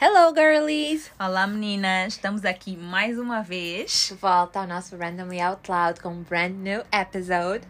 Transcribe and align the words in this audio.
Hello, 0.00 0.32
girlies! 0.32 1.10
Olá, 1.18 1.44
meninas! 1.44 2.12
Estamos 2.12 2.44
aqui 2.44 2.76
mais 2.76 3.18
uma 3.18 3.42
vez. 3.42 4.06
De 4.06 4.14
volta 4.14 4.60
ao 4.60 4.66
nosso 4.66 4.96
Randomly 4.96 5.40
Out 5.40 5.68
Loud 5.68 6.00
com 6.00 6.10
um 6.10 6.22
brand 6.22 6.52
new 6.52 6.84
episode. 6.92 7.66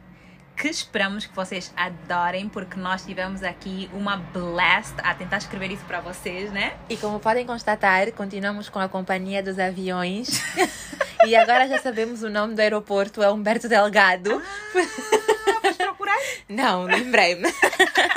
Que 0.55 0.69
esperamos 0.69 1.25
que 1.25 1.35
vocês 1.35 1.73
adorem, 1.75 2.47
porque 2.47 2.79
nós 2.79 3.03
tivemos 3.07 3.43
aqui 3.43 3.89
uma 3.95 4.19
blast 4.19 4.95
a 4.99 5.15
tentar 5.15 5.39
escrever 5.39 5.73
isso 5.73 5.83
para 5.87 6.01
vocês, 6.01 6.53
né? 6.53 6.77
E 6.91 6.99
como 6.99 7.19
podem 7.19 7.47
constatar, 7.47 8.13
continuamos 8.13 8.69
com 8.69 8.79
a 8.79 8.91
companhia 8.91 9.43
dos 9.43 9.59
aviões. 9.59 10.29
e 11.25 11.35
agora 11.35 11.67
já 11.67 11.79
sabemos 11.79 12.23
o 12.23 12.29
nome 12.29 12.55
do 12.55 12.61
aeroporto, 12.61 13.23
é 13.23 13.33
Humberto 13.33 13.71
Delgado. 13.71 14.43
Ah, 14.75 15.61
vais 15.63 15.77
procurar? 15.79 16.19
Não, 16.47 16.83
lembrei-me. 16.83 17.51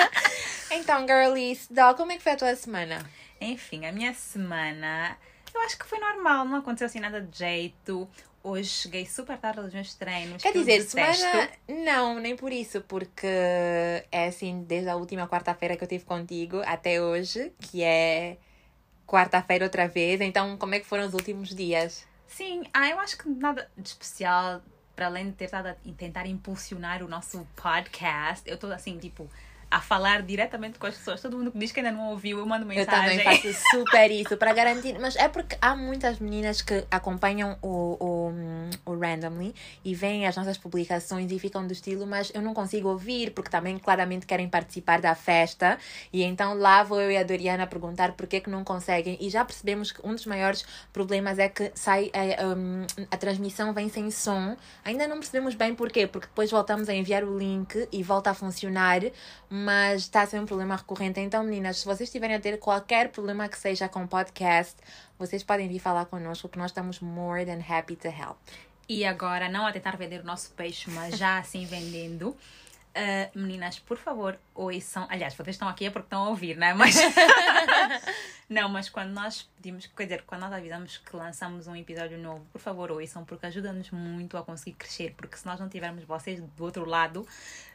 então, 0.70 1.08
girlies, 1.08 1.66
Dó, 1.72 1.94
como 1.94 2.12
é 2.12 2.18
que 2.18 2.24
foi 2.24 2.34
a 2.34 2.38
tua 2.38 2.56
semana? 2.58 3.00
Enfim, 3.42 3.88
a 3.88 3.92
minha 3.92 4.14
semana, 4.14 5.18
eu 5.52 5.60
acho 5.62 5.78
que 5.78 5.86
foi 5.86 6.00
normal, 6.00 6.46
não 6.46 6.58
aconteceu 6.60 6.86
assim 6.86 7.00
nada 7.00 7.20
de 7.20 7.36
jeito. 7.36 8.08
Hoje 8.44 8.70
cheguei 8.70 9.06
super 9.06 9.38
tarde 9.38 9.60
aos 9.60 9.74
meus 9.74 9.96
treinos. 9.96 10.42
Quer 10.42 10.54
dizer, 10.54 10.82
semana. 10.84 11.50
Não, 11.68 12.20
nem 12.20 12.36
por 12.36 12.52
isso, 12.52 12.82
porque 12.82 13.28
é 14.12 14.28
assim, 14.28 14.64
desde 14.64 14.90
a 14.90 14.96
última 14.96 15.28
quarta-feira 15.28 15.76
que 15.76 15.84
eu 15.84 15.88
tive 15.88 16.06
contigo 16.06 16.62
até 16.66 17.02
hoje, 17.02 17.52
que 17.60 17.84
é 17.84 18.38
quarta-feira 19.08 19.66
outra 19.66 19.88
vez. 19.88 20.22
Então, 20.22 20.56
como 20.58 20.76
é 20.76 20.80
que 20.80 20.86
foram 20.86 21.06
os 21.06 21.14
últimos 21.14 21.50
dias? 21.50 22.08
Sim, 22.28 22.64
ah, 22.74 22.90
eu 22.90 23.00
acho 23.00 23.18
que 23.18 23.28
nada 23.28 23.70
de 23.78 23.90
especial, 23.90 24.62
para 24.96 25.08
além 25.08 25.26
de 25.26 25.34
ter 25.34 25.46
estado 25.46 25.68
a 25.68 25.76
tentar 25.98 26.26
impulsionar 26.28 27.04
o 27.04 27.08
nosso 27.08 27.46
podcast, 27.56 28.48
eu 28.48 28.56
estou 28.56 28.72
assim, 28.72 28.98
tipo, 28.98 29.30
a 29.72 29.80
falar 29.80 30.22
diretamente 30.22 30.78
com 30.78 30.86
as 30.86 30.96
pessoas. 30.96 31.22
Todo 31.22 31.38
mundo 31.38 31.52
que 31.52 31.58
diz 31.58 31.72
que 31.72 31.80
ainda 31.80 31.94
não 31.94 32.10
ouviu, 32.10 32.40
eu 32.40 32.46
mando 32.46 32.66
Eu 32.66 32.68
mensagem. 32.68 33.18
também 33.18 33.42
faço 33.42 33.62
super 33.72 34.12
isso 34.12 34.36
para 34.36 34.52
garantir. 34.54 35.00
Mas 35.00 35.16
é 35.16 35.30
porque 35.30 35.58
há 35.62 35.76
muitas 35.76 36.20
meninas 36.20 36.62
que 36.62 36.86
acompanham 36.92 37.58
o, 37.62 37.98
o, 38.86 38.92
o 38.92 39.00
Randomly 39.00 39.56
e 39.86 39.96
veem 39.96 40.28
as 40.28 40.36
nossas 40.36 40.58
publicações 40.58 41.32
e 41.32 41.40
ficam 41.40 41.66
do 41.66 41.72
estilo, 41.72 42.06
mas 42.06 42.32
eu 42.36 42.42
não 42.42 42.54
consigo 42.54 42.90
ouvir 42.90 43.32
porque 43.32 43.50
também 43.50 43.78
claramente 43.78 44.26
querem 44.26 44.50
participar 44.50 45.00
da 45.00 45.16
festa. 45.16 45.78
E 46.12 46.24
então 46.24 46.54
lá 46.54 46.84
vou 46.84 47.00
eu 47.00 47.10
e 47.10 47.16
a 47.16 47.24
Doriana 47.24 47.66
perguntar 47.66 48.12
por 48.12 48.28
que, 48.28 48.42
que 48.42 48.50
não 48.50 48.66
conseguem. 48.66 49.18
E 49.22 49.30
já 49.30 49.46
percebemos 49.46 49.94
que 49.94 50.06
um 50.06 50.14
dos 50.14 50.26
maiores 50.26 50.66
problemas 50.92 51.40
é 51.40 51.48
que 51.48 51.72
sai 51.76 52.12
a, 52.14 52.46
um, 52.48 52.86
a 53.10 53.16
transmissão 53.16 53.74
vem 53.74 53.88
sem 53.88 54.12
som. 54.12 54.58
Ainda 54.84 55.08
não 55.08 55.18
percebemos 55.18 55.56
bem 55.56 55.74
porquê, 55.74 56.08
porque 56.08 56.28
depois 56.28 56.52
voltamos 56.52 56.90
a 56.90 56.94
enviar 56.94 57.24
o 57.24 57.38
link 57.38 57.88
e 57.90 58.04
volta 58.04 58.32
a 58.32 58.34
funcionar 58.34 58.82
mas 59.50 59.61
está 59.96 60.22
a 60.22 60.28
ser 60.28 60.40
um 60.40 60.46
problema 60.46 60.76
recorrente. 60.76 61.20
Então, 61.20 61.44
meninas, 61.44 61.78
se 61.80 61.86
vocês 61.86 62.08
estiverem 62.08 62.36
a 62.36 62.40
ter 62.40 62.58
qualquer 62.60 63.10
problema 63.10 63.48
que 63.48 63.58
seja 63.58 63.88
com 63.88 64.04
o 64.04 64.08
podcast, 64.08 64.76
vocês 65.18 65.44
podem 65.44 65.68
vir 65.68 65.80
falar 65.80 66.06
connosco, 66.06 66.50
que 66.50 66.58
nós 66.58 66.72
estamos 66.72 67.00
more 67.00 67.46
than 67.46 67.60
happy 67.68 67.96
to 67.96 68.08
help. 68.08 68.38
E 68.88 69.06
agora, 69.06 69.48
não 69.48 69.66
a 69.66 69.72
tentar 69.72 69.96
vender 69.96 70.20
o 70.20 70.26
nosso 70.26 70.52
peixe, 70.52 70.90
mas 70.92 71.18
já 71.18 71.38
assim 71.38 71.66
vendendo. 71.66 72.36
Ah, 72.94 73.30
meninas, 73.34 73.80
por 73.80 73.98
favor, 73.98 74.38
ouçam. 74.54 75.08
Aliás, 75.10 75.34
vocês 75.34 75.56
estão 75.56 75.68
aqui 75.68 75.86
é 75.86 75.90
porque 75.90 76.08
estão 76.08 76.26
a 76.26 76.30
ouvir, 76.30 76.58
não 76.58 76.68
é? 76.68 76.74
Mas. 76.74 76.96
não, 78.50 78.68
mas 78.68 78.90
quando 78.90 79.12
nós 79.12 79.50
pedimos, 79.56 79.86
quer 79.86 80.04
dizer, 80.04 80.24
quando 80.24 80.42
nós 80.42 80.52
avisamos 80.52 80.98
que 80.98 81.16
lançamos 81.16 81.68
um 81.68 81.76
episódio 81.76 82.18
novo, 82.18 82.46
por 82.52 82.60
favor, 82.60 82.92
ouçam, 82.92 83.24
porque 83.24 83.46
ajuda-nos 83.46 83.92
muito 83.92 84.36
a 84.36 84.44
conseguir 84.44 84.74
crescer. 84.74 85.14
Porque 85.16 85.38
se 85.38 85.46
nós 85.46 85.60
não 85.60 85.70
tivermos 85.70 86.04
vocês 86.04 86.42
do 86.42 86.64
outro 86.64 86.84
lado, 86.84 87.26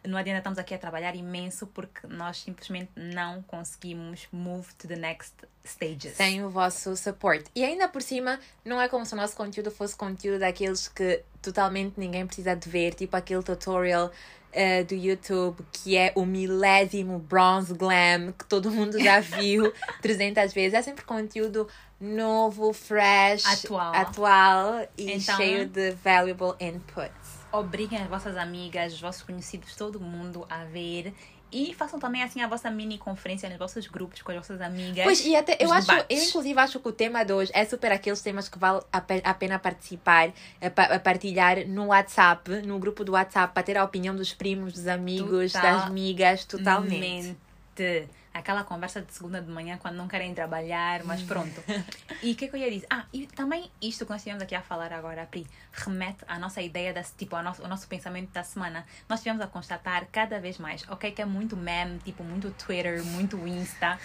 não 0.05 0.19
adianta 0.19 0.39
estamos 0.39 0.59
aqui 0.59 0.75
a 0.75 0.79
trabalhar 0.79 1.17
imenso, 1.17 1.67
porque 1.69 2.07
nós 2.07 2.39
simplesmente 2.39 2.91
não 2.95 3.43
conseguimos 3.43 4.29
move 4.31 4.75
to 4.75 4.87
the 4.87 4.97
next 4.97 5.35
stages. 5.65 6.13
Sem 6.13 6.45
o 6.45 6.51
vosso 6.51 6.95
support. 6.95 7.47
E 7.55 7.65
ainda 7.65 7.89
por 7.89 8.03
cima, 8.03 8.39
não 8.63 8.81
é 8.81 8.89
como 8.89 9.07
se 9.07 9.15
o 9.15 9.17
nosso 9.17 9.35
conteúdo 9.35 9.71
fosse 9.71 9.97
conteúdo 9.97 10.41
daqueles 10.41 10.89
que 10.89 11.23
totalmente 11.41 11.95
ninguém 11.99 12.27
precisa 12.27 12.55
de 12.55 12.69
ver, 12.69 12.95
tipo 12.95 13.17
aquele 13.17 13.43
tutorial 13.43 14.13
eh, 14.57 14.83
do 14.85 14.95
YouTube 14.95 15.59
que 15.71 15.97
é 15.97 16.13
o 16.17 16.25
milésimo 16.25 17.19
bronze 17.19 17.75
glam 17.75 18.33
que 18.33 18.45
todo 18.47 18.71
mundo 18.71 18.99
já 18.99 19.21
viu 19.21 19.73
300 20.03 20.53
vezes. 20.53 20.75
É 20.75 20.83
sempre 20.83 21.05
conteúdo 21.05 21.69
novo, 22.01 22.73
fresh, 22.73 23.45
Atual. 23.47 23.95
atual 23.95 24.89
e 24.99 25.13
Então- 25.13 25.37
cheio 25.37 25.67
de 25.67 25.91
valuable 25.93 26.55
inputs. 26.61 27.37
Obriguem 27.53 27.99
as 28.03 28.09
vossas 28.09 28.37
amigas, 28.37 28.93
os 28.95 29.01
vossos 29.01 29.23
conhecidos, 29.23 29.77
todo 29.77 30.01
mundo 30.01 30.45
a 30.51 30.65
ver. 30.65 31.15
E 31.53 31.73
façam 31.75 31.99
também 31.99 32.23
assim 32.23 32.43
a 32.43 32.49
vossa 32.49 32.69
mini 32.71 32.99
conferência 32.99 33.49
nos 33.49 33.57
vossos 33.59 33.87
grupos 33.87 34.21
com 34.21 34.33
as 34.33 34.39
vossas 34.39 34.61
amigas. 34.61 35.05
Pois, 35.05 35.25
e 35.25 35.37
até 35.37 35.57
eu 35.61 35.67
os 35.67 35.73
acho, 35.73 35.91
eu 35.93 35.97
debates. 35.99 36.29
inclusive 36.29 36.59
acho 36.61 36.81
que 36.81 36.89
o 36.89 36.93
tema 36.93 37.25
de 37.25 37.33
hoje 37.33 37.51
é 37.55 37.65
super 37.65 37.93
aqueles 37.93 38.21
temas 38.21 38.49
que 38.49 38.59
vale 38.59 38.81
a 38.93 39.01
pe- 39.01 39.23
a 39.25 39.33
pena 39.33 39.59
participar, 39.59 40.33
a, 40.61 40.71
pa- 40.71 40.85
a 40.95 40.99
partilhar 40.99 41.67
no 41.69 41.87
WhatsApp, 41.87 42.51
no 42.67 42.79
grupo 42.81 43.05
do 43.05 43.13
WhatsApp, 43.13 43.55
para 43.55 43.63
ter 43.63 43.77
a 43.79 43.85
opinião 43.85 44.15
dos 44.17 44.35
primos, 44.35 44.73
dos 44.73 44.87
amigos, 44.89 45.53
das 45.53 45.63
Total- 45.63 45.87
amigas, 45.87 46.45
totalmente. 46.45 47.37
Mente. 47.79 48.09
Aquela 48.39 48.65
conversa 48.65 49.01
de 49.01 49.13
segunda 49.13 49.41
de 49.41 49.51
manhã 49.51 49.79
quando 49.79 49.95
não 49.97 50.07
querem 50.07 50.35
trabalhar, 50.35 51.03
mas 51.05 51.23
pronto. 51.23 51.63
E 52.23 52.33
o 52.33 52.35
que 52.37 52.47
é 52.47 52.49
que 52.49 52.57
eu 52.57 52.61
ia 52.61 52.71
dizer? 52.71 52.87
Ah, 52.91 53.05
e 53.13 53.27
também 53.27 53.71
isto 53.81 54.05
que 54.05 54.11
nós 54.11 54.21
estivemos 54.21 54.43
aqui 54.43 54.55
a 54.55 54.63
falar 54.63 54.93
agora, 54.93 55.27
Pri, 55.27 55.47
remete 55.73 56.25
à 56.27 56.39
nossa 56.39 56.63
ideia, 56.63 56.93
da, 56.93 57.03
tipo, 57.03 57.37
ao 57.37 57.43
nosso, 57.43 57.63
ao 57.63 57.69
nosso 57.69 57.87
pensamento 57.89 58.31
da 58.33 58.43
semana. 58.43 58.87
Nós 59.09 59.21
estivemos 59.21 59.43
a 59.45 59.47
constatar 59.47 60.07
cada 60.11 60.41
vez 60.41 60.57
mais, 60.59 60.83
ok, 60.89 61.11
que 61.13 61.21
é 61.21 61.25
muito 61.27 61.57
meme, 61.57 61.99
tipo, 61.99 62.25
muito 62.25 62.51
Twitter, 62.53 63.05
muito 63.05 63.37
Insta, 63.47 63.99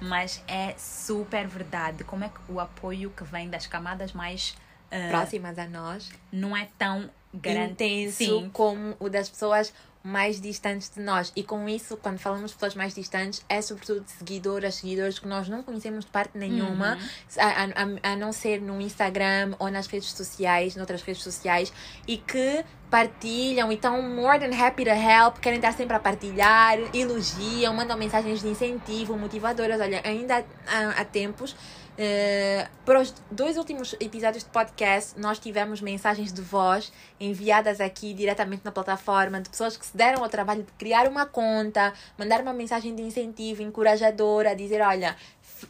mas 0.00 0.42
é 0.46 0.74
super 0.76 1.46
verdade. 1.48 2.04
Como 2.04 2.24
é 2.24 2.28
que 2.28 2.52
o 2.52 2.60
apoio 2.60 3.10
que 3.10 3.24
vem 3.24 3.48
das 3.48 3.66
camadas 3.66 4.12
mais. 4.12 4.54
ah, 4.90 5.08
Próximas 5.08 5.58
a 5.58 5.66
nós, 5.66 6.10
não 6.30 6.56
é 6.56 6.68
tão 6.78 7.10
grande. 7.32 7.72
intenso 7.72 8.16
Sim. 8.18 8.50
como 8.52 8.94
o 9.00 9.08
das 9.08 9.28
pessoas 9.30 9.72
mais 10.04 10.38
distantes 10.38 10.90
de 10.94 11.00
nós. 11.00 11.32
E 11.34 11.42
com 11.42 11.66
isso, 11.66 11.96
quando 11.96 12.18
falamos 12.18 12.50
de 12.50 12.56
pessoas 12.56 12.74
mais 12.74 12.94
distantes, 12.94 13.42
é 13.48 13.62
sobretudo 13.62 14.04
seguidoras, 14.06 14.74
seguidores 14.74 15.18
que 15.18 15.26
nós 15.26 15.48
não 15.48 15.62
conhecemos 15.62 16.04
de 16.04 16.10
parte 16.10 16.36
nenhuma, 16.36 16.96
Uhum. 16.96 17.00
a, 17.38 18.08
a, 18.08 18.12
a 18.12 18.16
não 18.16 18.30
ser 18.30 18.60
no 18.60 18.78
Instagram 18.82 19.54
ou 19.58 19.70
nas 19.70 19.86
redes 19.86 20.10
sociais, 20.10 20.76
noutras 20.76 21.00
redes 21.02 21.22
sociais, 21.22 21.72
e 22.06 22.18
que 22.18 22.62
partilham 22.90 23.72
e 23.72 23.76
estão 23.76 24.00
more 24.02 24.38
than 24.38 24.54
happy 24.54 24.84
to 24.84 24.90
help, 24.90 25.38
querem 25.38 25.58
estar 25.58 25.72
sempre 25.72 25.96
a 25.96 25.98
partilhar, 26.00 26.78
elogiam, 26.94 27.72
mandam 27.74 27.96
mensagens 27.96 28.40
de 28.42 28.48
incentivo, 28.48 29.16
motivadoras. 29.16 29.80
Olha, 29.80 30.02
ainda 30.04 30.44
há, 30.66 31.00
há 31.00 31.04
tempos. 31.04 31.56
Eh, 31.96 32.66
para 32.84 33.00
os 33.00 33.14
dois 33.30 33.56
últimos 33.56 33.94
episódios 34.00 34.42
de 34.42 34.50
podcast, 34.50 35.18
nós 35.18 35.38
tivemos 35.38 35.80
mensagens 35.80 36.32
de 36.32 36.42
voz 36.42 36.92
enviadas 37.20 37.80
aqui 37.80 38.12
diretamente 38.12 38.64
na 38.64 38.72
plataforma 38.72 39.40
de 39.40 39.48
pessoas 39.48 39.76
que 39.76 39.86
se 39.86 39.96
deram 39.96 40.22
ao 40.22 40.28
trabalho 40.28 40.64
de 40.64 40.72
criar 40.72 41.06
uma 41.06 41.24
conta, 41.24 41.92
mandar 42.18 42.40
uma 42.40 42.52
mensagem 42.52 42.94
de 42.94 43.02
incentivo, 43.02 43.62
encorajadora, 43.62 44.56
dizer: 44.56 44.80
olha, 44.80 45.16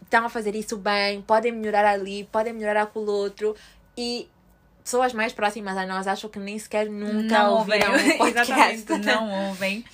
estão 0.03 0.25
a 0.25 0.31
fazer 0.31 0.55
isso 0.55 0.79
bem, 0.79 1.21
podem 1.21 1.53
melhorar 1.53 1.85
ali, 1.85 2.25
podem 2.33 2.55
melhorar 2.55 2.85
aquilo 2.85 3.11
outro. 3.11 3.55
E 3.97 4.29
pessoas 4.83 5.13
mais 5.13 5.33
próximas 5.33 5.77
a 5.77 5.87
nós 5.87 6.07
acham 6.07 6.31
que 6.31 6.39
nem 6.39 6.59
sequer 6.59 6.89
nunca 6.89 7.39
não 7.39 7.55
ouvem. 7.59 7.83
ouviram 7.87 8.15
o 8.17 8.19
podcast. 8.19 8.99
Não 8.99 9.49
ouvem. 9.49 9.85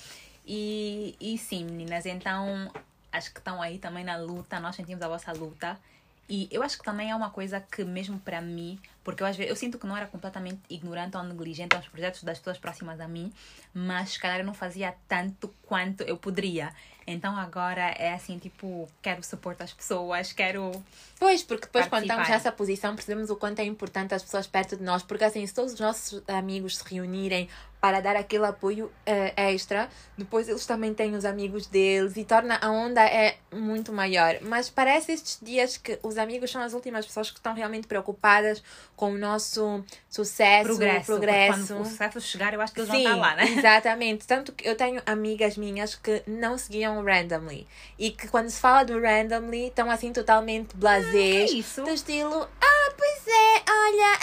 E, 0.47 1.15
e 1.19 1.37
sim, 1.37 1.65
meninas, 1.65 2.05
então 2.05 2.71
acho 3.11 3.31
que 3.33 3.39
estão 3.39 3.61
aí 3.61 3.77
também 3.77 4.03
na 4.03 4.17
luta, 4.17 4.59
nós 4.59 4.75
sentimos 4.75 5.01
a 5.03 5.09
vossa 5.09 5.33
luta. 5.33 5.77
E 6.33 6.47
eu 6.49 6.63
acho 6.63 6.77
que 6.77 6.83
também 6.85 7.11
é 7.11 7.15
uma 7.15 7.29
coisa 7.29 7.59
que, 7.59 7.83
mesmo 7.83 8.17
para 8.17 8.39
mim, 8.39 8.79
porque 9.03 9.21
eu 9.21 9.27
às 9.27 9.35
vezes 9.35 9.49
eu 9.49 9.55
sinto 9.57 9.77
que 9.77 9.85
não 9.85 9.97
era 9.97 10.07
completamente 10.07 10.61
ignorante 10.69 11.17
ou 11.17 11.23
negligente 11.23 11.75
aos 11.75 11.89
projetos 11.89 12.23
das 12.23 12.37
pessoas 12.37 12.57
próximas 12.57 13.01
a 13.01 13.07
mim, 13.07 13.33
mas 13.73 14.11
se 14.11 14.19
calhar 14.19 14.39
eu 14.39 14.45
não 14.45 14.53
fazia 14.53 14.95
tanto 15.09 15.53
quanto 15.63 16.03
eu 16.03 16.15
poderia. 16.15 16.73
Então 17.05 17.35
agora 17.35 17.81
é 17.97 18.13
assim, 18.13 18.37
tipo, 18.37 18.87
quero 19.01 19.21
suportar 19.21 19.65
as 19.65 19.73
pessoas, 19.73 20.31
quero. 20.31 20.71
Pois, 21.19 21.43
porque 21.43 21.65
depois 21.65 21.83
quando 21.87 22.07
Participar. 22.07 22.21
estamos 22.21 22.29
nessa 22.29 22.51
posição 22.53 22.95
percebemos 22.95 23.29
o 23.29 23.35
quanto 23.35 23.59
é 23.59 23.65
importante 23.65 24.13
as 24.13 24.23
pessoas 24.23 24.47
perto 24.47 24.77
de 24.77 24.83
nós, 24.83 25.03
porque 25.03 25.25
assim, 25.25 25.45
se 25.45 25.53
todos 25.53 25.73
os 25.73 25.79
nossos 25.81 26.23
amigos 26.29 26.77
se 26.77 26.93
reunirem 26.93 27.49
para 27.81 27.99
dar 27.99 28.15
aquele 28.15 28.45
apoio 28.45 28.91
eh, 29.07 29.33
extra, 29.51 29.89
depois 30.15 30.47
eles 30.47 30.67
também 30.67 30.93
têm 30.93 31.15
os 31.15 31.25
amigos 31.25 31.65
deles 31.65 32.15
e 32.15 32.23
torna 32.23 32.59
a 32.61 32.69
onda 32.69 33.03
é 33.03 33.37
muito 33.51 33.91
maior. 33.91 34.37
Mas 34.41 34.69
parece 34.69 35.11
estes 35.11 35.39
dias 35.41 35.77
que 35.77 35.97
os 36.03 36.15
amigos 36.19 36.51
são 36.51 36.61
as 36.61 36.73
últimas 36.73 37.07
pessoas 37.07 37.31
que 37.31 37.37
estão 37.37 37.55
realmente 37.55 37.87
preocupadas 37.87 38.61
com 38.95 39.13
o 39.13 39.17
nosso 39.17 39.83
sucesso, 40.07 40.67
Progresso. 40.67 41.05
progresso. 41.07 41.67
Quando 41.73 41.81
o 41.81 41.85
sucesso 41.85 42.21
chegar, 42.21 42.53
eu 42.53 42.61
acho 42.61 42.71
que 42.71 42.81
eles 42.81 42.91
Sim, 42.91 43.03
vão 43.03 43.13
estar 43.13 43.15
lá, 43.15 43.35
né? 43.35 43.45
exatamente. 43.49 44.27
Tanto 44.27 44.51
que 44.51 44.67
eu 44.67 44.75
tenho 44.75 45.01
amigas 45.07 45.57
minhas 45.57 45.95
que 45.95 46.21
não 46.27 46.59
seguiam 46.59 46.99
o 46.99 47.03
Randomly. 47.03 47.67
E 47.97 48.11
que 48.11 48.27
quando 48.27 48.49
se 48.51 48.59
fala 48.59 48.83
do 48.83 49.01
Randomly, 49.01 49.69
estão 49.69 49.89
assim 49.89 50.13
totalmente 50.13 50.75
blasés. 50.75 51.49
é 51.49 51.53
isso? 51.55 51.81
Do 51.81 51.89
estilo, 51.89 52.47
ah, 52.61 52.93
pois 52.95 53.27
é, 53.27 53.63
olha, 53.67 54.19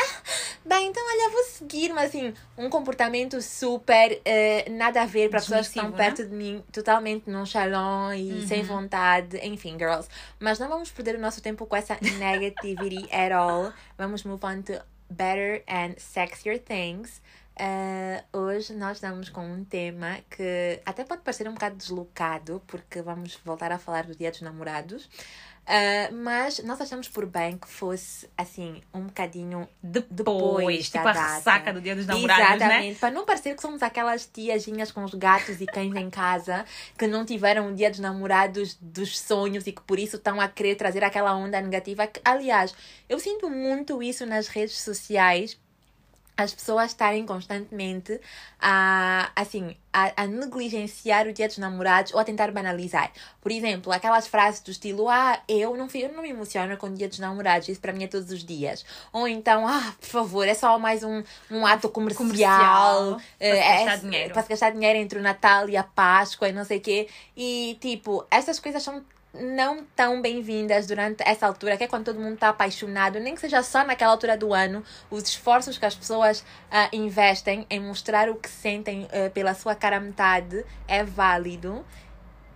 Bem, 0.68 0.88
então 0.88 1.02
olha, 1.02 1.30
vou 1.30 1.44
seguir, 1.44 1.94
mas 1.94 2.10
assim, 2.10 2.34
um 2.56 2.68
comportamento 2.68 3.40
super 3.48 4.12
uh, 4.12 4.72
nada 4.72 5.02
a 5.02 5.06
ver 5.06 5.30
para 5.30 5.40
pessoas 5.40 5.68
que 5.68 5.78
estão 5.78 5.90
né? 5.90 5.96
perto 5.96 6.24
de 6.24 6.34
mim, 6.34 6.62
totalmente 6.70 7.30
nonchalant 7.30 8.18
e 8.18 8.46
sem 8.46 8.62
vontade, 8.62 9.38
enfim, 9.42 9.76
girls. 9.78 10.08
Mas 10.38 10.58
não 10.58 10.68
vamos 10.68 10.90
perder 10.90 11.16
o 11.16 11.20
nosso 11.20 11.40
tempo 11.40 11.64
com 11.64 11.74
essa 11.74 11.96
negativity 12.18 13.08
at 13.12 13.32
all. 13.32 13.72
Vamos 13.96 14.22
move 14.22 14.44
on 14.44 14.62
to 14.62 14.80
better 15.10 15.62
and 15.66 15.94
sexier 15.96 16.58
things. 16.58 17.22
Uh, 17.58 18.38
hoje 18.38 18.72
nós 18.72 18.98
estamos 18.98 19.28
com 19.30 19.44
um 19.44 19.64
tema 19.64 20.18
que 20.30 20.80
até 20.86 21.02
pode 21.02 21.22
parecer 21.22 21.48
um 21.48 21.54
bocado 21.54 21.74
deslocado, 21.74 22.62
porque 22.66 23.02
vamos 23.02 23.36
voltar 23.44 23.72
a 23.72 23.78
falar 23.78 24.04
do 24.04 24.14
Dia 24.14 24.30
dos 24.30 24.42
Namorados. 24.42 25.08
Uh, 25.68 26.14
mas 26.16 26.60
nós 26.60 26.80
achamos 26.80 27.08
por 27.08 27.26
bem 27.26 27.58
que 27.58 27.68
fosse 27.68 28.26
assim 28.38 28.80
um 28.94 29.02
bocadinho 29.02 29.68
Depois, 29.82 30.08
Depois 30.10 30.84
tipo 30.88 31.04
da 31.04 31.10
a 31.10 31.12
data. 31.12 31.34
ressaca 31.34 31.72
do 31.74 31.80
dia 31.82 31.94
dos 31.94 32.06
namorados, 32.06 32.44
né? 32.44 32.56
Exatamente, 32.56 32.98
para 32.98 33.10
não 33.10 33.26
parecer 33.26 33.54
que 33.54 33.60
somos 33.60 33.82
aquelas 33.82 34.24
tiazinhas 34.24 34.90
com 34.90 35.04
os 35.04 35.12
gatos 35.12 35.60
e 35.60 35.66
cães 35.66 35.94
em 35.94 36.08
casa 36.08 36.64
que 36.96 37.06
não 37.06 37.22
tiveram 37.22 37.70
o 37.70 37.74
dia 37.74 37.90
dos 37.90 37.98
namorados 37.98 38.78
dos 38.80 39.18
sonhos 39.18 39.66
e 39.66 39.72
que 39.72 39.82
por 39.82 39.98
isso 39.98 40.16
estão 40.16 40.40
a 40.40 40.48
querer 40.48 40.74
trazer 40.74 41.04
aquela 41.04 41.34
onda 41.36 41.60
negativa. 41.60 42.06
Que, 42.06 42.18
aliás, 42.24 42.74
eu 43.06 43.18
sinto 43.18 43.50
muito 43.50 44.02
isso 44.02 44.24
nas 44.24 44.48
redes 44.48 44.80
sociais. 44.80 45.60
As 46.38 46.54
pessoas 46.54 46.86
estarem 46.92 47.26
constantemente 47.26 48.20
a, 48.60 49.28
assim, 49.34 49.76
a, 49.92 50.22
a 50.22 50.26
negligenciar 50.28 51.26
o 51.26 51.32
dia 51.32 51.48
dos 51.48 51.58
namorados 51.58 52.14
ou 52.14 52.20
a 52.20 52.24
tentar 52.24 52.52
banalizar. 52.52 53.10
Por 53.40 53.50
exemplo, 53.50 53.92
aquelas 53.92 54.28
frases 54.28 54.60
do 54.60 54.70
estilo: 54.70 55.08
Ah, 55.08 55.40
eu 55.48 55.76
não, 55.76 55.88
eu 55.92 56.12
não 56.12 56.22
me 56.22 56.30
emociono 56.30 56.76
com 56.76 56.86
o 56.86 56.94
dia 56.94 57.08
dos 57.08 57.18
namorados, 57.18 57.68
isso 57.68 57.80
para 57.80 57.92
mim 57.92 58.04
é 58.04 58.06
todos 58.06 58.30
os 58.30 58.44
dias. 58.44 58.86
Ou 59.12 59.26
então, 59.26 59.66
ah, 59.66 59.92
por 60.00 60.06
favor, 60.08 60.46
é 60.46 60.54
só 60.54 60.78
mais 60.78 61.02
um, 61.02 61.24
um 61.50 61.66
ato 61.66 61.88
comercial. 61.88 62.24
Comercial, 62.28 63.20
eh, 63.40 63.50
para 63.50 63.60
se 63.60 63.68
é- 63.68 63.84
gastar 63.84 63.96
dinheiro. 63.96 64.32
Para 64.32 64.42
se 64.42 64.48
gastar 64.48 64.70
dinheiro 64.70 64.98
entre 65.00 65.18
o 65.18 65.22
Natal 65.22 65.68
e 65.68 65.76
a 65.76 65.82
Páscoa 65.82 66.48
e 66.48 66.52
não 66.52 66.64
sei 66.64 66.78
o 66.78 66.80
quê. 66.80 67.08
E, 67.36 67.76
tipo, 67.80 68.24
essas 68.30 68.60
coisas 68.60 68.80
são 68.80 69.02
não 69.40 69.84
tão 69.96 70.20
bem-vindas 70.20 70.86
durante 70.86 71.22
essa 71.22 71.46
altura, 71.46 71.76
que 71.76 71.84
é 71.84 71.88
quando 71.88 72.06
todo 72.06 72.20
mundo 72.20 72.34
está 72.34 72.48
apaixonado, 72.48 73.20
nem 73.20 73.34
que 73.34 73.40
seja 73.40 73.62
só 73.62 73.84
naquela 73.84 74.12
altura 74.12 74.36
do 74.36 74.52
ano, 74.52 74.82
os 75.10 75.22
esforços 75.24 75.78
que 75.78 75.86
as 75.86 75.94
pessoas 75.94 76.44
ah, 76.70 76.88
investem 76.92 77.66
em 77.70 77.80
mostrar 77.80 78.28
o 78.28 78.36
que 78.36 78.48
sentem 78.48 79.08
ah, 79.12 79.30
pela 79.30 79.54
sua 79.54 79.74
cara 79.74 80.00
metade 80.00 80.64
é 80.86 81.04
válido. 81.04 81.84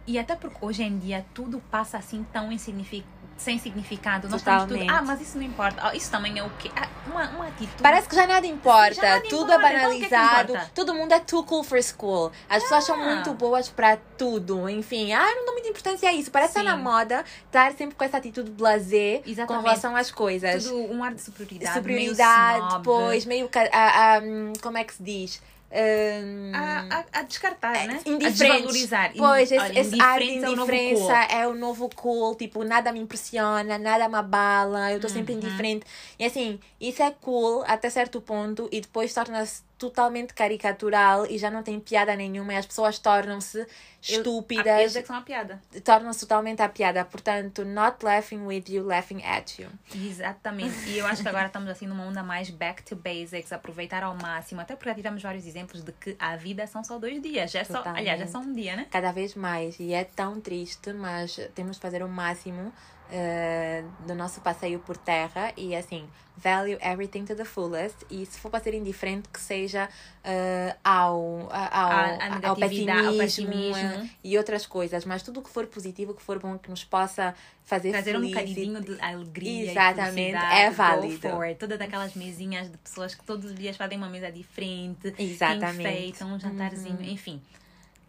E 0.06 0.18
até 0.18 0.34
porque 0.34 0.58
hoje 0.60 0.82
em 0.82 0.98
dia 0.98 1.24
tudo 1.32 1.60
passa 1.70 1.98
assim 1.98 2.26
tão 2.32 2.50
insignific... 2.50 3.06
sem 3.42 3.58
significado. 3.58 4.28
Nós 4.28 4.40
estamos 4.40 4.62
tudo. 4.64 4.72
Totalmente. 4.78 4.98
Ah, 4.98 5.02
mas 5.02 5.20
isso 5.20 5.36
não 5.36 5.44
importa. 5.44 5.80
Ah, 5.88 5.94
isso 5.94 6.10
também 6.10 6.38
é 6.38 6.42
o 6.42 6.50
quê? 6.58 6.70
Ah, 6.76 6.88
uma, 7.06 7.28
uma 7.30 7.46
atitude. 7.48 7.82
Parece 7.82 8.08
que 8.08 8.14
já 8.14 8.26
nada 8.26 8.46
importa, 8.46 8.94
Já 8.94 9.02
nada 9.02 9.22
tudo 9.28 9.52
importa, 9.52 9.66
é 9.66 9.76
então 9.76 9.90
o 9.90 9.98
que 9.98 10.04
é 10.04 10.08
banalizado, 10.08 10.52
importa? 10.52 10.70
todo 10.74 10.94
mundo 10.94 11.12
é 11.12 11.20
too 11.20 11.44
cool 11.44 11.62
for 11.64 11.82
school. 11.82 12.32
As 12.48 12.62
pessoas 12.62 12.84
são 12.84 12.94
Ah. 13.02 13.14
muito 13.14 13.34
boas 13.34 13.68
para 13.68 13.96
tudo, 14.16 14.68
enfim. 14.68 15.12
Ah, 15.12 15.26
não 15.34 15.44
dou 15.44 15.54
muita 15.54 15.68
importância 15.68 16.08
a 16.08 16.12
isso. 16.12 16.30
Parece 16.30 16.54
tá 16.54 16.62
na 16.62 16.76
moda 16.76 17.24
estar 17.46 17.72
sempre 17.72 17.94
com 17.96 18.04
essa 18.04 18.16
atitude 18.18 18.50
com 19.22 19.30
Exatamente. 19.30 19.62
relação 19.64 19.96
às 19.96 20.10
coisas. 20.10 20.64
Tudo 20.64 20.76
um 20.92 21.02
ar 21.02 21.12
de 21.14 21.20
superioridade. 21.20 21.74
superioridade, 21.76 22.58
meio 22.60 22.78
depois, 22.78 23.24
meio. 23.26 23.48
ca- 23.48 23.68
a- 23.72 24.14
a- 24.16 24.20
hum, 24.20 24.52
como 24.62 24.78
é 24.78 24.84
que 24.84 24.94
se 24.94 25.02
diz? 25.02 25.42
Hum, 25.74 26.52
A, 26.54 26.84
a, 26.90 27.20
a 27.20 27.22
descartar, 27.22 27.86
né? 27.86 27.98
A 28.04 28.18
desvalorizar. 28.18 29.12
Pois, 29.16 29.50
esse, 29.50 29.58
olha, 29.64 29.80
esse 29.80 30.00
ar 30.02 30.18
de 30.18 30.24
é 30.24 30.34
indiferença 30.34 31.14
é 31.30 31.46
o 31.48 31.54
novo 31.54 31.88
cool. 31.94 32.34
Tipo, 32.34 32.62
nada 32.62 32.92
me 32.92 33.00
impressiona, 33.00 33.78
nada 33.78 34.06
me 34.08 34.16
abala, 34.16 34.90
eu 34.90 34.96
estou 34.96 35.08
sempre 35.10 35.32
Uhum. 35.32 35.38
indiferente. 35.40 35.86
E 36.18 36.24
assim, 36.26 36.60
isso 36.78 37.02
é 37.02 37.10
cool 37.10 37.64
até 37.66 37.88
certo 37.88 38.20
ponto 38.20 38.68
e 38.70 38.82
depois 38.82 39.14
torna-se 39.14 39.62
totalmente 39.90 40.32
caricatural 40.34 41.26
e 41.26 41.36
já 41.38 41.50
não 41.50 41.62
tem 41.62 41.78
piada 41.80 42.14
nenhuma 42.14 42.52
e 42.52 42.56
as 42.56 42.66
pessoas 42.66 42.98
tornam-se 42.98 43.58
Eu- 43.58 43.66
estúpidas, 44.00 44.80
Eles 44.80 44.96
é 44.96 45.00
que 45.00 45.06
são 45.06 45.16
uma 45.16 45.22
piada. 45.22 45.60
tornam-se 45.84 46.20
totalmente 46.20 46.60
a 46.62 46.68
piada. 46.68 47.04
Portanto, 47.04 47.64
not 47.64 48.04
laughing 48.04 48.44
with 48.46 48.64
you, 48.68 48.84
laughing 48.84 49.22
at 49.24 49.58
you. 49.58 49.68
Exatamente. 49.94 50.88
E 50.88 50.98
eu 50.98 51.06
acho 51.06 51.22
que 51.22 51.28
agora 51.28 51.46
estamos 51.46 51.68
assim 51.68 51.86
numa 51.86 52.04
onda 52.04 52.22
mais 52.22 52.50
back 52.50 52.82
to 52.82 52.94
basics, 52.96 53.52
aproveitar 53.52 54.02
ao 54.02 54.14
máximo. 54.14 54.60
Até 54.60 54.74
porque 54.76 54.88
já 54.88 54.94
tivemos 54.94 55.22
vários 55.22 55.46
exemplos 55.46 55.82
de 55.82 55.92
que 55.92 56.16
a 56.18 56.36
vida 56.36 56.66
são 56.66 56.82
só 56.84 56.98
dois 56.98 57.20
dias. 57.22 57.54
É 57.54 57.64
só, 57.64 57.82
aliás, 57.84 58.20
é 58.20 58.26
só 58.26 58.38
um 58.38 58.52
dia, 58.52 58.76
né? 58.76 58.86
cada 58.90 59.10
vez 59.12 59.34
mais 59.34 59.78
e 59.80 59.92
é 59.92 60.04
tão 60.04 60.40
triste, 60.40 60.92
mas 60.92 61.38
temos 61.54 61.76
de 61.76 61.82
fazer 61.82 62.02
o 62.02 62.08
máximo 62.08 62.72
eh, 63.14 63.84
do 64.06 64.14
nosso 64.14 64.40
passeio 64.40 64.78
por 64.78 64.96
terra 64.96 65.52
e 65.56 65.76
assim, 65.76 66.08
value 66.36 66.78
everything 66.80 67.26
to 67.26 67.36
the 67.36 67.44
fullest 67.44 67.94
e 68.10 68.24
se 68.24 68.40
for 68.40 68.50
para 68.50 68.64
ser 68.64 68.72
indiferente 68.72 69.28
que 69.28 69.38
seja 69.38 69.86
eh, 70.24 70.74
ao, 70.82 71.42
ao, 71.42 71.48
A- 71.50 72.16
a 72.18 72.24
ao 72.26 72.56
negatividade, 72.56 73.06
ao 73.06 73.14
pessimismo, 73.14 73.72
pessimismo. 73.74 74.10
e 74.24 74.38
outras 74.38 74.66
coisas, 74.66 75.04
mas 75.04 75.22
tudo 75.22 75.42
que 75.42 75.50
for 75.50 75.66
positivo, 75.66 76.14
que 76.14 76.22
for 76.22 76.38
bom, 76.38 76.56
que 76.58 76.70
nos 76.70 76.84
possa 76.84 77.34
fazer 77.64 77.90
Trazer 77.92 78.16
um 78.16 78.20
feliz 78.22 78.32
e- 78.56 78.66
bocadinho 78.66 78.80
de 78.80 79.00
alegria. 79.02 79.70
Exatamente, 79.70 80.36
é 80.36 80.70
válido. 80.70 81.28
Todas 81.58 81.80
aquelas 81.80 82.14
mesinhas 82.14 82.70
de 82.70 82.78
pessoas 82.78 83.14
que 83.14 83.22
todos 83.24 83.44
os 83.50 83.54
dias 83.54 83.76
fazem 83.76 83.98
uma 83.98 84.08
mesa 84.08 84.32
diferente. 84.32 85.14
Exatamente. 85.18 85.64
Uhum. 85.64 85.80
Enfeitam, 85.80 86.32
um 86.34 86.40
jantarzinho, 86.40 87.02
enfim. 87.02 87.42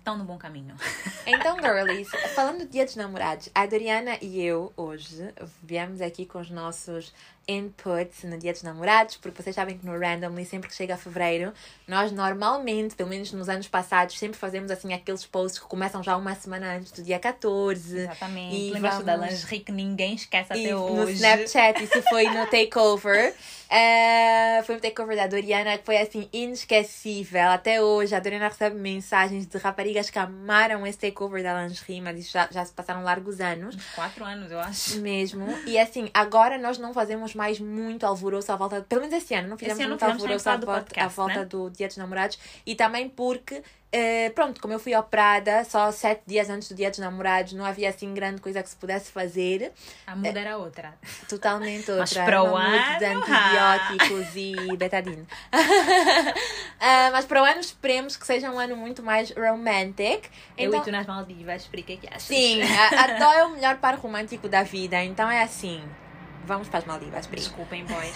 Estão 0.03 0.17
no 0.17 0.25
bom 0.25 0.37
caminho. 0.37 0.75
Então, 1.25 1.55
girlies, 1.61 2.09
falando 2.35 2.59
do 2.59 2.65
dia 2.65 2.83
dos 2.83 2.97
namorados, 2.97 3.47
a 3.55 3.65
Doriana 3.65 4.17
e 4.21 4.41
eu 4.41 4.73
hoje 4.75 5.33
viemos 5.61 6.01
aqui 6.01 6.25
com 6.25 6.37
os 6.41 6.49
nossos 6.49 7.13
inputs 7.47 8.23
no 8.23 8.37
dia 8.37 8.51
dos 8.53 8.63
namorados, 8.63 9.17
porque 9.17 9.41
vocês 9.41 9.55
sabem 9.55 9.77
que 9.77 9.85
no 9.85 9.97
Randomly, 9.99 10.45
sempre 10.45 10.69
que 10.69 10.75
chega 10.75 10.95
fevereiro, 10.97 11.53
nós 11.87 12.11
normalmente, 12.11 12.95
pelo 12.95 13.09
menos 13.09 13.31
nos 13.31 13.49
anos 13.49 13.67
passados, 13.67 14.17
sempre 14.17 14.37
fazemos 14.37 14.71
assim 14.71 14.93
aqueles 14.93 15.25
posts 15.25 15.59
que 15.59 15.67
começam 15.67 16.01
já 16.03 16.15
uma 16.17 16.35
semana 16.35 16.75
antes 16.77 16.91
do 16.91 17.03
dia 17.03 17.19
14. 17.19 17.99
Exatamente. 17.99 18.55
E 18.55 18.71
Lembras-te 18.71 19.03
da 19.03 19.15
vamos- 19.17 19.31
lingerie 19.33 19.59
que 19.59 19.71
ninguém 19.71 20.15
esquece 20.15 20.53
E 20.53 20.65
até 20.65 20.71
no 20.73 21.01
hoje. 21.01 21.13
Snapchat, 21.13 21.83
isso 21.83 22.01
foi 22.03 22.25
no 22.29 22.45
takeover. 22.47 23.33
Eh, 23.75 24.61
foi 24.67 24.75
um 24.75 24.79
takeover 24.79 25.15
da 25.15 25.25
Doriana 25.25 25.75
que 25.79 25.83
foi 25.83 25.97
assim 25.97 26.29
inesquecível. 26.31 27.49
Até 27.49 27.81
hoje 27.81 28.13
a 28.15 28.19
Doriana 28.19 28.47
recebe 28.47 28.75
mensagens 28.75 29.47
de 29.47 29.57
raparigas 29.57 30.11
que 30.11 30.19
amaram 30.19 30.85
esse 30.85 30.99
takeover 30.99 31.41
da 31.41 31.63
lingerie, 31.63 31.99
mas 31.99 32.19
isso 32.19 32.31
já, 32.33 32.47
já 32.51 32.63
se 32.63 32.71
passaram 32.71 33.03
largos 33.03 33.41
anos. 33.41 33.75
Uns 33.75 33.85
quatro 33.95 34.23
anos, 34.25 34.51
eu 34.51 34.59
acho. 34.59 34.99
Mesmo. 34.99 35.47
E 35.65 35.79
assim, 35.79 36.07
agora 36.13 36.59
nós 36.59 36.77
não 36.77 36.93
fazemos 36.93 37.32
mais 37.33 37.59
muito 37.59 38.05
alvoroço 38.05 38.51
à 38.51 38.55
volta. 38.55 38.85
Pelo 38.87 39.01
menos 39.01 39.15
esse 39.15 39.33
ano, 39.33 39.49
não 39.49 39.57
fizemos 39.57 39.79
ano 39.79 39.89
muito 39.89 39.99
fizemos 39.99 40.21
alvoroço 40.23 40.49
à 40.49 40.57
volta, 40.57 40.81
podcast, 40.81 41.03
à 41.05 41.07
volta 41.07 41.39
né? 41.39 41.45
do 41.45 41.69
Dia 41.69 41.87
dos 41.87 41.97
Namorados. 41.97 42.39
E 42.65 42.75
também 42.75 43.09
porque. 43.09 43.61
eh, 43.91 44.31
pronto, 44.31 44.59
como 44.59 44.73
eu 44.73 44.79
fui 44.79 44.95
operada 44.95 45.63
só 45.65 45.91
sete 45.91 46.23
dias 46.25 46.49
antes 46.49 46.67
do 46.67 46.73
Dia 46.73 46.89
dos 46.89 46.97
Namorados, 46.99 47.53
não 47.53 47.63
havia 47.63 47.89
assim 47.89 48.11
grande 48.13 48.41
coisa 48.41 48.63
que 48.63 48.69
se 48.69 48.75
pudesse 48.75 49.11
fazer. 49.11 49.71
A 50.07 50.15
muda 50.15 50.39
era 50.39 50.57
outra. 50.57 50.95
Totalmente 51.29 51.91
outra. 51.91 51.99
Mas 51.99 52.13
para 52.13 52.41
o 52.43 52.59
muito 52.59 52.97
de 52.97 53.05
ano, 53.05 53.19
antibióticos 53.19 54.35
e 54.35 54.55
betadine. 54.77 55.27
Ah, 56.85 57.11
mas 57.13 57.23
para 57.23 57.41
o 57.41 57.45
ano 57.45 57.61
esperemos 57.61 58.17
que 58.17 58.25
seja 58.25 58.51
um 58.51 58.59
ano 58.59 58.75
muito 58.75 59.01
mais 59.01 59.31
romantic. 59.31 60.29
Eu 60.57 60.67
Então, 60.67 60.81
e 60.81 60.83
tu 60.83 60.91
nas 60.91 61.05
Maldivas, 61.07 61.61
explica 61.61 61.95
que 61.95 62.07
achas. 62.07 62.23
sim, 62.23 62.61
a, 62.61 63.05
a 63.05 63.17
Tó 63.17 63.31
é 63.31 63.45
o 63.45 63.51
melhor 63.51 63.77
par 63.77 63.95
romântico 63.95 64.49
da 64.49 64.63
vida. 64.63 65.01
Então 65.01 65.29
é 65.31 65.41
assim. 65.41 65.81
Vamos 66.45 66.67
para 66.67 66.79
as 66.79 66.85
Maldivas, 66.85 67.25
Pri. 67.27 67.39
Desculpem, 67.39 67.85
boys. 67.85 68.13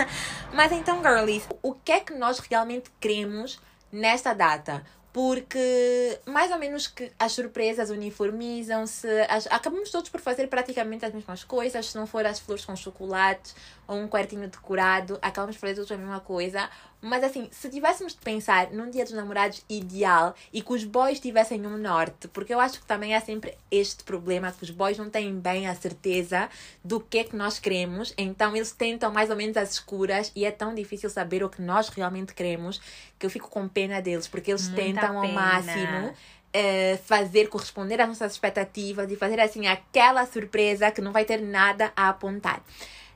Mas 0.54 0.72
então, 0.72 1.02
girlies, 1.02 1.46
o 1.62 1.74
que 1.74 1.92
é 1.92 2.00
que 2.00 2.14
nós 2.14 2.38
realmente 2.38 2.90
queremos 3.00 3.60
nesta 3.92 4.32
data? 4.32 4.82
Porque 5.12 6.20
mais 6.26 6.50
ou 6.52 6.58
menos 6.58 6.86
que 6.86 7.10
as 7.18 7.32
surpresas 7.32 7.88
uniformizam-se, 7.88 9.08
as- 9.30 9.46
acabamos 9.46 9.90
todos 9.90 10.10
por 10.10 10.20
fazer 10.20 10.46
praticamente 10.48 11.06
as 11.06 11.12
mesmas 11.14 11.42
coisas, 11.42 11.86
se 11.86 11.96
não 11.96 12.06
for 12.06 12.26
as 12.26 12.38
flores 12.38 12.64
com 12.66 12.76
chocolate 12.76 13.54
ou 13.88 13.96
um 13.96 14.08
quartinho 14.08 14.46
decorado, 14.46 15.18
acabamos 15.22 15.56
por 15.56 15.62
fazer 15.62 15.74
todos 15.76 15.90
a 15.92 15.96
mesma 15.96 16.20
coisa. 16.20 16.68
Mas 17.06 17.22
assim, 17.22 17.48
se 17.52 17.70
tivéssemos 17.70 18.14
de 18.14 18.20
pensar 18.20 18.70
num 18.72 18.90
dia 18.90 19.04
dos 19.04 19.12
namorados 19.12 19.64
ideal 19.68 20.34
e 20.52 20.60
que 20.60 20.72
os 20.72 20.82
boys 20.82 21.20
tivessem 21.20 21.64
um 21.64 21.78
norte, 21.78 22.26
porque 22.28 22.52
eu 22.52 22.58
acho 22.58 22.80
que 22.80 22.86
também 22.86 23.14
há 23.14 23.20
sempre 23.20 23.56
este 23.70 24.02
problema 24.02 24.50
que 24.50 24.64
os 24.64 24.70
boys 24.70 24.98
não 24.98 25.08
têm 25.08 25.38
bem 25.38 25.68
a 25.68 25.74
certeza 25.76 26.48
do 26.82 26.98
que 26.98 27.18
é 27.18 27.24
que 27.24 27.36
nós 27.36 27.60
queremos, 27.60 28.12
então 28.18 28.56
eles 28.56 28.72
tentam 28.72 29.12
mais 29.12 29.30
ou 29.30 29.36
menos 29.36 29.56
às 29.56 29.70
escuras 29.70 30.32
e 30.34 30.44
é 30.44 30.50
tão 30.50 30.74
difícil 30.74 31.08
saber 31.08 31.44
o 31.44 31.48
que 31.48 31.62
nós 31.62 31.88
realmente 31.90 32.34
queremos 32.34 32.80
que 33.16 33.24
eu 33.24 33.30
fico 33.30 33.48
com 33.48 33.68
pena 33.68 34.02
deles, 34.02 34.26
porque 34.26 34.50
eles 34.50 34.66
Muita 34.68 34.82
tentam 34.82 35.16
ao 35.16 35.22
pena. 35.22 35.34
máximo 35.40 36.12
eh, 36.52 36.98
fazer 37.04 37.48
corresponder 37.48 38.00
às 38.00 38.08
nossas 38.08 38.32
expectativas 38.32 39.10
e 39.12 39.16
fazer 39.16 39.38
assim 39.38 39.66
aquela 39.68 40.26
surpresa 40.26 40.90
que 40.90 41.00
não 41.00 41.12
vai 41.12 41.24
ter 41.24 41.40
nada 41.40 41.92
a 41.94 42.08
apontar. 42.08 42.62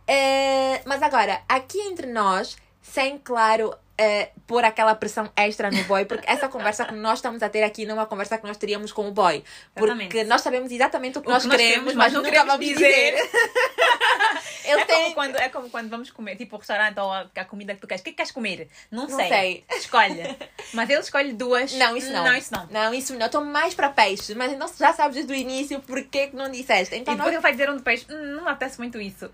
Eh, 0.07 0.81
mas 0.87 1.03
agora, 1.03 1.41
aqui 1.49 1.79
entre 1.81 2.07
nós, 2.07 2.57
sem 2.83 3.19
claro 3.19 3.75
eh, 3.99 4.31
pôr 4.47 4.65
aquela 4.65 4.95
pressão 4.95 5.31
extra 5.37 5.71
no 5.71 5.85
boy, 5.85 6.07
porque 6.07 6.29
essa 6.29 6.49
conversa 6.49 6.87
que 6.87 6.95
nós 6.95 7.19
estamos 7.19 7.43
a 7.43 7.49
ter 7.51 7.63
aqui 7.63 7.85
não 7.85 7.97
é 7.97 7.99
uma 7.99 8.07
conversa 8.07 8.39
que 8.39 8.47
nós 8.47 8.57
teríamos 8.57 8.93
com 8.93 9.07
o 9.09 9.13
boy. 9.13 9.45
Porque 9.75 9.91
Exatamente. 9.93 10.25
nós 10.25 10.41
sabemos 10.41 10.73
exatamente 10.73 11.19
o 11.19 11.23
que, 11.23 11.29
O 11.29 11.31
nós, 11.33 11.43
que 11.43 11.49
nós 11.49 11.57
queremos, 11.59 11.75
queremos, 11.93 11.95
mas 11.95 12.13
não 12.13 12.21
nunca 12.23 12.31
queremos 12.33 12.53
vamos 12.53 12.67
dizer. 12.67 13.15
dizer. 13.15 13.31
Eles 14.65 14.83
É 14.83 14.85
têm 14.85 15.03
como, 15.03 15.15
quando, 15.15 15.37
é 15.37 15.49
como 15.49 15.71
quando 15.71 15.91
vamos 15.91 16.11
comer, 16.11 16.37
tipo, 16.37 16.55
o 16.57 16.59
restaurante 16.59 16.99
ou 16.99 17.11
a, 17.13 17.27
a 17.35 17.45
comida 17.45 17.75
que 17.75 17.81
tu 17.81 17.87
queres. 17.87 18.01
O 18.01 18.05
que 18.05 18.11
é 18.11 18.13
que 18.13 18.17
queres 18.19 18.31
comer? 18.33 18.69
Não, 18.91 19.07
Não 19.07 19.17
sei. 19.17 19.29
sei. 19.29 19.65
Escolhe. 19.77 20.37
Mas 20.73 20.89
ele 20.89 21.01
escolhe 21.01 21.33
duas. 21.33 21.73
Não, 21.75 21.97
isso 21.97 22.13
não. 22.13 22.25
Não, 22.25 22.35
isso 22.37 22.53
não. 22.55 22.67
Não, 22.71 22.95
isso 22.95 23.15
não. 23.17 23.27
Estou 23.27 23.45
mais 23.45 23.75
para 23.75 23.89
peixe. 23.91 24.35
Mas 24.35 24.53
então 24.53 24.71
já 24.79 24.93
sabes 24.93 25.17
desde 25.17 25.33
o 25.33 25.37
início 25.37 25.81
porque 25.81 26.29
que 26.29 26.37
não 26.37 26.49
disseste. 26.51 26.95
Então, 26.95 27.15
E 27.15 27.17
depois 27.17 27.33
não... 27.33 27.39
ele 27.39 27.43
vai 27.43 27.53
dizer 27.53 27.69
um 27.69 27.77
de 27.77 27.83
peixe. 27.83 28.07
Hum, 28.09 28.37
não 28.37 28.45
me 28.45 28.51
apetece 28.51 28.79
muito 28.79 29.01
isso. 29.01 29.31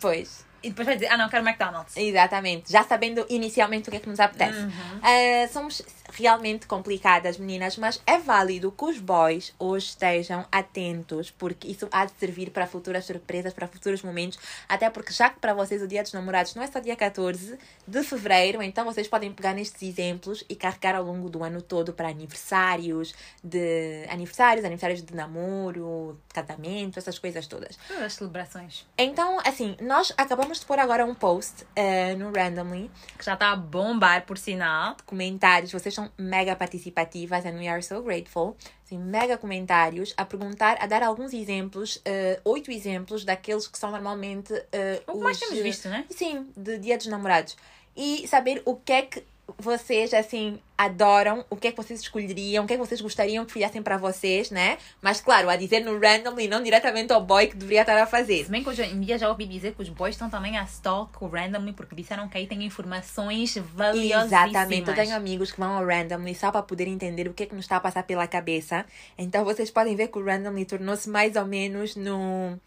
Pois. 0.00 0.44
E 0.64 0.70
depois 0.70 0.86
vai 0.86 0.96
dizer, 0.96 1.12
ah 1.12 1.16
não, 1.16 1.28
quero 1.28 1.46
McDonald's. 1.46 1.96
Exatamente. 1.96 2.72
Já 2.72 2.82
sabendo 2.82 3.26
inicialmente 3.28 3.88
o 3.88 3.90
que 3.90 3.98
é 3.98 4.00
que 4.00 4.08
nos 4.08 4.18
apetece. 4.18 4.58
Uhum. 4.58 4.70
Ah, 5.02 5.48
somos 5.52 5.82
realmente 6.12 6.66
complicadas, 6.66 7.38
meninas, 7.38 7.76
mas 7.76 8.00
é 8.06 8.18
válido 8.18 8.72
que 8.72 8.84
os 8.84 8.98
boys 8.98 9.54
hoje 9.58 9.86
estejam 9.86 10.46
atentos, 10.50 11.30
porque 11.30 11.68
isso 11.68 11.88
há 11.90 12.04
de 12.04 12.12
servir 12.18 12.50
para 12.50 12.66
futuras 12.66 13.04
surpresas, 13.04 13.52
para 13.52 13.66
futuros 13.66 14.02
momentos. 14.02 14.38
Até 14.68 14.88
porque, 14.90 15.12
já 15.12 15.30
que 15.30 15.40
para 15.40 15.54
vocês 15.54 15.82
o 15.82 15.88
Dia 15.88 16.02
dos 16.02 16.12
Namorados 16.12 16.54
não 16.54 16.62
é 16.62 16.66
só 16.66 16.78
dia 16.78 16.96
14 16.96 17.58
de 17.86 18.02
fevereiro, 18.02 18.62
então 18.62 18.84
vocês 18.84 19.08
podem 19.08 19.32
pegar 19.32 19.54
nestes 19.54 19.82
exemplos 19.82 20.44
e 20.48 20.54
carregar 20.54 20.94
ao 20.94 21.04
longo 21.04 21.28
do 21.28 21.42
ano 21.42 21.62
todo 21.62 21.92
para 21.92 22.08
aniversários, 22.08 23.14
de 23.42 24.04
aniversários, 24.08 24.64
aniversários 24.64 25.02
de 25.02 25.14
namoro, 25.14 26.18
casamento, 26.32 26.98
essas 26.98 27.18
coisas 27.18 27.46
todas. 27.46 27.76
Todas 27.88 28.02
as 28.02 28.12
celebrações. 28.14 28.86
Então, 28.96 29.38
assim, 29.44 29.76
nós 29.80 30.12
acabamos 30.16 30.60
de 30.60 30.66
pôr 30.66 30.78
agora 30.78 31.04
um 31.04 31.14
post 31.14 31.64
ah, 31.76 32.14
no 32.16 32.32
Randomly 32.32 32.90
Que 33.18 33.24
já 33.24 33.34
está 33.34 33.52
a 33.52 33.56
bombar, 33.56 34.26
por 34.26 34.38
sinal. 34.38 34.96
comentários, 35.06 35.72
vocês 35.72 35.93
são 35.94 36.10
mega 36.18 36.54
participativas 36.56 37.44
and 37.44 37.58
we 37.58 37.68
are 37.68 37.82
so 37.82 38.02
grateful. 38.02 38.56
Assim, 38.84 38.98
mega 38.98 39.38
comentários 39.38 40.12
a 40.16 40.24
perguntar, 40.24 40.76
a 40.80 40.86
dar 40.86 41.02
alguns 41.02 41.32
exemplos, 41.32 42.00
eh, 42.04 42.40
oito 42.44 42.70
exemplos 42.70 43.24
daqueles 43.24 43.66
que 43.66 43.78
são 43.78 43.90
normalmente 43.90 44.52
eh, 44.72 45.02
O 45.06 45.12
que 45.12 45.18
mais 45.18 45.36
os, 45.36 45.42
temos 45.42 45.58
eh, 45.58 45.62
visto, 45.62 45.88
né? 45.88 46.04
Sim, 46.10 46.46
de 46.56 46.78
Dia 46.78 46.96
dos 46.96 47.06
Namorados. 47.06 47.56
E 47.96 48.26
saber 48.26 48.62
o 48.64 48.76
que 48.76 48.92
é 48.92 49.02
que 49.02 49.24
vocês, 49.58 50.12
assim, 50.14 50.58
adoram, 50.76 51.44
o 51.50 51.56
que 51.56 51.68
é 51.68 51.70
que 51.70 51.76
vocês 51.76 52.00
escolheriam, 52.00 52.64
o 52.64 52.66
que 52.66 52.74
é 52.74 52.76
que 52.76 52.84
vocês 52.84 53.00
gostariam 53.00 53.44
que 53.44 53.52
fizessem 53.52 53.82
para 53.82 53.96
vocês, 53.96 54.50
né? 54.50 54.78
Mas, 55.00 55.20
claro, 55.20 55.48
a 55.48 55.56
dizer 55.56 55.80
no 55.80 55.98
random 55.98 56.38
e 56.40 56.48
não 56.48 56.62
diretamente 56.62 57.12
ao 57.12 57.22
boy 57.22 57.46
que 57.46 57.56
deveria 57.56 57.82
estar 57.82 57.96
a 58.00 58.06
fazer. 58.06 58.44
Se 58.44 58.50
bem 58.50 58.62
que 58.62 58.68
hoje 58.68 58.82
em 58.82 59.00
dia 59.00 59.18
já 59.18 59.28
ouvi 59.28 59.46
dizer 59.46 59.74
que 59.74 59.82
os 59.82 59.88
boys 59.88 60.14
estão 60.14 60.28
também 60.28 60.56
a 60.56 60.64
stalk 60.64 61.12
o 61.20 61.26
randomly 61.28 61.72
porque 61.72 61.94
disseram 61.94 62.28
que 62.28 62.36
aí 62.36 62.46
tem 62.46 62.64
informações 62.64 63.56
valiosíssimas. 63.56 64.26
Exatamente, 64.26 64.88
eu 64.88 64.94
tenho 64.94 65.16
amigos 65.16 65.52
que 65.52 65.60
vão 65.60 65.76
ao 65.76 65.86
Randomly 65.86 66.34
só 66.34 66.50
para 66.50 66.62
poder 66.62 66.88
entender 66.88 67.28
o 67.28 67.34
que 67.34 67.44
é 67.44 67.46
que 67.46 67.54
nos 67.54 67.64
está 67.64 67.76
a 67.76 67.80
passar 67.80 68.02
pela 68.02 68.26
cabeça. 68.26 68.84
Então 69.16 69.44
vocês 69.44 69.70
podem 69.70 69.94
ver 69.96 70.08
que 70.08 70.18
o 70.18 70.24
Randomly 70.24 70.64
tornou-se 70.64 71.08
mais 71.08 71.36
ou 71.36 71.44
menos 71.46 71.96
no. 71.96 72.58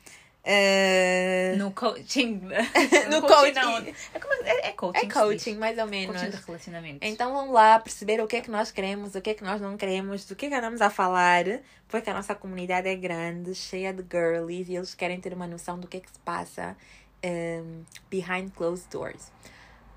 Eh, 0.50 1.56
No 1.58 1.72
coaching. 1.72 2.40
No 3.12 3.22
coaching. 3.22 3.54
não. 3.54 3.78
É, 3.78 4.20
como, 4.20 4.34
é, 4.34 4.68
é 4.70 4.72
coaching. 4.72 5.06
é 5.06 5.10
coaching, 5.10 5.56
mais 5.58 5.78
ou 5.78 5.88
menos. 5.88 6.16
Coaching 6.16 6.32
de 6.32 6.46
relacionamento. 6.46 7.00
Então 7.02 7.34
vamos 7.34 7.54
lá 7.54 7.78
perceber 7.80 8.22
o 8.22 8.28
que 8.28 8.38
é 8.38 8.42
que 8.42 8.50
nós 8.50 8.72
queremos, 8.72 9.14
o 9.14 9.22
que 9.22 9.32
é 9.32 9.34
que 9.34 9.44
nós 9.44 9.60
não 9.60 9.76
queremos, 9.76 10.26
do 10.26 10.36
que 10.38 10.46
é 10.46 10.50
que 10.50 10.56
andamos 10.56 10.82
a 10.82 10.90
falar, 10.90 11.44
porque 11.90 12.10
a 12.10 12.14
nossa 12.14 12.34
comunidade 12.34 12.88
é 12.88 12.96
grande, 12.96 13.54
cheia 13.54 13.94
de 13.94 14.04
girlies 14.10 14.70
e 14.70 14.76
eles 14.76 14.96
querem 14.96 15.20
ter 15.20 15.34
uma 15.34 15.48
noção 15.48 15.78
do 15.78 15.86
que 15.86 15.98
é 15.98 16.00
que 16.00 16.10
se 16.10 16.20
passa 16.20 16.78
um, 17.26 17.84
behind 18.10 18.50
closed 18.56 18.88
doors. 18.90 19.32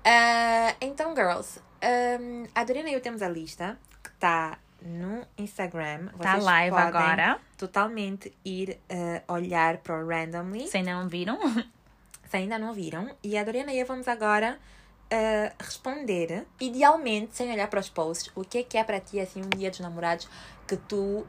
Ah, 0.03 0.75
então, 0.81 1.15
girls, 1.15 1.61
um, 2.19 2.45
a 2.53 2.63
Dorina 2.65 2.89
e 2.89 2.93
eu 2.93 2.99
temos 2.99 3.21
a 3.21 3.29
lista 3.29 3.79
que 4.03 4.09
está 4.09 4.57
no 4.81 5.25
Instagram. 5.37 6.07
Tá 6.19 6.33
Vocês 6.33 6.43
live 6.43 6.75
agora. 6.75 7.39
Totalmente 7.57 8.33
ir 8.43 8.79
ah, 8.89 9.33
olhar 9.33 9.77
para 9.77 9.95
o 10.03 10.07
Randomly 10.07 10.67
Se 10.67 10.77
ainda 10.77 10.93
não 10.93 11.07
viram, 11.07 11.37
se 12.29 12.37
ainda 12.37 12.57
não 12.57 12.73
viram. 12.73 13.09
E 13.23 13.37
a 13.37 13.43
Doriana 13.43 13.71
e 13.71 13.79
eu 13.79 13.85
vamos 13.85 14.07
agora 14.07 14.57
uh, 15.11 15.55
responder, 15.63 16.45
idealmente, 16.59 17.35
sem 17.35 17.51
olhar 17.51 17.67
para 17.67 17.79
os 17.79 17.89
posts, 17.89 18.31
o 18.35 18.43
que 18.43 18.59
é 18.59 18.63
que 18.63 18.77
é 18.77 18.83
para 18.83 18.99
ti, 18.99 19.19
assim, 19.19 19.41
um 19.41 19.49
dia 19.57 19.69
dos 19.69 19.79
namorados 19.79 20.27
que 20.67 20.77
tu. 20.77 21.25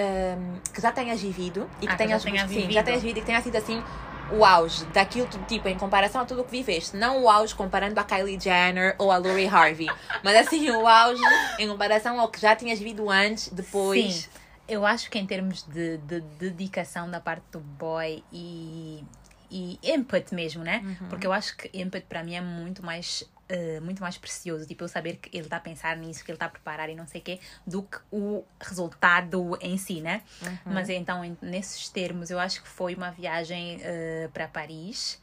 um, 0.00 0.60
que 0.74 0.80
já 0.80 0.92
tenhas 0.92 1.20
vivido 1.20 1.68
e 1.80 1.86
que 1.86 1.92
Ah, 1.92 1.96
que 1.96 1.96
tenhas 1.98 2.22
já 2.22 2.30
tenha 2.30 2.48
sim, 2.48 2.54
já 2.54 2.60
vivido. 2.60 2.84
tenhas 2.84 3.02
vivido 3.02 3.16
e 3.18 3.20
que 3.20 3.26
tenha 3.26 3.40
sido 3.42 3.56
assim 3.56 3.82
o 4.30 4.44
auge 4.44 4.84
daquilo 4.86 5.28
tipo, 5.46 5.68
em 5.68 5.76
comparação 5.76 6.22
a 6.22 6.24
tudo 6.24 6.42
o 6.42 6.44
que 6.44 6.50
viveste. 6.50 6.96
Não 6.96 7.22
o 7.22 7.30
auge 7.30 7.54
comparando 7.54 7.98
a 7.98 8.04
Kylie 8.04 8.38
Jenner 8.40 8.94
ou 8.98 9.10
a 9.10 9.16
Lori 9.16 9.46
Harvey, 9.46 9.88
mas 10.22 10.36
assim, 10.36 10.70
o 10.70 10.86
auge 10.86 11.22
em 11.58 11.68
comparação 11.68 12.20
ao 12.20 12.28
que 12.28 12.40
já 12.40 12.54
tinhas 12.56 12.78
vivido 12.78 13.10
antes, 13.10 13.48
depois. 13.48 14.14
Sim. 14.14 14.28
eu 14.68 14.84
acho 14.84 15.10
que 15.10 15.18
em 15.18 15.26
termos 15.26 15.62
de, 15.62 15.98
de 15.98 16.20
dedicação 16.20 17.10
da 17.10 17.20
parte 17.20 17.44
do 17.52 17.60
boy 17.60 18.22
e, 18.32 19.04
e 19.50 19.78
input 19.82 20.34
mesmo, 20.34 20.64
né? 20.64 20.82
Uhum. 20.84 21.08
Porque 21.08 21.26
eu 21.26 21.32
acho 21.32 21.56
que 21.56 21.70
input 21.72 22.04
para 22.08 22.22
mim 22.22 22.34
é 22.34 22.40
muito 22.40 22.84
mais. 22.84 23.24
Eh, 23.48 23.80
muito 23.80 24.00
mais 24.02 24.16
precioso, 24.18 24.66
tipo 24.66 24.84
eu 24.84 24.88
saber 24.88 25.16
que 25.16 25.28
ele 25.36 25.44
está 25.46 25.56
a 25.56 25.60
pensar 25.60 25.96
nisso, 25.96 26.24
que 26.24 26.30
ele 26.30 26.36
está 26.36 26.46
a 26.46 26.50
preparar 26.50 26.88
e 26.88 26.94
não 26.94 27.06
sei 27.06 27.20
o 27.20 27.24
quê, 27.24 27.40
do 27.66 27.82
que 27.82 27.98
o 28.10 28.44
resultado 28.60 29.56
em 29.60 29.76
si, 29.78 30.00
né? 30.00 30.22
Uhum. 30.42 30.58
Mas 30.66 30.88
então, 30.88 31.24
em- 31.24 31.36
nesses 31.40 31.88
termos, 31.88 32.30
eu 32.30 32.38
acho 32.38 32.62
que 32.62 32.68
foi 32.68 32.94
uma 32.94 33.10
viagem 33.10 33.78
eh, 33.82 34.28
para 34.32 34.48
Paris 34.48 35.20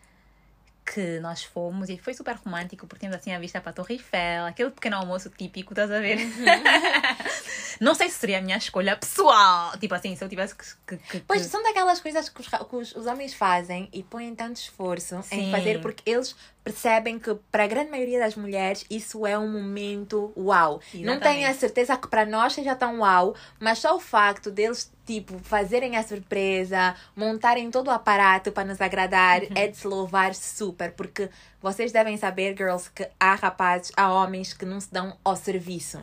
que 0.86 1.18
nós 1.22 1.42
fomos 1.44 1.88
e 1.88 1.98
foi 1.98 2.14
super 2.14 2.36
romântico 2.36 2.86
porque 2.86 3.00
tínhamos 3.00 3.18
assim 3.22 3.32
a 3.34 3.40
vista 3.40 3.62
para 3.62 3.70
a 3.70 3.74
Torre 3.74 3.94
Eiffel, 3.96 4.46
aquele 4.46 4.70
pequeno 4.70 4.98
almoço 4.98 5.30
típico, 5.30 5.72
estás 5.72 5.90
a 5.90 6.00
ver? 6.00 6.18
não 7.80 7.96
sei 7.96 8.10
se 8.10 8.18
seria 8.18 8.40
a 8.40 8.42
minha 8.42 8.58
escolha 8.58 8.96
pessoal, 8.98 9.78
tipo 9.78 9.94
assim, 9.96 10.16
se 10.16 10.24
eu 10.24 10.30
tivesse 10.30 10.56
que. 10.56 10.66
que, 10.88 10.98
que- 10.98 11.20
Pois 11.22 11.42
são 11.44 11.64
daquelas 11.64 12.00
coisas 12.02 12.28
que 12.30 12.42
os, 12.42 12.48
que 12.48 12.76
os, 12.76 13.06
homens 13.06 13.34
fazem 13.34 13.90
e 13.94 14.04
põem 14.04 14.36
tanto 14.36 14.58
esforço 14.58 15.16
em 15.16 15.22
Sim. 15.46 15.52
fazer 15.52 15.82
porque 15.82 16.10
eles 16.10 16.36
percebem 16.64 17.20
que 17.20 17.36
para 17.52 17.66
a 17.66 17.68
grande 17.68 17.92
maioria 17.92 18.20
das 18.20 18.36
mulheres 18.36 18.86
isso 18.90 19.28
é 19.28 19.38
um 19.38 19.52
momento 19.52 20.32
uau. 20.38 20.80
Não 20.94 21.20
tenho 21.20 21.46
a 21.46 21.50
Exatamente. 21.50 21.58
certeza 21.60 21.98
que 21.98 22.08
para 22.08 22.26
nós 22.26 22.54
seja 22.54 22.74
tão 22.76 23.00
uau, 23.00 23.36
mas 23.60 23.80
só 23.80 23.96
o 23.96 24.00
facto 24.00 24.50
deles 24.50 24.92
tipo 25.06 25.38
fazerem 25.44 25.98
a 25.98 26.04
surpresa, 26.04 26.96
montarem 27.16 27.70
todo 27.70 27.88
o 27.88 27.92
aparato 27.92 28.52
para 28.52 28.64
nos 28.66 28.80
agradar 28.80 29.42
Uhum. 29.42 29.50
é 29.56 29.68
de 29.68 29.76
se 29.76 29.86
louvar 29.86 30.34
super, 30.34 30.92
porque 30.94 31.30
vocês 31.62 31.92
devem 31.92 32.16
saber, 32.18 32.56
girls, 32.58 32.90
que 32.94 33.08
há 33.20 33.36
rapazes, 33.36 33.92
há 33.98 34.12
homens 34.14 34.54
que 34.54 34.64
não 34.66 34.80
se 34.80 34.92
dão 34.94 35.18
ao 35.24 35.36
serviço. 35.36 36.00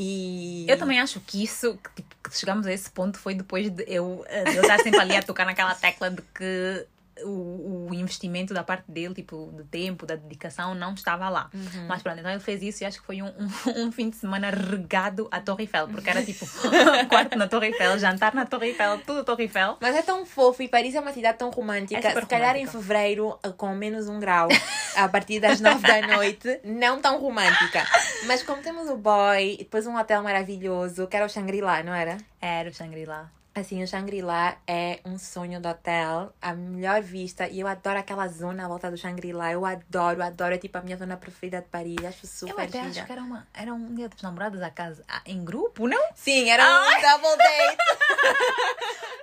E 0.00 0.64
Eu 0.68 0.78
também 0.78 1.00
acho 1.00 1.18
que 1.20 1.42
isso, 1.42 1.76
que, 1.82 1.90
tipo, 2.02 2.14
que 2.22 2.38
chegamos 2.38 2.66
a 2.66 2.72
esse 2.72 2.88
ponto, 2.88 3.18
foi 3.18 3.34
depois 3.34 3.68
de 3.68 3.84
eu, 3.88 4.24
eh, 4.28 4.44
de 4.44 4.54
eu 4.56 4.62
estar 4.62 4.78
sempre 4.78 5.00
ali 5.00 5.16
a 5.16 5.22
tocar 5.22 5.44
naquela 5.44 5.74
tecla 5.74 6.08
de 6.10 6.22
que 6.22 6.86
o, 7.24 7.88
o 7.90 7.94
investimento 7.94 8.52
da 8.54 8.62
parte 8.62 8.90
dele, 8.90 9.14
tipo, 9.14 9.52
de 9.56 9.64
tempo, 9.64 10.06
da 10.06 10.16
dedicação, 10.16 10.74
não 10.74 10.94
estava 10.94 11.28
lá. 11.28 11.50
Uhum. 11.52 11.86
Mas 11.88 12.02
pronto, 12.02 12.18
então 12.18 12.30
ele 12.30 12.40
fez 12.40 12.62
isso 12.62 12.82
e 12.82 12.86
acho 12.86 13.00
que 13.00 13.06
foi 13.06 13.22
um, 13.22 13.26
um, 13.28 13.48
um 13.86 13.92
fim 13.92 14.10
de 14.10 14.16
semana 14.16 14.50
regado 14.50 15.28
à 15.30 15.40
Torre 15.40 15.64
Eiffel, 15.64 15.88
porque 15.88 16.10
era 16.10 16.24
tipo 16.24 16.46
quarto 17.08 17.36
na 17.36 17.48
Torre 17.48 17.68
Eiffel, 17.68 17.98
jantar 17.98 18.34
na 18.34 18.46
Torre 18.46 18.68
Eiffel, 18.68 18.98
tudo 19.06 19.24
Torre 19.24 19.44
Eiffel. 19.44 19.76
Mas 19.80 19.94
é 19.96 20.02
tão 20.02 20.24
fofo 20.24 20.62
e 20.62 20.68
Paris 20.68 20.94
é 20.94 21.00
uma 21.00 21.12
cidade 21.12 21.38
tão 21.38 21.50
romântica. 21.50 22.08
É 22.08 22.14
Se 22.14 22.26
calhar 22.26 22.56
em 22.56 22.64
romântica. 22.64 22.78
fevereiro, 22.78 23.38
eh, 23.42 23.50
com 23.56 23.74
menos 23.74 24.08
um 24.08 24.18
grau, 24.20 24.48
a 24.96 25.08
partir 25.08 25.40
das 25.40 25.60
nove 25.60 25.86
da 25.86 26.06
noite, 26.16 26.60
não 26.64 27.00
tão 27.00 27.18
romântica. 27.20 27.84
Mas 28.26 28.42
como 28.42 28.62
temos 28.62 28.88
o 28.88 28.96
boy, 28.96 29.56
depois 29.58 29.86
um 29.86 29.96
hotel 29.96 30.22
maravilhoso, 30.22 31.06
que 31.06 31.16
era 31.16 31.26
o 31.26 31.28
Shangri-La, 31.28 31.82
não 31.82 31.94
era? 31.94 32.16
Era 32.40 32.70
o 32.70 32.74
Shangri-La. 32.74 33.30
Assim, 33.58 33.82
o 33.82 33.86
Shangri-La 33.88 34.56
é 34.68 35.00
um 35.04 35.18
sonho 35.18 35.60
do 35.60 35.68
hotel, 35.68 36.32
a 36.40 36.54
melhor 36.54 37.02
vista. 37.02 37.48
E 37.48 37.58
eu 37.58 37.66
adoro 37.66 37.98
aquela 37.98 38.28
zona 38.28 38.64
à 38.64 38.68
volta 38.68 38.88
do 38.88 38.96
Shangri-La. 38.96 39.50
Eu 39.52 39.66
adoro, 39.66 40.22
adoro. 40.22 40.54
É 40.54 40.58
tipo 40.58 40.78
a 40.78 40.80
minha 40.80 40.96
zona 40.96 41.16
preferida 41.16 41.60
de 41.60 41.66
Paris. 41.66 41.96
Acho 42.06 42.24
super 42.26 42.52
Eu 42.52 42.60
até 42.60 42.78
gira. 42.78 42.90
acho 42.90 43.06
que 43.06 43.12
era, 43.12 43.20
uma, 43.20 43.48
era 43.52 43.74
um 43.74 43.94
dia 43.94 44.08
dos 44.08 44.22
namorados 44.22 44.62
à 44.62 44.70
casa 44.70 45.02
ah, 45.08 45.22
em 45.26 45.44
grupo, 45.44 45.88
não? 45.88 46.00
Sim, 46.14 46.48
era 46.48 46.64
um 46.64 47.00
double 47.00 47.36
date. 47.36 47.78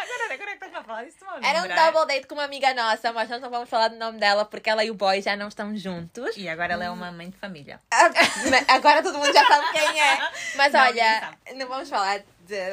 Agora, 0.00 0.34
agora 0.34 0.50
que 0.50 0.64
estás 0.64 0.74
a 0.74 0.82
falar 0.82 1.04
isso, 1.04 1.18
Era 1.42 1.62
um 1.62 1.68
double 1.92 2.06
date 2.06 2.26
com 2.26 2.34
uma 2.34 2.44
amiga 2.44 2.72
nossa, 2.72 3.12
mas 3.12 3.28
nós 3.28 3.42
não 3.42 3.50
vamos 3.50 3.68
falar 3.68 3.88
do 3.88 3.96
nome 3.96 4.18
dela 4.18 4.44
porque 4.44 4.70
ela 4.70 4.84
e 4.84 4.90
o 4.90 4.94
boy 4.94 5.20
já 5.20 5.36
não 5.36 5.48
estão 5.48 5.76
juntos. 5.76 6.36
E 6.36 6.48
agora 6.48 6.74
ela 6.74 6.84
é 6.84 6.90
uma 6.90 7.10
mãe 7.10 7.28
de 7.28 7.36
família. 7.36 7.80
Ah, 7.90 8.10
Agora 8.68 9.02
todo 9.02 9.18
mundo 9.18 9.32
já 9.32 9.44
sabe 9.44 9.66
quem 9.72 10.00
é. 10.00 10.30
Mas 10.56 10.72
Não, 10.72 10.80
olha, 10.80 11.32
não 11.56 11.68
vamos 11.68 11.88
falar. 11.90 12.20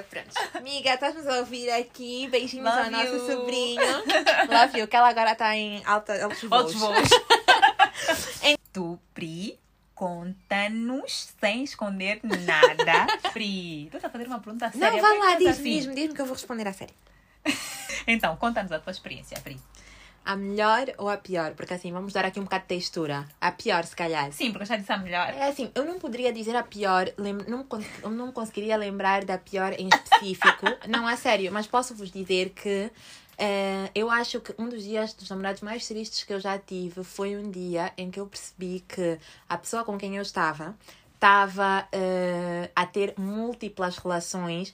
Pronto. 0.10 0.58
Amiga, 0.58 0.94
estás-nos 0.94 1.28
a 1.28 1.40
ouvir 1.40 1.70
aqui. 1.70 2.28
Beijinhos 2.30 2.66
Love 2.66 2.80
ao 2.86 2.92
nosso 2.92 3.14
you. 3.14 3.28
sobrinho. 3.28 3.82
Love 4.50 4.80
you, 4.80 4.88
que 4.88 4.96
ela 4.96 5.10
agora 5.10 5.34
está 5.34 5.56
em 5.56 5.84
alta, 5.86 6.24
altos 6.24 6.42
voos. 6.44 6.52
Outros 6.52 6.80
voos. 6.80 7.10
tu, 8.72 8.98
Pri, 9.14 9.60
conta-nos 9.94 11.34
sem 11.40 11.64
esconder 11.64 12.22
nada. 12.24 13.08
Pri, 13.34 13.90
tu 13.92 13.98
estás 13.98 14.06
a 14.06 14.10
fazer 14.10 14.28
uma 14.28 14.40
pergunta 14.40 14.72
séria. 14.72 15.02
Não, 15.02 15.12
que 15.12 15.18
lá, 15.20 15.34
estás 15.34 15.38
diz-me, 15.40 15.52
assim? 15.52 15.64
diz-me, 15.64 15.96
diz-me 15.96 16.14
que 16.16 16.22
eu 16.22 16.26
vou 16.26 16.36
responder 16.36 16.68
à 16.68 16.74
série. 16.74 16.94
Então, 18.08 18.36
conta-nos 18.36 18.72
a 18.72 18.78
tua 18.80 18.92
experiência, 18.92 19.40
Pri. 19.42 19.60
A 20.26 20.36
melhor 20.36 20.88
ou 20.98 21.08
a 21.08 21.18
pior? 21.18 21.54
Porque 21.54 21.74
assim, 21.76 21.92
vamos 21.92 22.12
dar 22.12 22.26
aqui 22.26 22.40
um 22.40 22.44
bocado 22.44 22.64
de 22.64 22.68
textura. 22.70 23.28
A 23.40 23.52
pior, 23.52 23.84
se 23.86 23.96
calhar. 23.96 24.32
Sim, 24.34 24.50
porque 24.52 24.64
eu 24.64 24.68
já 24.68 24.76
disse 24.78 24.92
a 24.92 24.98
melhor. 24.98 25.30
É 25.30 25.48
assim, 25.48 25.72
eu 25.76 25.86
não 25.86 26.00
poderia 26.00 26.34
dizer 26.34 26.56
a 26.56 26.64
pior, 26.64 27.08
lem- 27.18 27.46
não, 27.48 27.64
cons- 27.64 27.86
eu 28.02 28.10
não 28.10 28.32
conseguiria 28.32 28.76
lembrar 28.76 29.24
da 29.24 29.38
pior 29.38 29.74
em 29.78 29.88
específico. 29.88 30.66
não, 30.90 31.08
a 31.08 31.16
sério, 31.16 31.52
mas 31.52 31.68
posso 31.68 31.94
vos 31.96 32.12
dizer 32.12 32.50
que 32.50 32.92
Eh, 33.38 33.92
eu 33.94 34.10
acho 34.10 34.40
que 34.40 34.56
um 34.58 34.70
dos 34.70 34.82
dias 34.82 35.12
dos 35.14 35.30
namorados 35.30 35.62
mais 35.62 35.86
tristes 35.86 36.24
que 36.24 36.32
eu 36.34 36.40
já 36.40 36.58
tive 36.58 37.04
foi 37.04 37.36
um 37.36 37.52
dia 37.52 37.92
em 37.98 38.10
que 38.10 38.18
eu 38.18 38.26
percebi 38.28 38.80
que 38.88 39.20
a 39.50 39.58
pessoa 39.58 39.84
com 39.84 39.98
quem 39.98 40.16
eu 40.16 40.22
estava 40.22 40.74
estava 41.14 41.86
eh, 41.92 42.70
a 42.74 42.86
ter 42.86 43.14
múltiplas 43.18 43.98
relações 43.98 44.74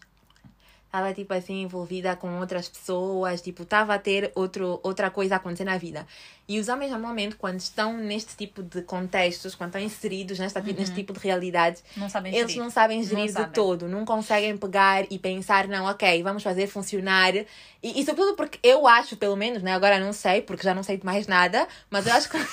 estava 0.91 1.13
tipo 1.13 1.33
assim 1.33 1.61
envolvida 1.61 2.17
com 2.17 2.37
outras 2.41 2.67
pessoas, 2.67 3.41
tipo, 3.41 3.63
estava 3.63 3.93
a 3.93 3.97
ter 3.97 4.29
outro, 4.35 4.77
outra 4.83 5.09
coisa 5.09 5.35
a 5.35 5.37
acontecer 5.37 5.63
na 5.63 5.77
vida. 5.77 6.05
E 6.49 6.59
os 6.59 6.67
homens 6.67 6.91
normalmente 6.91 7.37
quando 7.37 7.61
estão 7.61 7.93
neste 7.95 8.35
tipo 8.35 8.61
de 8.61 8.81
contextos, 8.81 9.55
quando 9.55 9.69
estão 9.69 9.81
inseridos 9.81 10.37
nesta, 10.37 10.59
neste 10.59 10.93
tipo 10.93 11.13
de 11.13 11.19
realidade, 11.19 11.79
Não 11.95 12.07
eles 12.07 12.51
gerir. 12.51 12.57
não 12.57 12.69
sabem 12.69 13.01
gerir 13.01 13.19
Não 13.19 13.25
de 13.25 13.31
sabem. 13.31 13.51
todo, 13.53 13.87
não 13.87 14.03
conseguem 14.03 14.57
pegar 14.57 15.05
e 15.09 15.17
pensar, 15.17 15.65
não, 15.69 15.85
ok, 15.85 16.21
vamos 16.23 16.43
fazer 16.43 16.67
funcionar. 16.67 17.33
E, 17.37 17.47
e 17.81 18.03
sobretudo 18.03 18.35
porque 18.35 18.59
eu 18.61 18.85
acho, 18.85 19.15
pelo 19.15 19.37
menos, 19.37 19.63
né, 19.63 19.73
agora 19.73 19.97
não 19.97 20.11
sei, 20.11 20.41
porque 20.41 20.63
já 20.63 20.73
não 20.75 20.83
sei 20.83 20.97
de 20.97 21.05
mais 21.05 21.25
nada, 21.25 21.65
mas 21.89 22.05
eu 22.05 22.13
acho 22.13 22.29
que. 22.29 22.37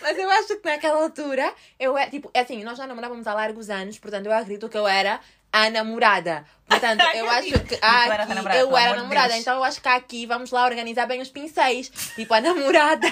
Mas 0.00 0.18
eu 0.18 0.28
acho 0.28 0.56
que 0.58 0.68
naquela 0.68 1.00
altura, 1.00 1.54
eu 1.78 1.96
é 1.96 2.08
tipo, 2.10 2.28
assim, 2.34 2.64
nós 2.64 2.76
já 2.76 2.88
namorávamos 2.88 3.24
há 3.28 3.34
largos 3.34 3.70
anos, 3.70 4.00
portanto 4.00 4.26
eu 4.26 4.32
acredito 4.32 4.68
que 4.68 4.76
eu 4.76 4.86
era 4.88 5.20
a 5.52 5.68
namorada. 5.70 6.44
Portanto, 6.66 7.04
eu 7.14 7.28
acho 7.30 7.60
que 7.60 7.78
a 7.82 8.04
aqui, 8.22 8.34
namorada, 8.34 8.58
eu 8.60 8.76
era 8.76 8.96
namorada, 8.96 9.28
Deus. 9.28 9.40
então 9.40 9.56
eu 9.56 9.64
acho 9.64 9.80
que 9.80 9.88
aqui 9.88 10.26
vamos 10.26 10.50
lá 10.50 10.64
organizar 10.64 11.06
bem 11.06 11.20
os 11.20 11.28
pincéis. 11.28 11.90
Tipo, 12.14 12.32
a 12.34 12.40
namorada, 12.40 13.06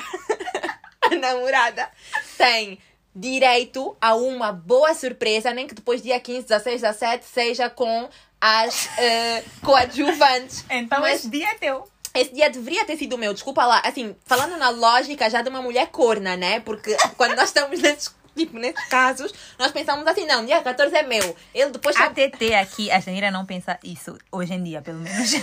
a 1.03 1.15
namorada 1.17 1.91
tem 2.39 2.79
direito 3.15 3.97
a 4.01 4.15
uma 4.15 4.53
boa 4.53 4.95
surpresa, 4.95 5.53
nem 5.53 5.67
que 5.67 5.75
depois 5.75 6.01
dia 6.03 6.19
15, 6.19 6.47
16, 6.47 6.81
17 6.81 7.25
seja 7.27 7.69
com 7.69 8.09
as 8.41 8.89
eh, 8.99 9.45
coadjuvantes. 9.63 10.65
Então 10.71 11.01
Mas- 11.01 11.17
esse 11.21 11.29
dia 11.29 11.49
é 11.51 11.55
teu. 11.57 11.87
esse 12.15 12.33
dia 12.33 12.49
deveria 12.49 12.85
ter 12.87 12.97
sido 12.97 13.19
meu, 13.19 13.35
desculpa 13.35 13.67
lá. 13.67 13.83
Assim, 13.85 14.17
falando 14.25 14.57
na 14.57 14.71
lógica 14.71 15.29
já 15.29 15.43
de 15.43 15.51
uma 15.51 15.61
mulher 15.61 15.89
corna, 15.89 16.37
né? 16.37 16.61
Porque 16.61 16.97
quando 17.17 17.35
nós 17.35 17.49
estamos 17.51 17.81
nesses, 17.81 18.15
tipo, 18.37 18.59
nesses 18.59 18.85
casos, 18.87 19.33
nós 19.59 19.71
pensamos 19.73 20.07
assim, 20.07 20.27
não, 20.27 20.45
dia 20.45 20.63
14 20.63 20.95
é 20.95 21.03
meu. 21.03 21.37
Ele 21.55 21.71
depois 21.71 21.97
só... 21.97 22.05
ATT 22.05 22.55
aqui, 22.55 22.91
a 22.91 23.01
Janira 23.01 23.31
não 23.31 23.47
pensa 23.47 23.79
isso 23.83 24.17
hoje 24.31 24.55
em 24.55 24.63
dia, 24.63 24.83
pelo 24.83 25.01
menos. 25.01 25.31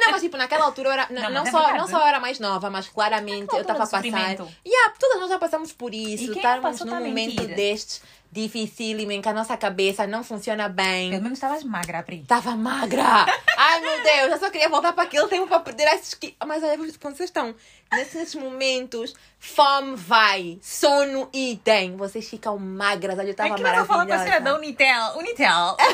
Não, 0.00 0.10
mas 0.10 0.22
tipo, 0.22 0.36
naquela 0.38 0.64
altura 0.64 0.88
eu 0.88 0.92
era, 0.92 1.06
não, 1.10 1.30
Não, 1.30 1.42
é 1.42 1.50
só, 1.50 1.58
verdade. 1.58 1.78
não 1.78 1.88
só 1.88 2.00
eu 2.00 2.06
era 2.06 2.18
mais 2.18 2.38
nova, 2.38 2.70
mas 2.70 2.88
claramente 2.88 3.52
eu 3.52 3.60
estava 3.60 3.84
a 3.84 3.86
passar. 3.86 4.02
Yeah, 4.02 4.94
todas 4.98 5.20
nós 5.20 5.28
já 5.28 5.38
passamos 5.38 5.72
por 5.72 5.92
isso. 5.92 6.32
Estávamos 6.32 6.80
num 6.80 6.90
tá 6.90 6.96
a 6.96 7.00
momento 7.00 7.46
destes 7.46 8.00
dificílimo 8.32 9.12
em 9.12 9.20
que 9.20 9.28
a 9.28 9.32
nossa 9.34 9.54
cabeça 9.58 10.06
não 10.06 10.24
funciona 10.24 10.66
bem. 10.66 11.10
pelo 11.10 11.22
menos 11.22 11.36
estavas 11.36 11.62
magra, 11.62 12.02
Pri. 12.02 12.22
Estava 12.22 12.56
magra. 12.56 13.26
Ai, 13.58 13.80
meu 13.80 14.02
Deus, 14.02 14.32
eu 14.32 14.38
só 14.38 14.50
queria 14.50 14.70
voltar 14.70 14.94
para 14.94 15.04
aquele 15.04 15.28
tempo 15.28 15.46
para 15.46 15.60
perder 15.60 15.86
esses 15.88 16.14
quilos. 16.14 16.36
Mas 16.46 16.62
olha, 16.62 16.78
quando 16.98 17.14
vocês 17.14 17.28
estão 17.28 17.54
nesses 17.92 18.34
momentos, 18.34 19.14
fome 19.38 19.94
vai, 19.96 20.58
sono 20.62 21.28
idem. 21.30 21.94
Vocês 21.94 22.26
ficam 22.28 22.58
magras. 22.58 23.18
Olha, 23.18 23.26
eu 23.26 23.32
estava 23.32 23.52
Aqui 23.52 23.62
nós 23.62 23.76
só 23.76 23.84
fala 23.84 24.06
com 24.06 24.12
a 24.14 24.18
senhora 24.18 24.40
da. 24.40 24.56
Unitel. 24.56 25.18
Unitel. 25.18 25.76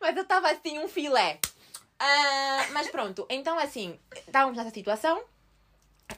Mas 0.00 0.16
eu 0.16 0.22
estava 0.22 0.50
assim, 0.50 0.78
um 0.80 0.88
filé. 0.88 1.38
Ah, 1.98 2.66
mas 2.72 2.88
pronto, 2.88 3.24
então 3.30 3.56
assim, 3.56 3.96
estávamos 4.26 4.58
nessa 4.58 4.70
situação. 4.70 5.22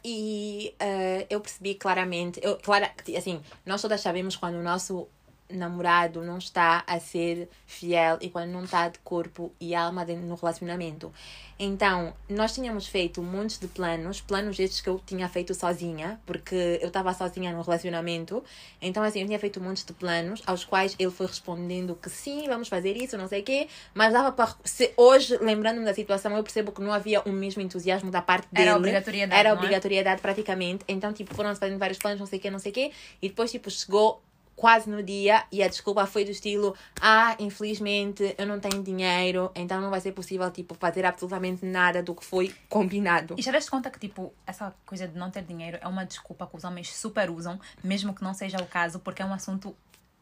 E 0.05 0.75
ah, 0.79 1.27
eu 1.31 1.41
percebi 1.41 1.75
claramente, 1.75 2.39
eu, 2.43 2.57
clara, 2.57 2.93
assim, 3.17 3.41
nós 3.65 3.81
todas 3.81 4.01
sabemos 4.01 4.37
quando 4.37 4.57
o 4.57 4.63
nosso 4.63 5.09
namorado 5.51 6.23
não 6.23 6.39
está 6.39 6.83
a 6.87 6.99
ser 6.99 7.49
fiel 7.67 8.19
e 8.21 8.31
quando 8.31 8.51
não 8.51 8.65
está 8.65 8.89
de 8.89 8.99
corpo 9.01 9.53
e 9.61 9.75
alma 9.75 10.05
no 10.05 10.35
relacionamento. 10.35 11.13
Então, 11.59 12.13
nós 12.29 12.53
tínhamos 12.53 12.87
feito 12.87 13.21
um 13.21 13.25
monte 13.25 13.61
de 13.61 13.69
planos, 13.69 14.21
planos 14.21 14.59
estes 14.59 14.81
que 14.81 14.89
eu 14.89 15.01
tinha 15.07 15.29
feito 15.29 15.55
sozinha, 15.55 16.21
porque 16.27 16.81
eu 16.81 16.89
estava 16.89 17.15
sozinha 17.15 17.53
no 17.53 17.63
relacionamento. 17.63 18.43
Então, 18.83 19.03
assim, 19.03 19.21
eu 19.21 19.27
tinha 19.27 19.39
feito 19.39 19.61
um 19.61 19.63
monte 19.63 19.87
de 19.87 19.93
planos, 19.93 20.43
aos 20.47 20.65
quais 20.65 20.97
ele 20.99 21.11
foi 21.11 21.27
respondendo 21.27 21.95
que 21.95 22.11
sim, 22.11 22.49
vamos 22.49 22.67
fazer 22.67 22.97
isso, 22.97 23.17
não 23.17 23.29
sei 23.29 23.41
o 23.41 23.45
quê, 23.45 23.69
mas 23.95 24.13
dava 24.13 24.33
para. 24.33 24.55
Se 24.65 24.93
hoje, 24.97 25.37
lembrando-me 25.39 25.85
da 25.85 25.95
situação, 25.95 26.37
eu 26.37 26.43
percebo 26.43 26.73
que 26.73 26.81
não 26.81 26.93
havia 26.93 27.21
o 27.23 27.31
mesmo 27.31 27.63
entusiasmo 27.63 28.11
da 28.11 28.21
parte 28.21 28.49
dele. 28.51 28.69
Era 28.69 28.77
obrigatoriedade, 28.77 29.41
Era 29.41 29.49
é? 29.51 29.53
obrigatoriedade 29.53 30.21
praticamente. 30.21 30.85
Então, 30.89 31.13
tipo, 31.13 31.35
foram-se 31.35 31.61
fazendo 31.61 31.79
vários 31.79 31.99
planos, 31.99 32.19
não 32.19 32.27
sei 32.27 32.41
o 32.41 32.43
quê, 32.43 32.51
não 32.51 32.59
sei 32.59 32.73
o 32.73 32.75
quê, 32.75 32.91
e 33.23 33.29
depois, 33.29 33.53
tipo, 33.53 33.71
chegou 33.71 34.21
quase 34.57 34.89
no 34.89 35.03
dia 35.03 35.45
e 35.51 35.63
a 35.63 35.69
desculpa 35.69 36.07
foi 36.07 36.25
do 36.25 36.31
estilo 36.31 36.75
ah, 37.01 37.37
infelizmente 37.39 38.35
eu 38.39 38.47
não 38.47 38.61
tenho 38.61 38.83
dinheiro, 38.83 39.51
então 39.55 39.81
não 39.81 39.91
vai 39.91 40.01
ser 40.01 40.13
possível, 40.13 40.51
tipo, 40.51 40.75
fazer 40.75 41.05
absolutamente 41.05 41.65
nada 41.65 42.03
do 42.03 42.15
que 42.15 42.25
foi 42.25 42.55
combinado. 42.69 43.35
E 43.39 43.43
já 43.43 43.53
deste 43.53 43.71
conta 43.71 43.91
que, 43.91 43.99
tipo, 43.99 44.33
essa 44.47 44.75
coisa 44.87 45.07
de 45.07 45.17
não 45.19 45.31
ter 45.31 45.43
dinheiro 45.43 45.79
é 45.81 45.89
uma 45.89 46.05
desculpa 46.05 46.47
que 46.47 46.57
os 46.57 46.65
homens 46.65 46.95
super 46.95 47.31
usam, 47.31 47.61
mesmo 47.83 48.15
que 48.15 48.23
não 48.23 48.35
seja 48.35 48.59
o 48.59 48.67
caso, 48.67 48.99
porque 48.99 49.23
é 49.23 49.25
um 49.25 49.33
assunto 49.33 49.77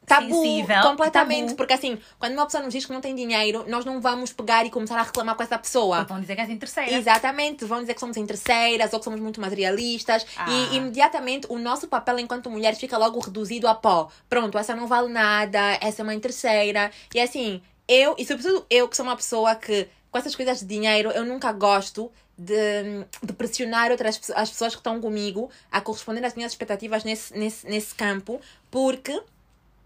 Tabu, 0.05 0.35
sensível. 0.35 0.83
completamente, 0.83 1.45
tabu. 1.47 1.57
porque 1.57 1.73
assim, 1.73 1.99
quando 2.19 2.33
uma 2.33 2.45
pessoa 2.45 2.62
nos 2.62 2.73
diz 2.73 2.85
que 2.85 2.93
não 2.93 3.01
tem 3.01 3.15
dinheiro, 3.15 3.65
nós 3.69 3.85
não 3.85 4.01
vamos 4.01 4.33
pegar 4.33 4.67
e 4.67 4.71
começar 4.71 4.99
a 4.99 5.03
reclamar 5.03 5.35
com 5.37 5.43
essa 5.43 5.59
pessoa. 5.59 5.99
Porque 5.99 6.12
vão 6.12 6.21
dizer 6.21 6.35
que 6.35 6.41
és 6.41 6.51
interesseira. 6.51 6.91
Exatamente, 6.93 7.65
vão 7.65 7.81
dizer 7.81 7.95
que 7.95 8.01
somos 8.01 8.17
interesseiras 8.17 8.93
ou 8.93 8.99
que 8.99 9.05
somos 9.05 9.21
muito 9.21 9.41
materialistas 9.41 10.27
Ah. 10.37 10.47
e 10.51 10.77
imediatamente 10.77 11.47
o 11.49 11.59
nosso 11.59 11.87
papel 11.88 12.19
enquanto 12.19 12.51
mulheres 12.51 12.79
fica 12.79 12.99
logo 12.99 13.21
reduzido 13.21 13.69
a 13.69 13.75
pó. 13.75 14.09
Pronto, 14.29 14.59
essa 14.59 14.75
não 14.75 14.87
vale 14.87 15.09
nada, 15.09 15.79
essa 15.81 16.01
é 16.01 16.05
uma 16.05 16.15
interesseira. 16.15 16.91
E 17.15 17.21
assim, 17.21 17.62
eu, 17.87 18.15
e 18.19 18.25
sobretudo 18.27 18.67
eu 18.69 18.88
que 18.88 18.97
sou 18.97 19.05
uma 19.07 19.17
pessoa 19.17 19.55
que 19.55 19.88
com 20.11 20.19
essas 20.19 20.35
coisas 20.37 20.61
de 20.61 20.67
dinheiro, 20.67 21.11
eu 21.12 21.25
nunca 21.25 21.51
gosto 21.53 22.12
de, 22.37 23.05
de 23.23 23.33
pressionar 23.33 23.91
outras 23.91 24.21
as 24.35 24.51
pessoas 24.51 24.75
que 24.75 24.81
estão 24.81 25.01
comigo 25.01 25.49
a 25.71 25.81
corresponder 25.81 26.25
às 26.25 26.35
minhas 26.35 26.53
expectativas 26.53 27.03
nesse, 27.05 27.33
nesse, 27.37 27.67
nesse 27.67 27.95
campo, 27.95 28.38
porque 28.71 29.23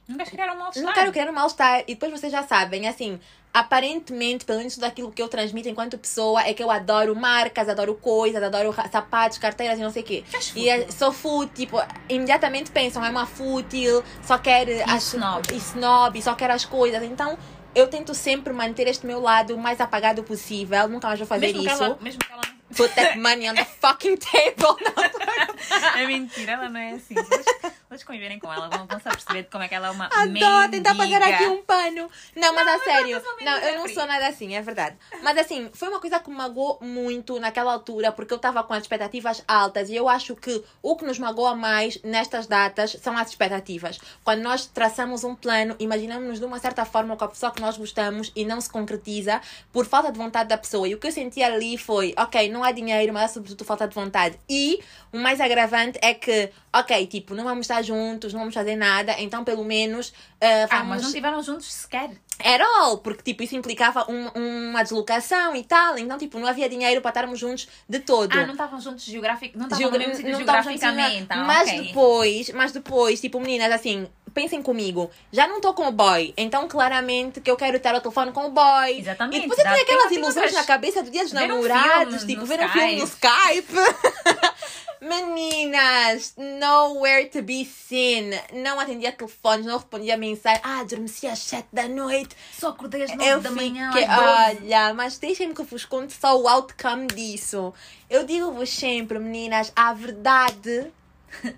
Não 0.08 0.16
queres 0.16 0.30
criar 0.32 0.52
um 0.54 0.58
mal 0.58 0.70
não 0.76 0.92
quero 0.92 1.10
criar 1.12 1.28
um 1.28 1.32
mal-estar. 1.32 1.80
E 1.80 1.94
depois 1.94 2.12
vocês 2.12 2.30
já 2.30 2.42
sabem, 2.44 2.86
assim, 2.86 3.18
aparentemente, 3.52 4.44
pelo 4.44 4.58
menos 4.58 4.74
tudo 4.74 4.84
aquilo 4.84 5.10
que 5.10 5.20
eu 5.20 5.28
transmito 5.28 5.68
enquanto 5.68 5.98
pessoa, 5.98 6.42
é 6.42 6.54
que 6.54 6.62
eu 6.62 6.70
adoro 6.70 7.16
marcas, 7.16 7.68
adoro 7.68 7.94
coisas, 7.94 8.40
adoro 8.42 8.72
sapatos, 8.92 9.38
carteiras 9.38 9.78
e 9.78 9.82
não 9.82 9.90
sei 9.90 10.02
o 10.02 10.04
quê. 10.04 10.24
E 10.54 10.68
é- 10.68 10.90
sou 10.90 11.12
fútil, 11.12 11.54
tipo, 11.54 11.82
imediatamente 12.08 12.70
pensam, 12.70 13.04
é 13.04 13.10
uma 13.10 13.26
fútil, 13.26 14.04
só 14.22 14.38
quer 14.38 14.84
as 14.88 15.12
snob. 15.14 15.52
e 15.52 15.56
snob, 15.56 16.22
só 16.22 16.34
quer 16.34 16.50
as 16.50 16.64
coisas. 16.64 17.02
Então, 17.02 17.36
eu 17.74 17.88
tento 17.88 18.14
sempre 18.14 18.52
manter 18.52 18.86
este 18.86 19.04
meu 19.06 19.20
lado 19.20 19.54
o 19.54 19.58
mais 19.58 19.80
apagado 19.80 20.22
possível. 20.22 20.88
Nunca 20.88 21.08
mais 21.08 21.18
vou 21.18 21.26
fazer 21.26 21.46
mesmo 21.48 21.62
que 21.62 21.68
isso. 21.68 21.82
ela, 21.82 21.98
mesmo 22.00 22.20
que 22.20 22.32
ela 22.32 22.42
não... 22.46 22.56
Put 22.76 22.94
that 22.94 23.16
money 23.18 23.48
on 23.48 23.54
the 23.54 23.64
fucking 23.64 24.16
table. 24.16 24.76
É 25.96 26.06
mentira, 26.06 26.52
ela 26.52 26.68
não 26.68 26.78
é 26.78 26.92
assim. 26.92 27.14
Vocês- 27.88 28.04
conviverem 28.04 28.38
com 28.38 28.52
ela, 28.52 28.68
vão, 28.68 28.86
vão 28.86 28.98
se 28.98 29.04
perceber 29.04 29.42
de 29.42 29.48
como 29.50 29.64
é 29.64 29.68
que 29.68 29.74
ela 29.74 29.88
é 29.88 29.90
uma 29.90 30.06
Adoro 30.06 30.70
tentar 30.70 30.94
fazer 30.94 31.18
mendiga. 31.18 31.34
aqui 31.34 31.46
um 31.46 31.62
pano. 31.62 32.10
Não, 32.34 32.54
mas 32.54 32.68
a 32.68 32.78
sério. 32.84 33.20
sou 33.20 33.36
Não, 33.44 33.52
eu 33.58 33.74
não 33.76 33.82
mendiga, 33.82 34.00
sou 34.00 34.06
nada 34.08 34.26
assim, 34.28 34.54
é 34.54 34.62
verdade. 34.62 34.96
Mas 35.22 35.38
assim, 35.38 35.70
foi 35.72 35.88
uma 35.88 36.00
coisa 36.00 36.18
que 36.20 36.30
me 36.30 36.36
magoou 36.36 36.78
muito 36.80 37.38
naquela 37.40 37.72
altura, 37.72 38.12
porque 38.12 38.32
eu 38.32 38.36
estava 38.36 38.62
com 38.64 38.74
as 38.74 38.82
expectativas 38.82 39.42
altas. 39.46 39.88
E 39.90 39.96
eu 39.96 40.08
acho 40.08 40.34
que 40.36 40.62
o 40.82 40.96
que 40.96 41.04
nos 41.04 41.18
magoa 41.18 41.54
mais 41.54 42.00
nestas 42.02 42.46
datas 42.46 42.96
são 43.02 43.16
as 43.16 43.28
expectativas. 43.30 43.98
Quando 44.24 44.40
nós 44.42 44.66
traçamos 44.66 45.24
um 45.24 45.34
plano, 45.34 45.74
imaginamos-nos 45.78 46.38
de 46.38 46.44
uma 46.44 46.58
certa 46.58 46.84
forma 46.84 47.16
com 47.16 47.24
a 47.24 47.28
pessoa 47.28 47.52
que 47.52 47.60
nós 47.60 47.76
gostamos 47.76 48.32
e 48.34 48.44
não 48.44 48.60
se 48.60 48.70
concretiza 48.70 49.40
por 49.72 49.86
falta 49.86 50.10
de 50.12 50.18
vontade 50.18 50.48
da 50.48 50.58
pessoa. 50.58 50.88
E 50.88 50.94
o 50.94 50.98
que 50.98 51.06
eu 51.06 51.12
senti 51.12 51.42
ali 51.42 51.76
foi, 51.78 52.14
ok, 52.18 52.48
não 52.48 52.62
há 52.64 52.72
dinheiro, 52.72 53.12
mas 53.12 53.24
há 53.24 53.28
sobretudo 53.28 53.64
falta 53.64 53.86
de 53.88 53.94
vontade. 53.94 54.38
E 54.48 54.80
o 55.12 55.18
mais 55.18 55.40
agravante 55.40 55.98
é 56.02 56.14
que, 56.14 56.50
ok, 56.72 57.06
tipo, 57.06 57.34
não 57.34 57.44
vamos 57.44 57.64
estar 57.64 57.75
juntos, 57.82 58.32
não 58.32 58.40
vamos 58.40 58.54
fazer 58.54 58.76
nada, 58.76 59.14
então 59.18 59.42
pelo 59.44 59.64
menos 59.64 60.08
uh, 60.08 60.12
Ah, 60.40 60.66
vamos. 60.70 60.88
mas 60.88 61.02
não 61.02 61.08
estiveram 61.08 61.42
juntos 61.42 61.72
sequer. 61.72 62.10
At 62.38 62.60
all, 62.60 62.98
porque 62.98 63.22
tipo, 63.22 63.42
isso 63.42 63.56
implicava 63.56 64.04
um- 64.10 64.28
uma 64.70 64.82
deslocação 64.82 65.56
e 65.56 65.64
tal, 65.64 65.96
então 65.98 66.18
tipo, 66.18 66.38
não 66.38 66.46
havia 66.46 66.68
dinheiro 66.68 67.00
para 67.00 67.08
estarmos 67.10 67.38
juntos 67.38 67.66
de 67.88 67.98
todo. 68.00 68.30
Ah, 68.32 68.44
não 68.44 68.52
estavam 68.52 68.78
juntos 68.80 69.04
geográfico, 69.04 69.56
não 69.58 69.64
estavam 69.66 69.82
Geogra- 69.82 69.98
no 70.00 70.06
mesmo 70.08 70.16
sítio 70.22 70.36
geograficamente. 70.36 71.26
Ah, 71.30 71.36
mas 71.44 71.68
ok. 71.68 71.82
depois, 71.82 72.50
mas 72.50 72.72
depois, 72.72 73.20
tipo, 73.22 73.40
meninas, 73.40 73.72
assim, 73.72 74.06
pensem 74.34 74.60
comigo, 74.60 75.10
já 75.32 75.48
não 75.48 75.56
estou 75.56 75.72
com 75.72 75.88
o 75.88 75.92
boy, 75.92 76.34
então 76.36 76.68
claramente 76.68 77.40
que 77.40 77.50
eu 77.50 77.56
quero 77.56 77.80
ter 77.80 77.94
o 77.94 78.00
telefone 78.02 78.32
com 78.32 78.44
o 78.48 78.50
boy. 78.50 78.98
Exatamente, 78.98 79.38
E 79.38 79.40
depois 79.40 79.58
eu 79.58 79.64
tinha 79.64 79.82
aquelas 79.82 80.12
ilusões 80.12 80.52
na 80.52 80.64
cabeça 80.64 81.02
do 81.02 81.10
dia 81.10 81.22
dos 81.24 81.32
um 81.32 81.36
namorados, 81.36 82.16
filme 82.16 82.34
tipo, 82.34 82.44
ver 82.44 82.60
um 82.60 82.68
filme 82.68 82.96
no 82.96 83.04
Skype. 83.04 83.72
Meninas, 85.00 86.34
nowhere 86.36 87.26
to 87.26 87.42
be 87.42 87.64
seen. 87.64 88.30
Não 88.52 88.78
atendia 88.80 89.12
telefones, 89.12 89.66
não 89.66 89.76
respondia 89.76 90.16
mensagem. 90.16 90.60
Ah, 90.64 90.80
adormeci 90.80 91.26
às 91.26 91.38
sete 91.40 91.68
da 91.72 91.86
noite. 91.88 92.34
Só 92.52 92.68
acordei 92.70 93.02
às 93.02 93.10
9 93.10 93.24
Eu 93.30 93.40
da 93.40 93.50
manhã. 93.50 93.92
fiquei, 93.92 94.06
12. 94.06 94.20
olha, 94.20 94.94
mas 94.94 95.18
deixem-me 95.18 95.54
que 95.54 95.62
vos 95.62 95.84
conte 95.84 96.12
só 96.12 96.40
o 96.40 96.48
outcome 96.48 97.06
disso. 97.08 97.72
Eu 98.08 98.24
digo-vos 98.24 98.70
sempre, 98.70 99.18
meninas, 99.18 99.72
a 99.76 99.92
verdade 99.92 100.90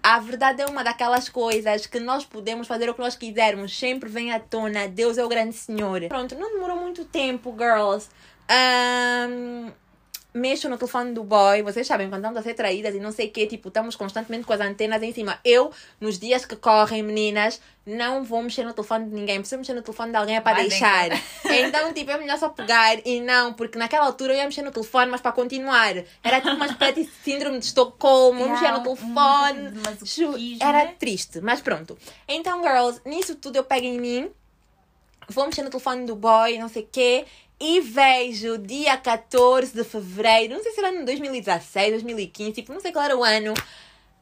A 0.03 0.19
verdade 0.19 0.63
é 0.63 0.67
uma 0.67 0.83
daquelas 0.83 1.29
coisas 1.29 1.87
que 1.87 2.01
nós 2.01 2.25
podemos 2.25 2.67
fazer 2.67 2.89
o 2.89 2.95
que 2.95 3.01
nós 3.01 3.15
quisermos, 3.15 3.79
sempre 3.79 4.09
vem 4.09 4.33
à 4.33 4.41
tona. 4.41 4.89
Deus 4.89 5.19
é 5.19 5.25
o 5.25 5.29
grande 5.29 5.55
Senhor. 5.55 6.01
Pronto, 6.09 6.35
não 6.35 6.53
demorou 6.55 6.77
muito 6.77 7.05
tempo, 7.05 7.55
girls. 7.57 8.09
Um, 8.51 9.71
mexo 10.35 10.69
no 10.69 10.77
telefone 10.77 11.13
do 11.15 11.25
boy, 11.25 11.63
vocês 11.63 11.87
sabem, 11.87 12.09
quando 12.09 12.21
estamos 12.21 12.39
a 12.39 12.43
ser 12.43 12.55
traídas 12.55 12.95
e 12.95 13.01
não 13.01 13.11
sei 13.11 13.29
o 13.29 13.31
quê, 13.31 13.47
tipo, 13.47 13.69
estamos 13.69 13.97
constantemente 13.97 14.45
com 14.45 14.53
as 14.53 14.61
antenas 14.61 15.03
em 15.03 15.13
cima. 15.13 15.39
Eu, 15.45 15.73
nos 16.01 16.19
dias 16.19 16.45
que 16.45 16.55
correm, 16.55 17.03
meninas, 17.03 17.61
não 17.85 18.23
vou 18.23 18.43
mexer 18.43 18.63
no 18.65 18.73
telefone 18.75 19.07
de 19.07 19.15
ninguém. 19.15 19.39
Preciso 19.41 19.59
mexer 19.59 19.73
no 19.75 19.83
telefone 19.83 20.11
de 20.11 20.17
alguém 20.19 20.37
é 20.37 20.41
para 20.41 20.55
Vai 20.59 20.69
deixar. 20.69 21.09
Então, 21.51 21.93
tipo, 21.95 22.11
é 22.11 22.19
melhor 22.19 22.39
só 22.39 22.51
pegar 22.51 22.99
e 23.07 23.21
não, 23.21 23.55
porque 23.55 23.79
naquela 23.79 24.05
altura 24.05 24.35
eu 24.35 24.37
ia 24.39 24.45
mexer 24.45 24.63
no 24.63 24.71
telefone, 24.71 25.11
mas 25.11 25.21
para 25.23 25.33
continuar. 25.33 25.95
Era 26.23 26.41
tipo 26.41 26.55
uma 26.55 26.67
espécie 26.67 27.05
de 27.05 27.11
síndrome 27.25 27.59
de 27.59 27.65
Estocolmo, 27.65 28.41
eu 28.43 28.49
mexia 28.51 28.71
no 28.71 28.79
Yeah, 28.79 28.85
telefone. 28.85 29.71
masoquismo, 29.83 30.39
Ju- 30.39 30.59
Era 30.61 30.85
né? 30.85 30.95
triste, 30.99 31.41
mas 31.41 31.61
pronto. 31.63 31.97
Então, 32.29 32.63
girls, 32.63 33.01
nisso 33.07 33.35
tudo 33.35 33.57
eu 33.57 33.65
pego 33.65 33.87
em 33.87 33.99
mim, 33.99 34.31
vou 35.29 35.47
mexer 35.47 35.63
no 35.63 35.71
telefone 35.71 36.05
do 36.07 36.15
boy, 36.15 36.59
não 36.59 36.69
sei 36.69 36.83
o 36.83 36.89
quê, 36.93 37.25
e 37.61 37.81
vejo 37.81 38.59
dia 38.59 38.97
14 38.97 39.75
de 39.75 39.85
fevereiro, 39.85 40.55
não 40.55 40.63
sei 40.63 40.73
se 40.73 40.81
era 40.81 40.93
no 40.93 41.05
2016, 41.05 41.91
2015, 41.93 42.53
tipo, 42.53 42.73
não 42.73 42.81
sei 42.81 42.93
qual 42.93 43.05
era 43.05 43.17
o 43.17 43.25
ano, 43.25 43.55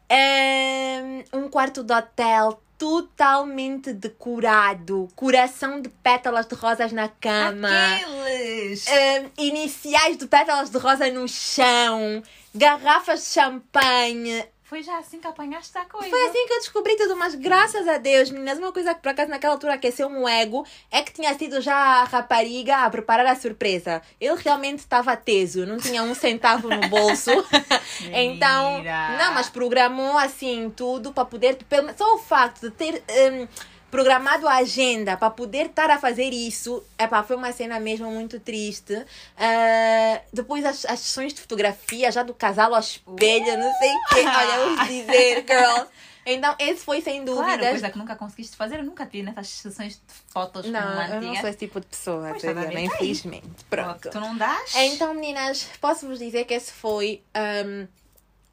ehm, 0.09 1.25
um 1.33 1.49
quarto 1.49 1.83
de 1.83 1.93
hotel 1.93 2.61
totalmente 2.79 3.93
decorado, 3.93 5.09
coração 5.15 5.81
de 5.81 5.89
pétalas 5.89 6.47
de 6.47 6.55
rosas 6.55 6.93
na 6.93 7.09
cama. 7.09 7.69
Aqueles! 7.69 8.87
Ahm, 8.89 9.31
iniciais 9.39 10.17
de 10.17 10.27
pétalas 10.27 10.71
de 10.71 10.79
rosa 10.79 11.11
no 11.11 11.27
chão, 11.29 12.23
garrafas 12.55 13.21
de 13.21 13.27
champanhe. 13.27 14.45
Foi 14.69 14.83
já 14.83 14.99
assim 14.99 15.21
que 15.21 15.27
apanhaste 15.29 15.79
a 15.79 15.85
coisa. 15.85 16.11
Foi 16.11 16.25
assim 16.27 16.45
que 16.47 16.53
eu 16.53 16.59
descobri 16.59 16.97
tudo, 16.97 17.15
mas 17.17 17.37
graças 17.37 17.87
a 17.87 17.99
Deus, 17.99 18.31
meninas, 18.31 18.59
uma 18.59 18.73
coisa 18.73 18.95
que 18.95 19.01
por 19.01 19.11
acaso 19.11 19.31
naquela 19.31 19.55
altura 19.55 19.75
aqueceu 19.75 20.09
um 20.09 20.29
ego 20.29 20.67
é 20.91 21.03
que 21.03 21.13
tinha 21.13 21.33
sido 21.39 21.61
já 21.61 21.75
a 21.77 22.05
rapariga 22.05 22.79
a 22.79 22.91
preparar 22.91 23.27
a 23.27 23.37
surpresa. 23.37 24.03
Ele 24.21 24.35
realmente 24.43 24.81
estava 24.81 25.17
teso, 25.17 25.65
não 25.65 25.77
tinha 25.79 26.03
um 26.03 26.17
centavo 26.17 26.69
no 26.69 26.89
bolso. 26.89 27.31
então, 28.13 28.83
não, 29.19 29.35
mas 29.35 29.49
programou 29.49 30.19
assim 30.19 30.69
tudo 30.77 31.13
para 31.13 31.25
poder. 31.25 31.57
pelo- 31.69 31.97
Só 31.97 32.15
o 32.17 32.19
facto 32.19 32.63
de 32.63 32.71
ter. 32.71 33.05
hum, 33.33 33.47
Programado 33.91 34.49
a 34.49 34.57
agenda 34.57 35.17
para 35.17 35.31
poder 35.31 35.67
estar 35.67 35.89
a 35.91 35.99
fazer 35.99 36.31
isso, 36.31 36.83
epá, 36.99 37.23
foi 37.23 37.37
uma 37.37 37.53
cena 37.53 37.79
mesmo 37.81 38.11
muito 38.11 38.39
triste. 38.41 38.95
Ah, 39.39 40.21
depois 40.33 40.65
as, 40.65 40.85
as 40.85 41.01
sessões 41.01 41.33
de 41.33 41.41
fotografia, 41.41 42.11
já 42.11 42.23
do 42.23 42.35
casal 42.35 42.75
ao 42.75 42.81
espelho, 42.81 43.57
não 43.59 43.73
sei 43.79 43.91
o 43.91 44.15
quê. 44.15 44.25
Olha, 44.27 44.87
dizer, 44.87 45.45
girls. 45.49 45.87
Então, 46.29 46.57
esse 46.59 46.85
foi 46.85 47.01
sem 47.01 47.25
Claro, 47.25 47.41
dúvidas. 47.43 47.71
coisa 47.71 47.91
que 47.91 47.99
nunca 47.99 48.17
conseguiste 48.17 48.57
fazer. 48.57 48.81
Eu 48.81 48.85
nunca 48.85 49.07
te 49.07 49.13
vi 49.19 49.23
nessas 49.23 49.47
sessões 49.49 49.93
de 49.95 50.01
fotos 50.33 50.67
não, 50.67 51.03
eu 51.15 51.23
não 51.23 51.37
sou 51.37 51.49
esse 51.49 51.59
tipo 51.59 51.79
de 51.79 51.87
pessoa, 51.87 52.31
Pois? 52.31 52.43
Tá 52.43 52.51
aí. 52.63 52.85
infelizmente. 52.85 53.47
Oh, 53.47 53.65
Pronto. 53.71 54.01
que 54.01 54.11
Tu 54.11 54.19
não 54.21 54.37
dás? 54.37 54.75
Então, 54.75 55.15
meninas, 55.15 55.69
posso 55.81 56.09
vos 56.09 56.19
dizer 56.19 56.45
que 56.45 56.55
esse 56.55 56.73
foi 56.73 57.23
hum, 57.65 57.87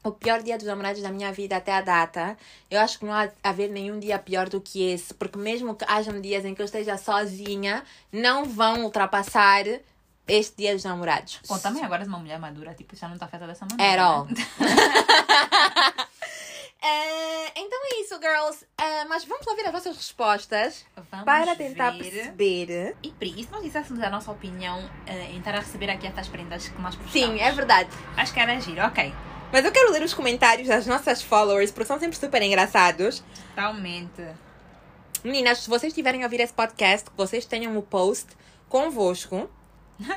o 0.04 0.12
pior 0.12 0.42
dia 0.42 0.56
dos 0.58 0.66
namorados 0.66 1.02
da 1.02 1.10
minha 1.10 1.32
vida 1.32 1.56
até 1.56 1.72
a 1.72 1.80
data. 1.80 2.36
Eu 2.70 2.80
acho 2.80 2.98
que 2.98 3.06
não 3.06 3.12
há 3.12 3.28
haver 3.42 3.70
nenhum 3.70 3.98
dia 3.98 4.18
pior 4.18 4.48
do 4.48 4.60
que 4.60 4.90
esse, 4.92 5.14
porque 5.14 5.38
mesmo 5.38 5.74
que 5.74 5.84
hajam 5.88 6.20
dias 6.20 6.44
em 6.44 6.54
que 6.54 6.60
eu 6.60 6.66
esteja 6.66 6.98
sozinha, 6.98 7.82
não 8.12 8.44
vão 8.44 8.84
ultrapassar 8.84 9.64
este 10.28 10.56
dia 10.58 10.74
dos 10.74 10.84
namorados. 10.84 11.40
Bom, 11.48 11.58
também 11.58 11.82
agora 11.82 12.02
és 12.02 12.08
uma 12.08 12.18
mulher 12.18 12.38
madura, 12.38 12.74
tipo, 12.74 12.94
já 12.94 13.08
não 13.08 13.14
está 13.14 13.26
feita 13.26 13.46
dessa 13.46 13.66
maneira. 13.66 14.24
Né? 14.24 14.34
Eh, 16.86 17.52
então 17.56 17.78
é 17.82 18.00
isso, 18.02 18.20
girls. 18.20 18.66
Eh, 18.76 19.06
mas 19.06 19.24
vamos 19.24 19.46
ouvir 19.46 19.64
as 19.64 19.72
vossas 19.72 19.96
respostas 19.96 20.84
Vamos 21.10 21.24
para 21.24 21.56
tentar 21.56 21.92
ver. 21.92 22.10
perceber. 22.10 22.96
E 23.02 23.10
Pri, 23.10 23.40
e 23.40 23.42
se 23.42 23.50
nós 23.50 23.62
dissessemos 23.62 24.02
a 24.02 24.10
nossa 24.10 24.30
opinião 24.30 24.78
eh, 25.06 25.30
em 25.30 25.38
estar 25.38 25.54
a 25.54 25.60
receber 25.60 25.88
aqui 25.88 26.06
estas 26.06 26.28
prendas 26.28 26.68
que 26.68 26.78
nós 26.82 26.94
postamos? 26.94 27.12
Sim, 27.12 27.40
é 27.40 27.50
verdade. 27.52 27.88
Acho 28.18 28.34
que 28.34 28.40
era 28.40 28.60
giro, 28.60 28.82
ok. 28.84 29.14
Mas 29.54 29.64
eu 29.64 29.70
quero 29.70 29.92
ler 29.92 30.02
os 30.02 30.12
comentários 30.12 30.66
das 30.66 30.84
nossas 30.84 31.22
followers, 31.22 31.70
porque 31.70 31.86
são 31.86 31.96
sempre 31.96 32.16
super 32.16 32.42
engraçados. 32.42 33.22
Totalmente. 33.50 34.26
Meninas, 35.22 35.58
se 35.58 35.70
vocês 35.70 35.92
estiverem 35.92 36.22
a 36.22 36.26
ouvir 36.26 36.40
esse 36.40 36.52
podcast, 36.52 37.08
que 37.08 37.16
vocês 37.16 37.46
tenham 37.46 37.78
o 37.78 37.82
post 37.82 38.26
convosco. 38.68 39.48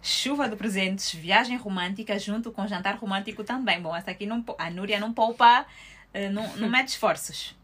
Chuva 0.00 0.48
de 0.48 0.56
presentes, 0.56 1.12
viagem 1.12 1.58
romântica 1.58 2.18
junto 2.18 2.50
com 2.50 2.66
jantar 2.66 2.96
romântico 2.96 3.44
também. 3.44 3.82
Bom, 3.82 3.94
essa 3.94 4.12
aqui 4.12 4.24
não, 4.24 4.42
a 4.56 4.70
Núria 4.70 4.98
não 4.98 5.12
poupa, 5.12 5.66
eh, 6.14 6.30
não, 6.30 6.56
não 6.56 6.70
mete 6.70 6.88
esforços. 6.88 7.54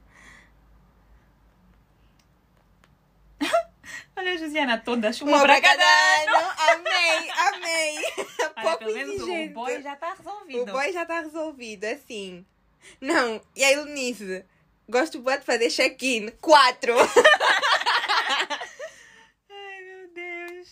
Olha 4.16 4.32
a 4.32 4.36
Josiana 4.36 4.78
toda, 4.78 5.12
chuva 5.12 5.30
Uma 5.30 5.40
para 5.40 5.60
para 5.60 5.62
cada 5.62 5.82
cada 5.82 6.22
ano. 6.22 6.36
ano. 6.36 6.50
Amei, 6.70 7.30
amei. 7.30 7.96
Olha, 8.56 8.76
pelo 8.76 8.94
menos 8.94 9.22
o 9.22 9.48
boy 9.54 9.82
já 9.82 9.94
está 9.94 10.12
O 10.12 10.16
resolvido. 10.16 10.72
boy 10.72 10.92
já 10.92 11.02
está 11.02 11.20
resolvido, 11.20 11.84
assim. 11.84 12.44
Não, 13.00 13.40
e 13.54 13.64
a 13.64 13.72
Eunice? 13.72 14.44
Gosto 14.88 15.20
muito 15.20 15.40
de 15.40 15.46
fazer 15.46 15.70
check-in. 15.70 16.30
Quatro. 16.40 16.94
Ai, 19.50 19.80
meu 19.82 20.08
Deus. 20.12 20.68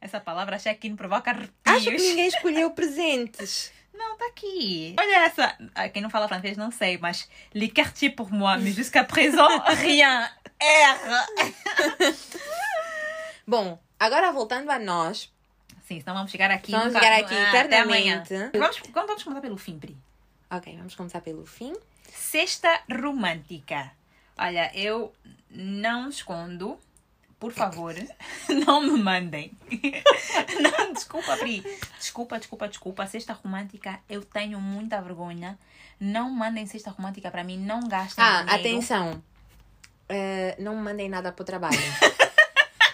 Essa 0.00 0.20
palavra 0.20 0.58
check-in 0.58 0.96
provoca 0.96 1.30
arrepios. 1.30 1.52
Acho 1.64 1.90
que 1.90 1.96
ninguém 1.96 2.26
escolheu 2.28 2.70
presentes. 2.72 3.72
Não, 3.98 4.16
tá 4.16 4.26
aqui. 4.26 4.94
Olha 4.98 5.24
essa. 5.24 5.56
Ah, 5.74 5.88
Quem 5.88 6.00
não 6.00 6.08
fala 6.10 6.28
francês 6.28 6.56
não 6.56 6.70
sei, 6.70 6.96
mas 6.98 7.28
les 7.52 7.68
quartiers 7.72 8.14
pour 8.14 8.30
moi, 8.32 8.56
mais 8.56 8.74
jusqu'à 8.74 9.02
présent, 9.04 9.48
rien. 9.82 10.30
R. 10.60 11.26
Bom, 13.46 13.78
agora 13.98 14.30
voltando 14.32 14.70
a 14.70 14.78
nós. 14.78 15.32
Sim, 15.86 16.00
senão 16.00 16.14
vamos 16.14 16.30
chegar 16.30 16.50
aqui. 16.50 16.70
Vamos 16.72 16.92
chegar 16.92 17.12
aqui 17.18 17.34
Ah, 17.34 17.48
eternamente. 17.48 18.34
Vamos, 18.34 18.78
vamos 18.78 19.06
vamos 19.06 19.22
começar 19.24 19.40
pelo 19.40 19.56
fim, 19.56 19.78
Pri. 19.78 19.96
Ok, 20.50 20.76
vamos 20.76 20.94
começar 20.94 21.20
pelo 21.20 21.46
fim. 21.46 21.74
Sexta 22.14 22.80
romântica. 22.90 23.90
Olha, 24.36 24.70
eu 24.74 25.12
não 25.50 26.08
escondo. 26.08 26.78
Por 27.38 27.52
favor, 27.52 27.94
não 28.66 28.80
me 28.82 29.00
mandem. 29.00 29.52
Não, 30.60 30.92
desculpa, 30.92 31.36
Pri. 31.36 31.62
Desculpa, 31.98 32.36
desculpa, 32.38 32.68
desculpa. 32.68 33.06
Sexta 33.06 33.32
romântica, 33.32 34.00
eu 34.08 34.24
tenho 34.24 34.60
muita 34.60 35.00
vergonha. 35.00 35.56
Não 36.00 36.30
mandem 36.30 36.66
sexta 36.66 36.90
romântica 36.90 37.30
para 37.30 37.44
mim. 37.44 37.56
Não 37.58 37.80
gastem 37.86 38.24
Ah, 38.24 38.42
dinheiro. 38.42 38.60
atenção. 38.60 39.22
Eh, 40.08 40.56
não 40.58 40.74
me 40.76 40.82
mandem 40.82 41.08
nada 41.08 41.30
pro 41.30 41.44
trabalho. 41.44 41.78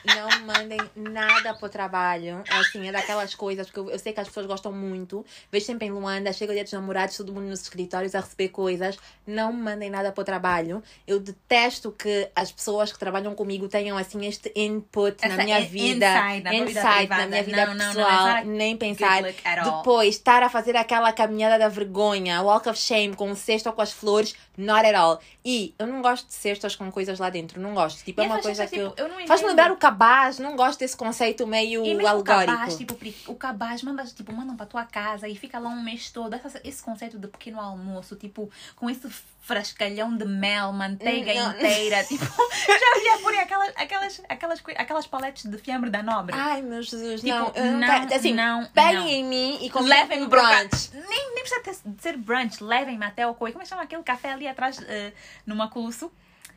não 0.04 0.28
me 0.38 0.44
mandem 0.44 0.78
nada 0.96 1.54
pro 1.54 1.68
trabalho. 1.68 2.42
É 2.48 2.54
Assim, 2.56 2.88
é 2.88 2.92
daquelas 2.92 3.34
coisas 3.34 3.70
que 3.70 3.78
eu, 3.78 3.90
eu 3.90 3.98
sei 3.98 4.12
que 4.12 4.20
as 4.20 4.28
pessoas 4.28 4.46
gostam 4.46 4.72
muito. 4.72 5.24
Vejo 5.50 5.66
sempre 5.66 5.86
em 5.86 5.90
Luanda, 5.90 6.32
chega 6.32 6.52
o 6.52 6.54
dia 6.54 6.64
dos 6.64 6.72
namorados, 6.72 7.16
todo 7.16 7.32
mundo 7.32 7.46
nos 7.48 7.62
escritórios 7.62 8.14
a 8.14 8.20
receber 8.20 8.48
coisas. 8.48 8.98
Não 9.26 9.52
me 9.52 9.62
mandem 9.62 9.90
nada 9.90 10.12
pro 10.12 10.24
trabalho. 10.24 10.82
Eu 11.06 11.18
detesto 11.20 11.90
que 11.92 12.28
as 12.34 12.50
pessoas 12.52 12.92
que 12.92 12.98
trabalham 12.98 13.34
comigo 13.34 13.68
tenham 13.68 13.96
assim 13.96 14.24
este 14.26 14.52
input 14.54 15.16
Essa 15.22 15.36
na 15.36 15.44
minha 15.44 15.60
in- 15.60 15.66
vida. 15.66 16.06
inside, 16.06 16.42
na 16.42 16.50
tua 16.50 16.64
vida 16.66 16.80
insight 16.80 17.08
na 17.08 17.26
minha 17.26 17.42
vida 17.42 17.66
Não, 17.66 17.74
não, 17.74 17.86
não, 17.86 17.94
pessoal. 17.94 18.26
not 18.26 18.38
a 18.40 18.44
nem 18.44 18.76
pensar. 18.76 19.22
Depois, 19.22 20.14
estar 20.16 20.42
a 20.42 20.48
fazer 20.48 20.76
aquela 20.76 21.12
caminhada 21.12 21.58
da 21.58 21.68
vergonha, 21.68 22.42
walk 22.42 22.68
of 22.68 22.78
shame, 22.78 23.14
com 23.14 23.30
o 23.30 23.36
cesto 23.36 23.68
ou 23.68 23.74
com 23.74 23.82
as 23.82 23.92
flores, 23.92 24.34
not 24.56 24.86
at 24.86 24.94
all. 24.94 25.20
E 25.44 25.74
eu 25.78 25.86
não 25.86 26.00
gosto 26.02 26.26
de 26.26 26.34
cestas 26.34 26.74
com 26.74 26.90
coisas 26.90 27.18
lá 27.18 27.28
dentro, 27.30 27.60
não 27.60 27.74
gosto. 27.74 28.02
Tipo, 28.04 28.20
E 28.22 28.24
é 28.24 28.26
uma 28.26 28.40
coisa 28.40 28.66
que. 28.66 28.78
tipo, 28.78 28.94
eu 28.96 29.08
não 29.08 29.26
Faz-me 29.26 29.48
lembrar 29.48 29.70
o 29.70 29.76
cabaz, 29.94 30.38
não 30.38 30.56
gosto 30.56 30.80
desse 30.80 30.96
conceito 30.96 31.46
meio 31.46 31.84
E 31.84 31.94
mesmo 31.94 32.02
o 32.02 32.08
alegórico. 32.08 32.52
cabaz, 32.52 32.76
tipo, 32.76 32.98
o 33.28 33.34
cabaz 33.34 33.82
mandas, 33.82 34.12
tipo, 34.12 34.32
mandam 34.32 34.56
para 34.56 34.66
tua 34.66 34.84
casa 34.84 35.28
e 35.28 35.36
fica 35.36 35.58
lá 35.58 35.70
um 35.70 35.82
mês 35.82 36.10
todo. 36.10 36.34
Essa- 36.34 36.60
esse 36.64 36.82
conceito 36.82 37.18
de 37.18 37.28
pequeno 37.28 37.60
almoço, 37.60 38.16
tipo, 38.16 38.50
com 38.76 38.90
esse 38.90 39.08
frascalhão 39.40 40.16
de 40.16 40.24
mel, 40.24 40.72
manteiga 40.72 41.32
Não. 41.34 41.50
inteira, 41.52 42.02
tipo, 42.08 42.24
já 42.24 43.00
via 43.00 43.18
por 43.22 43.32
aí 43.32 43.40
aquelas, 43.40 43.72
aquelas, 43.76 44.22
aquelas, 44.28 44.62
aquelas 44.76 45.06
paletes 45.06 45.44
de 45.50 45.58
fiambre 45.58 45.90
da 45.90 46.02
nobre. 46.02 46.34
Ai, 46.36 46.62
meu 46.62 46.82
Jesus, 46.82 47.20
Tipo, 47.20 47.34
não. 47.34 47.52
não, 47.52 47.78
não, 47.78 48.16
assim, 48.16 48.32
não, 48.34 48.64
peguem 48.66 48.96
não. 49.00 49.06
em 49.08 49.24
mim 49.24 49.58
e 49.60 49.70
comem 49.70 50.02
um 50.22 50.28
cá. 50.28 50.40
brunch. 50.58 50.90
Nem, 50.94 51.34
nem 51.34 51.44
precisa 51.44 51.60
ter- 51.62 51.90
de 51.90 52.02
ser 52.02 52.16
brunch, 52.16 52.62
levem-me 52.64 53.04
até 53.04 53.26
o 53.26 53.34
coi. 53.34 53.52
Como 53.52 53.62
é 53.62 53.64
que 53.64 53.68
chama 53.68 53.82
aquele 53.82 54.02
café 54.02 54.32
ali 54.32 54.48
atrás, 54.48 54.80
eh, 54.88 55.12
numa 55.46 55.68
Coluço? 55.68 56.10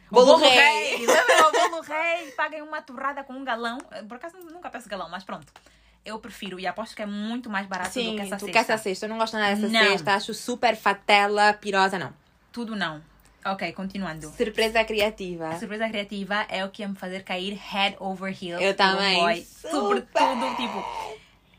O 0.09 0.15
Bolo 0.15 0.37
rei. 0.37 1.05
Levem-me 1.05 1.41
ao 1.41 1.51
bolo 1.51 1.81
rei, 1.81 2.31
paguem 2.31 2.61
uma 2.61 2.81
torrada 2.81 3.23
com 3.23 3.33
um 3.33 3.43
galão. 3.43 3.77
Por 4.07 4.15
acaso 4.15 4.37
nunca 4.37 4.69
peço 4.69 4.87
galão, 4.89 5.09
mas 5.09 5.23
pronto. 5.23 5.51
Eu 6.05 6.17
prefiro 6.19 6.57
e 6.59 6.65
aposto 6.65 6.95
que 6.95 7.01
é 7.01 7.05
muito 7.05 7.49
mais 7.49 7.67
barato 7.67 7.91
Sim, 7.91 8.11
do 8.11 8.15
que 8.15 8.21
essa 8.21 8.35
do 8.37 8.39
cesta. 8.39 8.51
que 8.51 8.57
essa 8.57 8.77
cesta. 8.77 9.05
Eu 9.05 9.09
não 9.09 9.17
gosto 9.17 9.33
nada 9.37 9.55
dessa 9.55 9.67
Não. 9.67 9.79
cesta. 9.91 10.13
Acho 10.13 10.33
super 10.33 10.75
fatela, 10.77 11.51
pirosa, 11.53 11.99
não. 11.99 12.13
Tudo 12.53 12.75
não. 12.75 13.01
Ok, 13.45 13.71
continuando. 13.73 14.29
Surpresa 14.31 14.83
criativa. 14.85 15.49
A 15.49 15.59
surpresa 15.59 15.87
criativa 15.89 16.45
é 16.49 16.63
o 16.65 16.69
que 16.69 16.81
ia 16.81 16.87
me 16.87 16.95
fazer 16.95 17.23
cair 17.23 17.53
head 17.57 17.95
over 17.99 18.29
heels. 18.41 18.61
Eu 18.61 18.73
também. 18.75 19.19
boy. 19.19 19.45
Sobretudo, 19.45 20.55
tipo, 20.55 20.83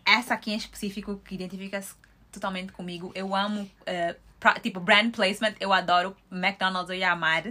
essa 0.07 0.33
aqui 0.35 0.53
em 0.53 0.57
específico 0.57 1.21
que 1.25 1.35
identifica-se 1.35 1.95
totalmente 2.33 2.73
comigo. 2.73 3.13
Eu 3.15 3.35
amo, 3.35 3.71
pra- 4.41 4.55
tipo, 4.61 4.81
brand 4.81 5.11
placement. 5.15 5.55
Eu 5.61 5.73
adoro 5.73 6.17
McDonald's, 6.33 6.91
eu 6.91 6.97
ia 6.97 7.13
amar. 7.13 7.45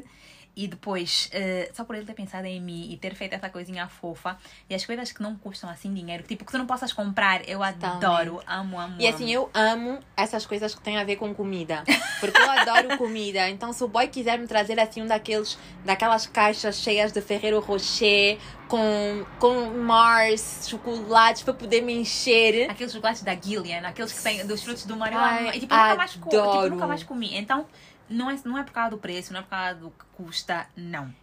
E 0.59 0.67
depois, 0.67 1.29
eh, 1.31 1.69
só 1.71 1.83
por 1.83 1.95
ele 1.95 2.03
ter 2.03 2.15
pensado 2.15 2.47
em 2.47 2.59
mim 2.59 2.87
e 2.91 2.97
ter 2.97 3.13
feito 3.13 3.33
essa 3.33 3.47
coisinha 3.47 3.87
fofa. 3.87 4.35
E 4.67 4.73
as 4.73 4.83
coisas 4.83 5.11
que 5.11 5.21
não 5.21 5.35
custam 5.35 5.69
assim 5.69 5.93
dinheiro, 5.93 6.23
tipo, 6.23 6.43
que 6.43 6.51
tu 6.51 6.57
não 6.57 6.65
possas 6.65 6.91
comprar, 6.91 7.47
eu 7.47 7.61
adoro. 7.61 8.41
Amo, 8.47 8.79
amo, 8.79 8.95
E 8.99 9.05
amo. 9.05 9.15
assim, 9.15 9.31
eu 9.31 9.51
amo 9.53 9.99
essas 10.17 10.47
coisas 10.47 10.73
que 10.73 10.81
têm 10.81 10.97
a 10.97 11.03
ver 11.03 11.17
com 11.17 11.31
comida. 11.31 11.83
Porque 12.19 12.41
eu 12.41 12.49
adoro 12.49 12.97
comida. 12.97 13.47
Então, 13.47 13.71
se 13.71 13.83
o 13.83 13.87
boy 13.87 14.07
quiser 14.07 14.39
me 14.39 14.47
trazer 14.47 14.79
assim 14.79 15.03
um 15.03 15.05
daqueles, 15.05 15.59
daquelas 15.85 16.25
caixas 16.25 16.77
cheias 16.77 17.11
de 17.11 17.21
Ferreiro 17.21 17.59
Rocher, 17.59 18.39
com, 18.67 19.23
com 19.39 19.69
Mars, 19.77 20.67
chocolates 20.67 21.43
para 21.43 21.53
poder 21.53 21.81
me 21.81 21.93
encher. 21.93 22.69
Aqueles 22.69 22.91
chocolates 22.91 23.21
da 23.21 23.35
Gillian, 23.35 23.81
aqueles 23.81 24.11
que 24.11 24.23
têm 24.23 24.45
dos 24.45 24.63
frutos 24.63 24.85
do 24.85 24.95
mar, 24.97 25.13
eu 25.13 25.19
amo. 25.19 25.49
E 25.53 25.59
tipo, 25.59 25.73
nunca 25.75 25.95
mais, 25.95 26.11
tipo, 26.13 26.69
nunca 26.69 26.87
mais 26.87 27.03
comi. 27.03 27.37
Então, 27.37 27.65
não 28.09 28.29
é, 28.29 28.39
não 28.45 28.57
é 28.57 28.63
por 28.63 28.71
causa 28.71 28.91
do 28.91 28.97
preço, 28.97 29.33
não 29.33 29.39
é 29.39 29.43
por 29.43 29.49
causa 29.49 29.75
do 29.75 29.91
que 29.91 30.05
custa, 30.15 30.67
não. 30.75 31.13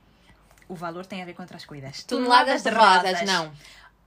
O 0.69 0.75
valor 0.75 1.05
tem 1.07 1.23
a 1.23 1.25
ver 1.25 1.35
com 1.35 1.43
outras 1.43 1.65
coisas. 1.65 2.05
Toneladas 2.05 2.63
de 2.63 2.71
rosas, 2.71 3.23
não. 3.23 3.53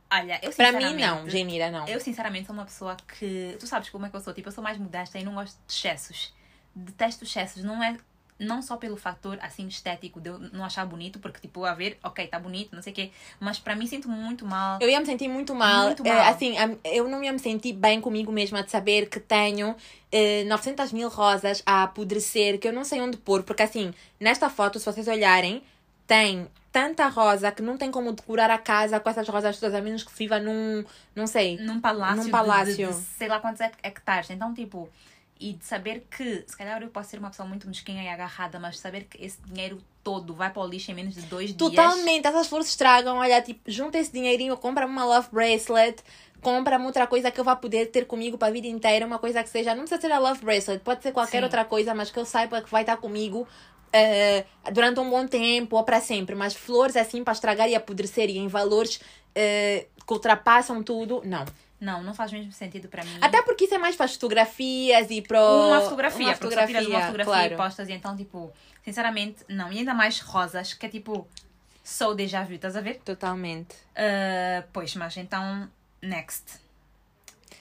Olha, 0.10 0.40
eu 0.42 0.52
Para 0.54 0.72
mim, 0.72 0.96
não. 0.96 1.30
Genira, 1.30 1.70
não. 1.70 1.88
Eu, 1.88 2.00
sinceramente, 2.00 2.48
sou 2.48 2.56
uma 2.56 2.66
pessoa 2.66 2.96
que. 2.96 3.58
Tu 3.60 3.68
sabes 3.68 3.90
como 3.90 4.06
é 4.06 4.10
que 4.10 4.16
eu 4.16 4.22
sou? 4.22 4.34
Tipo, 4.34 4.48
eu 4.48 4.54
sou 4.54 4.64
mais 4.64 4.78
modesta 4.78 5.20
e 5.20 5.24
não 5.24 5.34
gosto 5.34 5.58
de 5.68 5.74
excessos. 5.74 6.34
Detesto 6.74 7.26
excessos. 7.26 7.64
Não 7.64 7.84
é. 7.84 7.98
Não 8.40 8.62
só 8.62 8.78
pelo 8.78 8.96
fator 8.96 9.38
assim 9.42 9.68
estético 9.68 10.22
de 10.22 10.30
eu 10.30 10.38
não 10.38 10.64
achar 10.64 10.86
bonito, 10.86 11.18
porque 11.20 11.40
tipo, 11.40 11.66
a 11.66 11.74
ver, 11.74 11.98
ok, 12.04 12.28
tá 12.28 12.40
bonito, 12.40 12.76
não 12.76 12.84
sei 12.84 12.94
o 12.94 12.96
quê, 12.96 13.12
mas 13.40 13.58
para 13.58 13.76
mim 13.76 13.88
sinto 13.88 14.08
muito 14.08 14.46
mal. 14.46 14.78
Eu 14.80 14.88
ia 14.90 15.00
me 15.00 15.06
sentir 15.08 15.28
muito 15.28 15.56
mal. 15.56 15.86
Muito 15.88 16.06
Eh, 16.06 16.14
mal. 16.14 16.32
assim, 16.32 16.56
am- 16.58 16.78
eu 16.84 17.08
não 17.10 17.24
ia 17.24 17.34
me 17.34 17.40
sentir 17.40 17.74
bem 17.74 18.00
comigo 18.00 18.32
mesma 18.32 18.62
de 18.62 18.70
saber 18.70 19.10
que 19.10 19.20
tenho 19.20 19.76
eh, 20.12 20.44
900 20.46 20.92
mil 20.94 21.10
rosas 21.10 21.64
a 21.66 21.84
apodrecer, 21.84 22.60
que 22.60 22.68
eu 22.68 22.74
não 22.74 22.84
sei 22.86 23.02
onde 23.02 23.18
pôr. 23.18 23.42
Porque 23.44 23.64
assim, 23.64 23.94
nesta 24.20 24.50
foto, 24.50 24.78
se 24.80 24.86
vocês 24.86 25.08
olharem, 25.08 25.64
tem 26.06 26.48
tanta 26.72 27.08
rosa 27.08 27.52
que 27.52 27.62
não 27.64 27.76
tem 27.76 27.90
como 27.92 28.12
decorar 28.14 28.52
a 28.52 28.58
casa 28.60 29.00
com 29.00 29.10
essas 29.10 29.28
rosas 29.28 29.60
todas, 29.60 29.74
a 29.74 29.82
menos 29.82 30.04
que 30.04 30.16
viva 30.16 30.40
num, 30.40 30.86
não 31.16 31.26
sei, 31.26 31.58
num 31.58 31.82
palácio, 31.82 32.18
Num 32.18 32.26
de- 32.26 32.32
palácio. 32.32 32.88
De, 32.90 32.94
de 32.94 33.02
sei 33.18 33.28
lá 33.28 33.40
quantos 33.40 33.60
hec- 33.62 33.80
hectares. 33.84 34.30
Então, 34.30 34.54
tipo, 34.54 34.88
e 35.40 35.54
de 35.54 35.66
saber 35.66 36.06
que, 36.10 36.44
se 36.48 36.58
calhar 36.58 36.82
eu 36.82 36.90
posso 36.90 37.10
ser 37.10 37.20
uma 37.20 37.30
pessoa 37.30 37.48
muito 37.48 37.68
mesquinha 37.68 38.04
e 38.04 38.08
agarrada, 38.08 38.60
mas 38.60 38.80
saber 38.80 39.06
que 39.06 39.24
esse 39.24 39.42
dinheiro 39.42 39.80
todo 40.04 40.34
vai 40.34 40.50
para 40.50 40.62
o 40.62 40.68
lixo 40.68 40.92
em 40.92 40.94
menos 40.94 41.16
de 41.16 41.22
dois 41.24 41.48
dias. 41.48 41.58
Totalmente, 41.58 42.26
essas 42.26 42.48
flores 42.48 42.68
estragam. 42.68 43.18
Olha, 43.18 43.42
tipo, 43.42 43.70
junta 43.70 43.98
esse 43.98 44.12
dinheirinho, 44.12 44.56
compra-me 44.58 44.92
uma 44.92 45.06
love 45.06 45.28
bracelet, 45.32 46.02
compra-me 46.42 46.86
outra 46.86 47.06
coisa 47.08 47.30
que 47.30 47.40
eu 47.40 47.44
vá 47.44 47.56
poder 47.56 47.88
ter 47.88 48.06
comigo 48.06 48.38
para 48.38 48.48
a 48.48 48.52
vida 48.52 48.68
inteira, 48.68 49.06
uma 49.06 49.20
coisa 49.20 49.44
que 49.44 49.50
seja, 49.50 49.76
não 49.76 49.82
precisa 49.82 50.00
ser 50.00 50.12
a 50.12 50.20
love 50.20 50.44
bracelet, 50.44 50.82
pode 50.84 51.04
ser 51.04 51.12
qualquer 51.12 51.40
Sim. 51.40 51.44
outra 51.44 51.66
coisa, 51.66 51.94
mas 51.94 52.10
que 52.10 52.18
eu 52.18 52.26
saiba 52.26 52.62
que 52.62 52.70
vai 52.70 52.84
estar 52.84 52.98
comigo 52.98 53.48
eh, 53.92 54.46
durante 54.72 55.00
um 55.00 55.10
bom 55.10 55.28
tempo 55.28 55.76
ou 55.76 55.84
para 55.84 56.00
sempre. 56.00 56.36
Mas 56.36 56.54
flores 56.54 56.96
assim 56.96 57.24
para 57.24 57.34
estragar 57.34 57.70
e 57.70 57.76
apodrecer 57.76 58.30
e 58.30 58.38
em 58.38 58.48
valores 58.48 59.00
eh, 59.36 59.88
que 60.06 60.14
ultrapassam 60.14 60.82
tudo, 60.84 61.22
não. 61.26 61.46
Não, 61.80 62.02
não 62.02 62.14
faz 62.14 62.32
mesmo 62.32 62.52
sentido 62.52 62.88
para 62.88 63.04
mim. 63.04 63.18
Até 63.22 63.42
porque 63.44 63.66
isso 63.66 63.76
é 63.76 63.78
mais 63.78 63.96
para 63.96 64.06
as 64.06 64.14
fotografias 64.14 65.08
e 65.12 65.22
para 65.22 65.40
uma 65.40 65.82
fotografia, 65.82 66.26
uma 66.26 66.34
tiras 66.34 66.88
uma 66.88 67.02
fotografia 67.02 67.24
claro. 67.24 67.54
e 67.54 67.58
postas, 67.58 67.90
e 67.90 67.94
então, 67.94 68.18
tipo, 68.18 68.52
sinceramente, 68.84 69.44
não. 69.48 69.72
E 69.72 69.80
ainda 69.80 69.94
mais 69.94 70.20
rosas, 70.20 70.74
que 70.74 70.86
é 70.86 70.90
tipo, 70.90 71.28
sou 71.84 72.16
déjà 72.16 72.44
vu, 72.44 72.54
estás 72.54 72.76
a 72.76 72.82
ver? 72.82 73.00
Totalmente. 73.06 73.76
Ah, 73.96 74.64
pois, 74.74 74.96
mas 74.96 75.16
então, 75.18 75.70
next. 76.02 76.60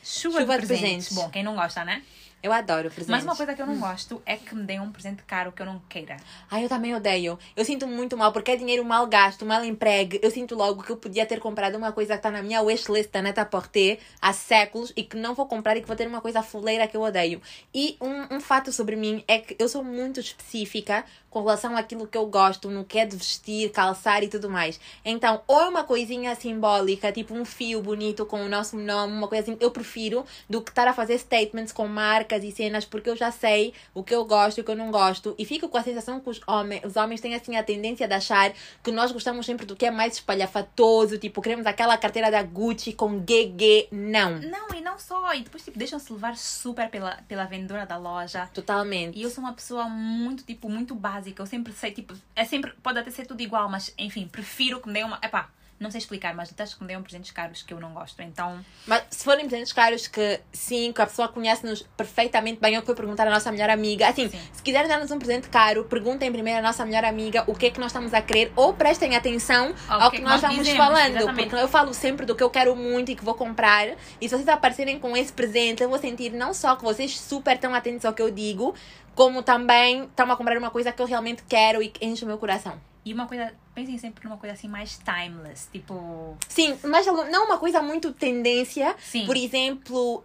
Chuva, 0.03 0.41
Chuva 0.41 0.55
de, 0.55 0.63
de 0.63 0.67
presentes. 0.67 0.91
presentes. 0.91 1.13
Bom, 1.13 1.31
quem 1.31 1.43
não 1.43 1.55
gosta, 1.55 1.85
né? 1.85 2.03
Eu 2.43 2.53
adoro 2.53 2.91
presentes. 2.91 3.09
Mas 3.09 3.25
uma 3.25 3.35
coisa 3.35 3.55
que 3.55 3.63
eu 3.63 3.67
não 3.67 3.79
gosto 3.79 4.23
é 4.25 4.37
que 4.37 4.55
me 4.55 4.63
deem 4.63 4.79
um 4.79 4.93
presente 4.93 5.23
caro 5.25 5.51
que 5.51 5.61
eu 5.61 5.67
não 5.67 5.81
queira. 5.89 6.17
Ai, 6.51 6.65
eu 6.65 6.69
também 6.69 6.95
odeio. 6.95 7.39
Eu 7.57 7.65
sinto 7.65 7.87
muito 7.87 8.17
mal, 8.17 8.31
porque 8.33 8.53
é 8.53 8.57
dinheiro 8.57 8.85
mal 8.85 9.07
gasto, 9.07 9.45
mal 9.45 9.65
empregue. 9.65 10.21
Eu 10.23 10.31
sinto 10.31 10.55
logo 10.55 10.83
que 10.83 10.91
eu 10.91 10.97
podia 10.97 11.27
ter 11.27 11.41
comprado 11.41 11.77
uma 11.77 11.93
coisa 11.93 12.13
que 12.13 12.19
está 12.19 12.31
na 12.31 12.43
minha 12.43 12.63
wishlist 12.63 13.11
da 13.11 13.21
Neta 13.21 13.45
Porter 13.45 13.99
há 14.21 14.33
séculos 14.33 14.93
e 14.97 15.03
que 15.03 15.17
não 15.17 15.35
vou 15.35 15.47
comprar 15.47 15.77
e 15.77 15.81
que 15.81 15.87
vou 15.87 15.97
ter 15.97 16.07
uma 16.07 16.21
coisa 16.21 16.43
fuleira 16.43 16.87
que 16.87 16.97
eu 16.97 17.03
odeio. 17.03 17.43
E 17.75 17.97
um, 18.01 18.37
um 18.37 18.41
fato 18.41 18.73
sobre 18.73 18.95
mim 18.95 19.25
é 19.27 19.39
que 19.39 19.57
eu 19.59 19.69
sou 19.69 19.83
muito 19.83 20.21
específica 20.21 21.05
com 21.31 21.41
relação 21.41 21.77
àquilo 21.77 22.07
que 22.07 22.17
eu 22.17 22.27
gosto, 22.27 22.71
no 22.71 22.85
que 22.85 22.99
é 22.99 23.05
de 23.05 23.17
vestir, 23.17 23.71
calçar 23.71 24.23
e 24.23 24.29
tudo 24.29 24.49
mais. 24.49 24.81
Então, 25.05 25.43
ou 25.47 25.61
é 25.61 25.69
uma 25.69 25.85
coisinha 25.85 26.35
simbólica, 26.35 27.13
tipo 27.13 27.35
um 27.35 27.45
fio 27.45 27.83
bonito 27.83 28.25
com 28.25 28.43
o 28.43 28.49
nosso 28.49 28.77
nome, 28.77 29.13
uma 29.13 29.29
coisa 29.29 29.43
assim, 29.43 29.57
eu 29.61 29.71
prefiro 29.71 30.25
do 30.49 30.63
que 30.63 30.71
estar 30.71 30.89
a 30.89 30.93
fazer 30.93 31.19
statements 31.19 31.73
com 31.73 31.87
marcas 31.87 32.43
e 32.43 32.51
cenas, 32.51 32.85
porque 32.85 33.11
eu 33.11 33.17
já 33.17 33.31
sei 33.31 33.75
o 33.95 34.03
que 34.03 34.15
eu 34.15 34.25
gosto 34.25 34.59
e 34.59 34.61
o 34.61 34.65
que 34.65 34.71
eu 34.71 34.77
não 34.77 34.91
gosto. 34.91 35.35
E 35.39 35.45
fico 35.45 35.69
com 35.69 35.77
a 35.77 35.83
sensação 35.83 36.21
que 36.21 36.31
os 36.31 36.41
homens, 36.47 36.83
os 36.85 36.97
homens 36.97 37.21
têm 37.21 37.35
assim 37.35 37.57
a 37.57 37.63
tendência 37.63 38.09
de 38.09 38.15
achar 38.15 38.53
que 38.83 38.91
nós 38.91 39.13
gostamos 39.13 39.45
sempre 39.45 39.67
do 39.67 39.77
que 39.77 39.87
é 39.87 39.91
mais 39.91 40.15
espalhafatoso, 40.15 41.19
tipo, 41.19 41.43
queremos 41.43 41.67
aquela 41.67 41.97
carteira 41.97 42.31
da 42.31 42.43
Gucci 42.43 42.93
com 42.93 43.19
GG. 43.21 43.89
Não. 43.91 44.39
Não, 44.39 44.69
não 44.87 44.99
só. 44.99 45.35
E 45.35 45.43
depois, 45.43 45.65
tipo, 45.65 45.79
deixam-se 45.79 46.13
levar 46.13 46.37
super 46.37 46.89
pela, 46.89 47.17
pela 47.29 47.45
vendedora 47.45 47.85
da 47.85 47.97
loja. 47.97 48.49
Totalmente. 48.55 49.19
E 49.19 49.23
eu 49.23 49.31
sou 49.31 49.43
uma 49.43 49.53
pessoa 49.53 49.89
muito, 49.89 50.45
tipo, 50.45 50.69
muito 50.71 50.95
básica. 50.95 51.43
Eu 51.43 51.47
sempre 51.47 51.73
sei, 51.73 51.91
tipo, 51.91 52.15
é 52.35 52.45
sempre, 52.45 52.73
pode 52.83 52.99
até 52.99 53.11
ser 53.11 53.27
tudo 53.27 53.41
igual, 53.43 53.69
mas 53.69 53.93
enfim, 53.99 54.29
prefiro 54.29 54.81
que 54.81 54.87
me 54.87 54.95
deem 54.95 55.05
uma. 55.05 55.19
Epá, 55.23 55.51
não 55.79 55.91
sei 55.91 55.99
explicar, 55.99 56.35
mas 56.35 56.49
detesto 56.49 56.77
que 56.77 56.83
me 56.83 56.89
deem 56.89 57.03
presentes 57.03 57.31
caros 57.31 57.63
que 57.63 57.75
eu 57.75 57.79
não 57.79 57.93
gosto. 57.93 58.21
Então, 58.23 58.65
Mas 58.87 59.05
se 59.11 59.25
forem 59.25 59.47
presentes 59.47 59.73
caros 59.73 60.07
que 60.07 60.41
sim, 60.53 60.93
que 60.93 61.03
a 61.03 61.07
pessoa 61.07 61.29
conhece-nos 61.29 61.83
perfeitamente 61.97 62.61
bem, 62.61 62.75
eu 62.75 62.83
que 62.83 62.95
perguntar 62.95 63.27
à 63.27 63.31
nossa 63.31 63.53
melhor 63.53 63.69
amiga. 63.69 64.09
Assim, 64.09 64.29
Sim. 64.29 64.41
se 64.53 64.63
quiserem 64.63 64.89
dar-nos 64.89 65.11
um 65.11 65.19
presente 65.19 65.49
caro, 65.49 65.85
perguntem 65.85 66.33
primeiro 66.33 66.61
à 66.61 66.63
nossa 66.63 66.85
melhor 66.87 67.05
amiga 67.05 67.45
o 67.47 67.55
que 67.55 67.67
é 67.67 67.71
que 67.71 67.79
nós 67.79 67.89
estamos 67.89 68.15
a 68.15 68.23
querer 68.23 68.53
ou 68.57 68.73
prestem 68.73 69.15
atenção 69.17 69.75
Ao 69.89 70.03
ao 70.03 70.11
que 70.11 70.17
que, 70.17 70.23
é 70.23 70.25
que 70.25 70.31
nós 70.33 70.41
nós 70.43 70.51
vamos 70.51 70.67
dizemos, 70.67 70.87
falando. 70.87 71.17
exatamente. 71.17 71.49
Porque 71.51 71.63
eu 71.63 71.69
falo 71.69 71.93
sempre 71.93 72.25
do 72.25 72.35
que 72.35 72.43
eu 72.43 72.51
quero 72.51 72.75
muito 72.75 73.11
e 73.13 73.17
que 73.17 73.25
vou 73.25 73.35
comprar. 73.35 73.89
E 74.21 74.29
se 74.29 74.35
vocês 74.35 74.49
aparecerem 74.49 74.99
com 74.99 75.15
esse 75.17 75.33
presente, 75.33 75.83
eu 75.83 75.89
vou 75.91 75.99
sentir 75.99 76.31
não 76.33 76.55
só 76.55 76.75
que 76.77 76.83
vocês 76.85 77.19
super 77.19 77.55
estão 77.57 77.75
atentos 77.75 78.05
ao 78.07 78.15
que 78.15 78.23
eu 78.23 78.31
digo, 78.31 78.75
como 79.15 79.43
também 79.43 80.05
estão 80.05 80.31
a 80.31 80.37
comprar 80.37 80.57
uma 80.57 80.71
coisa 80.71 80.91
que 80.93 81.03
eu 81.03 81.07
realmente 81.07 81.43
quero 81.49 81.83
e 81.83 81.89
que 81.89 82.05
enche 82.05 82.25
o 82.25 82.27
meu 82.27 82.39
coração. 82.39 82.81
E 83.07 83.15
uma 83.15 83.29
coisa, 83.29 83.55
pensem 83.73 83.97
sempre 83.99 84.25
numa 84.25 84.37
coisa 84.37 84.53
assim 84.55 84.67
mais 84.67 84.99
timeless. 84.99 85.69
Tipo, 85.71 86.37
Sim, 86.49 86.77
mas 86.83 87.07
não 87.07 87.47
uma 87.47 87.57
coisa 87.57 87.81
muito 87.81 88.13
tendência. 88.13 88.97
sim. 88.99 89.25
Por 89.25 89.37
exemplo, 89.37 90.25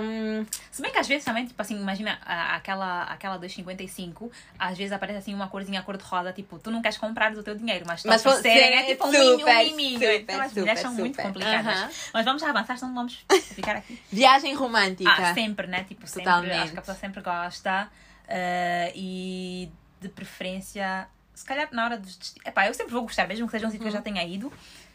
hum, 0.00 0.46
Se 0.70 0.80
bem 0.80 0.90
que 0.90 0.98
às 0.98 1.06
vezes 1.06 1.24
também, 1.26 1.44
tipo 1.44 1.60
assim, 1.60 1.78
imagina 1.78 2.18
aquela, 2.24 3.02
aquela 3.02 3.38
2,55, 3.38 4.30
às 4.58 4.78
vezes 4.78 4.92
aparece 4.92 5.18
assim 5.18 5.34
uma 5.34 5.48
corzinha 5.48 5.82
cor-de-rosa, 5.82 6.32
tipo, 6.32 6.58
tu 6.58 6.70
não 6.70 6.80
queres 6.80 6.96
comprar 6.96 7.34
do 7.34 7.42
teu 7.42 7.54
dinheiro, 7.54 7.84
mas, 7.86 8.02
Mas 8.02 8.24
mas 8.24 8.36
você 8.36 8.42
serem, 8.42 8.78
é 8.78 8.84
tipo 8.86 9.06
um 9.06 9.12
super, 9.12 9.44
um 9.44 9.64
miminho. 9.66 9.98
super, 10.00 10.20
Então 10.22 10.40
as 10.40 10.52
mulheres 10.54 10.80
super, 10.80 10.88
são 10.88 10.94
muito 10.94 11.16
super. 11.16 11.26
complicadas. 11.26 11.66
Aham. 11.80 11.90
Mas 12.14 12.24
vamos 12.24 12.42
avançar, 12.42 12.78
senão 12.78 12.94
vamos 12.94 13.26
ficar 13.54 13.76
aqui. 13.76 14.00
viagem 14.10 14.54
romântica. 14.54 15.10
Ah, 15.10 15.34
sempre, 15.34 15.66
né? 15.66 15.84
Tipo, 15.84 16.06
sempre, 16.06 16.24
Totalmente. 16.24 16.54
acho 16.54 16.72
que 16.72 16.78
a 16.78 16.82
pessoa 16.82 16.96
sempre 16.96 17.20
gosta. 17.20 17.90
eh, 18.26 18.90
e 18.96 19.70
de 20.00 20.08
preferência, 20.08 21.06
se 21.42 21.48
calhar 21.48 21.68
na 21.72 21.84
hora 21.84 21.98
dos 21.98 22.16
destinos. 22.16 22.46
Epá, 22.46 22.68
eu 22.68 22.74
sempre 22.74 22.92
vou 22.92 23.02
gostar, 23.02 23.26
mesmo 23.26 23.46
que 23.46 23.50
seja 23.50 23.66
um 23.66 23.70
sítio 23.70 23.82
que 23.82 23.88
eu 23.88 23.92
já 23.92 24.00
tenha 24.00 24.24
ido. 24.24 24.52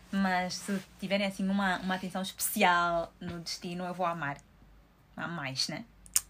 Mas 0.09 0.55
se 0.55 0.79
tiverem 0.97 1.27
assim 1.27 1.47
uma, 1.47 1.77
uma 1.79 1.95
atenção 1.95 2.21
especial 2.21 3.13
no 3.19 3.39
destino, 3.39 3.83
eu 3.83 3.93
vou 3.93 4.05
amar. 4.05 4.37
A 5.17 5.27
mais, 5.27 5.67
né? 5.67 5.83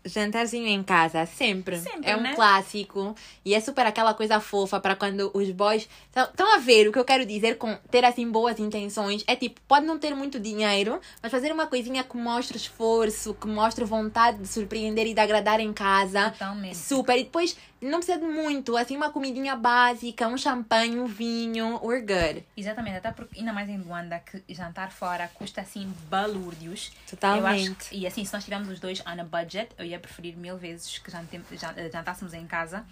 Jantarzinho 0.08 0.68
em 0.68 0.82
casa, 0.82 1.26
sempre. 1.26 1.78
Sempre, 1.78 2.10
é 2.10 2.16
um 2.16 2.22
né? 2.22 2.34
clássico. 2.34 3.16
E 3.44 3.54
é 3.54 3.60
super 3.60 3.86
aquela 3.86 4.14
coisa 4.14 4.40
fofa 4.40 4.80
para 4.80 4.96
quando 4.96 5.30
os 5.34 5.52
boys. 5.52 5.88
Estão 6.16 6.56
a 6.56 6.60
ver 6.60 6.88
o 6.88 6.92
que 6.92 7.00
eu 7.00 7.06
quero 7.06 7.26
dizer 7.26 7.58
com 7.58 7.76
ter 7.92 8.06
assim 8.06 8.30
boas 8.30 8.60
intenções? 8.60 9.24
É 9.28 9.36
tipo, 9.36 9.60
pode 9.68 9.86
não 9.86 10.00
ter 10.00 10.16
muito 10.16 10.40
dinheiro, 10.40 11.00
mas 11.22 11.32
fazer 11.32 11.52
uma 11.52 11.68
coisinha 11.68 12.04
que 12.04 12.18
mostre 12.18 12.58
esforço, 12.58 13.34
que 13.34 13.48
mostre 13.48 13.84
vontade 13.84 14.40
de 14.40 14.48
surpreender 14.48 15.06
e 15.08 15.14
de 15.14 15.20
agradar 15.20 15.60
em 15.60 15.74
casa. 15.74 16.32
Totalmente. 16.32 16.78
Super. 16.78 17.18
E 17.18 17.24
depois, 17.26 17.58
não 17.82 18.00
precisa 18.00 18.18
de 18.18 18.26
muito. 18.26 18.76
Assim, 18.76 18.96
uma 18.96 19.12
comidinha 19.12 19.56
básica, 19.56 20.28
um 20.28 20.38
champanhe, 20.38 21.00
um 21.00 21.06
vinho. 21.06 21.80
We're 21.84 22.02
good. 22.02 22.46
Exatamente, 22.56 22.98
até 22.98 23.12
porque 23.12 23.40
ainda 23.40 23.54
mais 23.54 23.70
em 23.70 23.78
Luanda 23.78 24.20
que 24.20 24.44
jantar 24.54 24.92
fora 24.92 25.28
custa 25.34 25.62
assim 25.62 25.94
balúrdios. 26.10 26.92
Totalmente. 27.10 27.88
Acho 27.88 27.96
e 27.96 28.08
assim, 28.08 28.26
se 28.26 28.34
nós 28.34 28.44
tivermos 28.44 28.70
os 28.70 28.80
dois 28.80 29.02
on 29.02 29.22
a 29.22 29.24
budget, 29.24 29.70
eu 29.78 29.86
ia 29.86 30.00
preferir 30.00 30.36
mil 30.36 30.58
vezes 30.58 30.98
que 30.98 31.12
eh, 31.12 31.90
jantássemos 31.92 32.34
em 32.34 32.46
casa. 32.48 32.86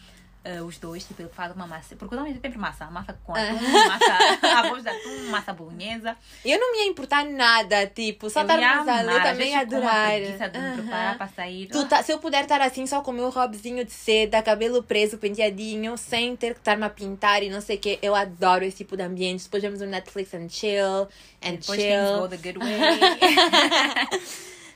Eh, 0.45 0.61
os 0.61 0.77
dois, 0.77 1.03
tipo, 1.03 1.21
ele 1.21 1.29
faz 1.29 1.53
uma 1.55 1.65
massa. 1.67 1.95
Porque 1.95 2.15
tem 2.15 2.33
sempre 2.35 2.57
massa. 2.57 2.85
Massa 2.85 3.17
com 3.23 3.33
atum, 3.35 3.55
massa 3.89 4.47
arroz 4.47 4.83
de 4.83 4.89
atum, 4.89 5.23
massa 5.29 5.51
bolonhesa. 5.51 6.15
Eu 6.45 6.59
não 6.59 6.71
me 6.71 6.77
ia 6.77 6.85
importar 6.85 7.25
nada, 7.25 7.87
tipo, 7.87 8.29
só 8.29 8.41
eu 8.41 8.43
estarmos 8.43 8.87
ali, 8.87 9.11
eu 9.13 9.23
também 9.23 9.49
ia 9.49 9.55
uma 9.55 9.61
adorar. 9.63 10.07
preguiça 10.11 10.49
de 10.49 10.59
me 10.59 10.71
preparar 10.75 11.17
para 11.17 11.27
sair. 11.29 11.67
Tá- 11.89 12.03
se 12.03 12.11
eu 12.13 12.19
puder 12.19 12.43
estar 12.43 12.61
assim, 12.61 12.85
só 12.85 13.01
com 13.01 13.09
o 13.11 13.13
meu 13.13 13.29
robzinho 13.29 13.83
de 13.83 13.91
seda, 13.91 14.41
cabelo 14.43 14.83
preso, 14.83 15.17
penteadinho, 15.17 15.97
sem 15.97 16.35
ter 16.35 16.53
que 16.53 16.59
estar-me 16.59 16.85
a 16.85 16.89
pintar 16.89 17.41
e 17.41 17.49
não 17.49 17.59
sei 17.59 17.77
o 17.77 17.79
que, 17.79 17.97
eu 18.01 18.13
adoro 18.15 18.63
esse 18.63 18.77
tipo 18.77 18.95
de 18.95 19.01
ambiente. 19.03 19.43
Depois 19.45 19.63
vemos 19.63 19.81
o 19.81 19.85
Netflix 19.85 20.33
and 20.35 20.47
chill, 20.49 21.07
and 21.43 21.55
Depois 21.57 21.79
things 21.81 22.09
go 22.11 22.17
chill. 22.17 22.29
the 22.29 22.37
good 22.37 22.59
way. 22.59 22.79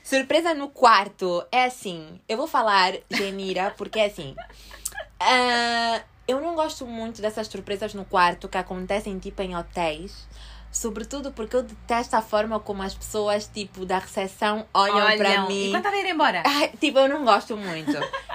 Surpresa 0.02 0.54
no 0.54 0.68
quarto. 0.70 1.44
É 1.52 1.64
assim, 1.66 2.20
eu 2.28 2.36
vou 2.36 2.46
falar 2.46 2.94
Genira, 3.10 3.72
porque 3.76 4.00
é 4.00 4.06
assim. 4.06 4.34
Ah, 5.20 6.02
eu 6.26 6.40
não 6.40 6.54
gosto 6.54 6.86
muito 6.86 7.20
dessas 7.20 7.46
surpresas 7.46 7.92
no 7.94 8.04
quarto 8.04 8.48
que 8.48 8.56
acontecem 8.56 9.18
tipo 9.18 9.42
em 9.42 9.56
hotéis. 9.56 10.26
Sobretudo 10.72 11.32
porque 11.32 11.56
eu 11.56 11.64
detesto 11.64 12.14
a 12.14 12.22
forma 12.22 12.60
como 12.60 12.82
as 12.82 12.94
pessoas, 12.94 13.50
tipo, 13.52 13.84
da 13.84 13.98
recepção 13.98 14.64
olham 14.72 15.16
para 15.16 15.30
Olham. 15.30 15.48
mim. 15.48 15.66
E 15.66 15.70
quando 15.72 15.86
ela 15.86 15.96
ir 15.96 16.06
embora? 16.06 16.42
Tipo, 16.78 17.00
eu 17.00 17.08
não 17.08 17.24
gosto 17.24 17.56
muito. 17.56 17.92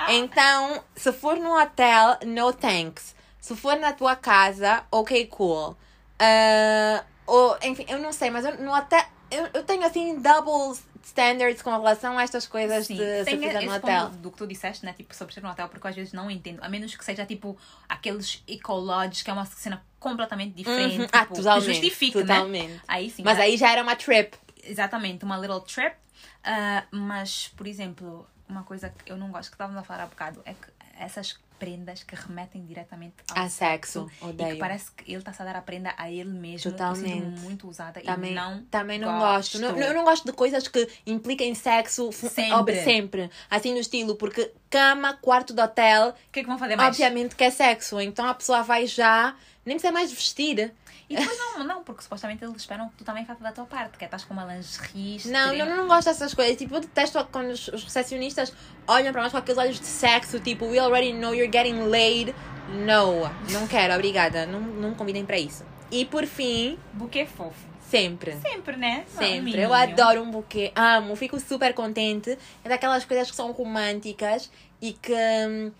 Então, 0.09 0.83
se 0.93 1.13
for 1.13 1.37
num 1.37 1.57
hotel, 1.57 2.17
no 2.25 2.51
thanks. 2.51 3.15
Se 3.39 3.55
for 3.55 3.77
na 3.77 3.93
tua 3.93 4.17
casa, 4.17 4.83
ok, 4.91 5.27
cool. 5.27 5.77
Ah, 6.19 7.03
ou, 7.25 7.57
enfim, 7.63 7.85
eu 7.87 7.99
não 7.99 8.11
sei, 8.11 8.29
mas 8.29 8.43
eu, 8.43 8.57
no 8.57 8.75
hotel. 8.75 9.03
Eu, 9.35 9.49
eu 9.53 9.63
tenho 9.63 9.85
assim 9.85 10.19
double 10.19 10.77
standards 11.03 11.61
com 11.61 11.69
relação 11.69 12.17
a 12.17 12.23
estas 12.23 12.47
coisas 12.47 12.87
Sim, 12.87 12.95
de 12.95 13.25
surpresa 13.29 13.57
esse 13.59 13.65
no 13.67 13.75
hotel. 13.75 14.09
do 14.09 14.31
que 14.31 14.37
tu 14.37 14.47
disseste, 14.47 14.85
né? 14.85 14.93
Tipo, 14.93 15.13
sobre 15.15 15.33
ser 15.33 15.41
no 15.43 15.49
hotel, 15.49 15.67
porque 15.69 15.85
eu 15.85 15.89
às 15.89 15.95
vezes 15.95 16.13
não 16.13 16.31
entendo. 16.31 16.59
A 16.63 16.69
menos 16.69 16.95
que 16.95 17.03
seja, 17.05 17.25
tipo, 17.25 17.57
aqueles 17.87 18.43
ecolodges, 18.47 19.21
que 19.21 19.29
é 19.29 19.33
uma 19.33 19.45
cena 19.45 19.83
completamente 19.99 20.53
diferente. 20.55 20.99
Uhum. 20.99 21.05
Tipo, 21.05 21.17
Ah, 21.17 21.25
totalmente. 21.25 21.65
Que 21.65 21.71
justifique, 21.73 22.17
né? 22.17 22.23
totalmente. 22.23 22.81
Aí 22.87 23.09
sim. 23.09 23.23
Mas 23.23 23.39
aí 23.39 23.55
já 23.57 23.71
era 23.71 23.83
uma 23.83 23.95
trip. 23.95 24.35
Exatamente, 24.63 25.23
uma 25.23 25.37
little 25.37 25.61
trip. 25.61 25.95
Ah, 26.43 26.83
mas, 26.91 27.49
por 27.55 27.67
exemplo, 27.67 28.27
uma 28.49 28.63
coisa 28.63 28.89
que 28.89 29.11
eu 29.11 29.17
não 29.17 29.29
gosto, 29.31 29.49
que 29.49 29.55
estávamos 29.55 29.79
a 29.79 29.83
falar 29.83 30.03
há 30.03 30.07
bocado, 30.07 30.41
é 30.45 30.53
que 30.53 30.67
essas 30.99 31.37
prendas 31.59 32.03
que 32.03 32.15
remetem 32.15 32.65
diretamente 32.65 33.15
ao 33.33 33.43
A 33.43 33.49
sexo. 33.49 34.09
E 34.21 34.25
Odeio. 34.25 34.53
que 34.53 34.59
parece 34.59 34.91
que 34.91 35.11
ele 35.11 35.17
está 35.17 35.31
a 35.37 35.45
dar 35.45 35.55
a 35.55 35.61
prenda 35.61 35.93
a 35.97 36.09
ele 36.09 36.29
mesmo. 36.29 36.71
Totalmente. 36.71 37.23
Eu 37.23 37.41
muito 37.41 37.67
usada 37.67 38.01
Também 38.01 38.31
e 38.31 38.35
não, 38.35 38.63
também 38.65 38.99
não 38.99 39.19
gosto. 39.19 39.59
Não, 39.59 39.77
eu 39.77 39.93
não 39.93 40.03
gosto 40.03 40.25
de 40.25 40.33
coisas 40.33 40.67
que 40.67 40.87
impliquem 41.05 41.53
sexo 41.55 42.11
Sempre. 42.11 42.83
sempre. 42.83 43.29
Assim 43.49 43.73
no 43.73 43.79
estilo, 43.79 44.15
porque 44.15 44.51
cama, 44.77 45.13
quarto 45.21 45.53
de 45.53 45.61
hotel, 45.61 46.09
O 46.09 46.31
que 46.31 46.39
é 46.39 46.43
que 46.43 46.49
vão 46.49 46.57
fazer 46.57 46.75
mais? 46.75 46.89
obviamente 46.89 47.35
que 47.35 47.43
é 47.43 47.49
sexo. 47.49 47.99
Então 48.01 48.25
a 48.27 48.33
pessoa 48.33 48.61
vai 48.63 48.85
já, 48.87 49.33
nem 49.65 49.75
precisa 49.77 49.91
mais 49.93 50.11
vestir. 50.11 50.73
E 51.07 51.15
depois 51.15 51.37
não, 51.37 51.63
não, 51.63 51.83
porque 51.83 52.01
supostamente 52.01 52.43
eles 52.43 52.55
esperam 52.57 52.89
que 52.89 52.95
tu 52.95 53.03
também 53.03 53.23
faças 53.25 53.43
da 53.43 53.51
tua 53.51 53.65
parte, 53.65 53.95
que 53.95 54.03
é 54.03 54.07
estás 54.07 54.23
com 54.23 54.33
uma 54.33 54.43
lingerie. 54.43 55.21
Não, 55.27 55.53
eu 55.53 55.65
não 55.67 55.87
gosto 55.87 56.05
dessas 56.07 56.33
coisas. 56.33 56.57
Tipo, 56.57 56.75
eu 56.75 56.79
detesto 56.81 57.23
quando 57.31 57.51
os, 57.51 57.67
os 57.67 57.83
recepcionistas 57.83 58.51
olham 58.87 59.11
para 59.13 59.21
nós 59.21 59.31
com 59.31 59.37
aqueles 59.37 59.59
olhos 59.59 59.79
de 59.79 59.85
sexo, 59.85 60.39
tipo, 60.39 60.65
we 60.65 60.79
already 60.79 61.13
know 61.13 61.33
you're 61.35 61.51
getting 61.51 61.79
laid. 61.89 62.33
No, 62.69 63.29
não 63.51 63.67
quero, 63.67 63.93
obrigada. 63.93 64.47
Não, 64.47 64.59
não 64.59 64.95
convidem 64.95 65.23
para 65.23 65.37
isso. 65.37 65.63
E 65.91 66.05
por 66.05 66.25
fim, 66.25 66.79
Buquê 66.93 67.27
fofo. 67.27 67.53
sempre. 67.87 68.35
Sempre, 68.41 68.75
né? 68.75 69.05
Sempre. 69.07 69.61
Eu 69.61 69.71
adoro 69.71 70.23
um 70.23 70.31
buquê. 70.31 70.71
Amo, 70.75 71.15
fico 71.15 71.39
super 71.39 71.71
contente. 71.75 72.35
É 72.63 72.69
daquelas 72.69 73.05
coisas 73.05 73.29
que 73.29 73.35
são 73.35 73.51
românticas 73.51 74.49
e 74.81 74.93
que. 74.93 75.13
hum, 75.13 75.71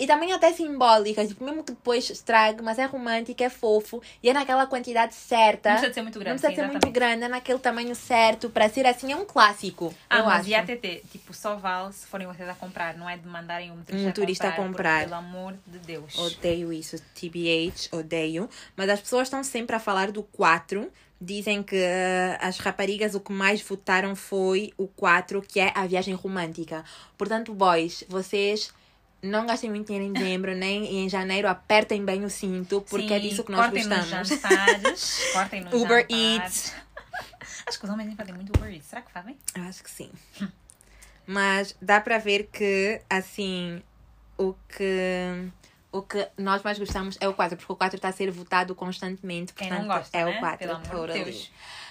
E 0.00 0.06
também 0.06 0.32
até 0.32 0.52
simbólicas, 0.52 1.26
tipo, 1.26 1.42
mesmo 1.44 1.64
que 1.64 1.72
depois 1.72 2.08
estrague, 2.08 2.62
mas 2.62 2.78
é 2.78 2.84
romântico, 2.84 3.42
é 3.42 3.48
fofo 3.50 4.00
e 4.22 4.30
é 4.30 4.32
naquela 4.32 4.64
quantidade 4.64 5.12
certa. 5.12 5.70
Não 5.70 5.76
precisa 5.78 5.92
ser 5.94 6.02
muito 6.02 6.18
grande. 6.20 6.30
Não 6.34 6.38
precisa 6.38 6.50
sim, 6.50 6.54
ser 6.54 6.62
muito 6.62 6.74
exatamente. 6.86 6.94
grande, 6.94 7.24
é 7.24 7.28
naquele 7.28 7.58
tamanho 7.58 7.94
certo, 7.96 8.48
para 8.48 8.68
ser 8.68 8.86
assim, 8.86 9.10
é 9.10 9.16
um 9.16 9.24
clássico. 9.24 9.92
Ah, 10.08 10.18
eu 10.18 10.24
mas 10.26 10.40
acho. 10.42 10.50
e 10.50 10.54
a 10.54 10.62
TT? 10.64 11.02
Tipo, 11.10 11.34
só 11.34 11.56
vale 11.56 11.92
se 11.92 12.06
forem 12.06 12.28
vocês 12.28 12.48
a 12.48 12.54
comprar, 12.54 12.96
não 12.96 13.10
é 13.10 13.16
de 13.16 13.26
mandarem 13.26 13.72
um 13.72 13.82
turista, 13.82 14.08
Um 14.08 14.12
turista 14.12 14.48
a 14.48 14.52
comprar. 14.52 15.00
porque, 15.00 15.10
pelo 15.10 15.14
amor 15.16 15.54
de 15.66 15.78
Deus. 15.80 16.16
Odeio 16.16 16.72
isso, 16.72 16.96
TBH, 17.16 17.88
odeio. 17.98 18.48
Mas 18.76 18.88
as 18.88 19.00
pessoas 19.00 19.24
estão 19.26 19.42
sempre 19.42 19.74
a 19.74 19.80
falar 19.80 20.12
do 20.12 20.22
4. 20.22 20.92
Dizem 21.20 21.62
que 21.62 21.76
eh, 21.76 22.38
as 22.40 22.58
raparigas 22.58 23.14
o 23.14 23.20
que 23.20 23.32
mais 23.32 23.60
votaram 23.60 24.14
foi 24.14 24.72
o 24.76 24.86
4, 24.86 25.42
que 25.42 25.58
é 25.58 25.72
a 25.74 25.86
viagem 25.86 26.14
romântica. 26.14 26.84
Portanto, 27.16 27.52
boys, 27.52 28.04
vocês 28.08 28.72
não 29.20 29.46
gastem 29.46 29.68
muito 29.68 29.86
dinheiro 29.88 30.08
em 30.08 30.12
dezembro, 30.12 30.54
nem 30.56 31.04
em 31.04 31.08
janeiro, 31.08 31.48
apertem 31.48 32.04
bem 32.04 32.24
o 32.24 32.30
cinto, 32.30 32.80
porque 32.88 33.12
é 33.12 33.20
Sim, 33.20 33.28
disso 33.28 33.42
que 33.44 33.50
nós 33.50 33.62
cortem 33.62 33.88
gostamos. 33.88 34.12
nos 34.12 34.28
jantares. 34.28 35.20
cortem 35.32 35.60
nos 35.62 35.72
Uber 35.74 36.06
jantares. 36.08 36.36
Eats. 36.36 36.74
Acho 37.66 37.78
que 37.78 37.84
os 37.84 37.90
homens 37.90 38.06
nem 38.06 38.16
fazem 38.16 38.34
muito 38.34 38.56
Uber 38.56 38.72
Eats. 38.72 38.86
Será 38.86 39.02
que 39.02 39.10
fazem? 39.10 39.36
Eu 39.54 39.62
acho 39.64 39.82
que 39.82 39.90
sim. 39.90 40.10
Mas 41.26 41.76
dá 41.82 42.00
para 42.00 42.16
ver 42.16 42.48
que, 42.50 43.02
assim, 43.10 43.82
o 44.38 44.54
que, 44.68 45.50
o 45.90 46.02
que 46.02 46.28
nós 46.36 46.62
mais 46.62 46.78
gostamos 46.78 47.16
é 47.20 47.28
o 47.28 47.34
4, 47.34 47.56
porque 47.56 47.72
o 47.72 47.76
4 47.76 47.96
está 47.96 48.08
a 48.08 48.12
ser 48.12 48.30
votado 48.30 48.74
constantemente. 48.74 49.52
Quem 49.54 49.68
Portanto, 49.68 49.86
não 49.88 49.96
gosta, 49.96 50.16
é 50.16 50.24
né? 50.24 50.36
o 50.36 50.40
4. 50.40 50.58
Pelo 50.58 50.72
amor 50.76 51.08
de. 51.08 51.24
Deus. 51.24 51.50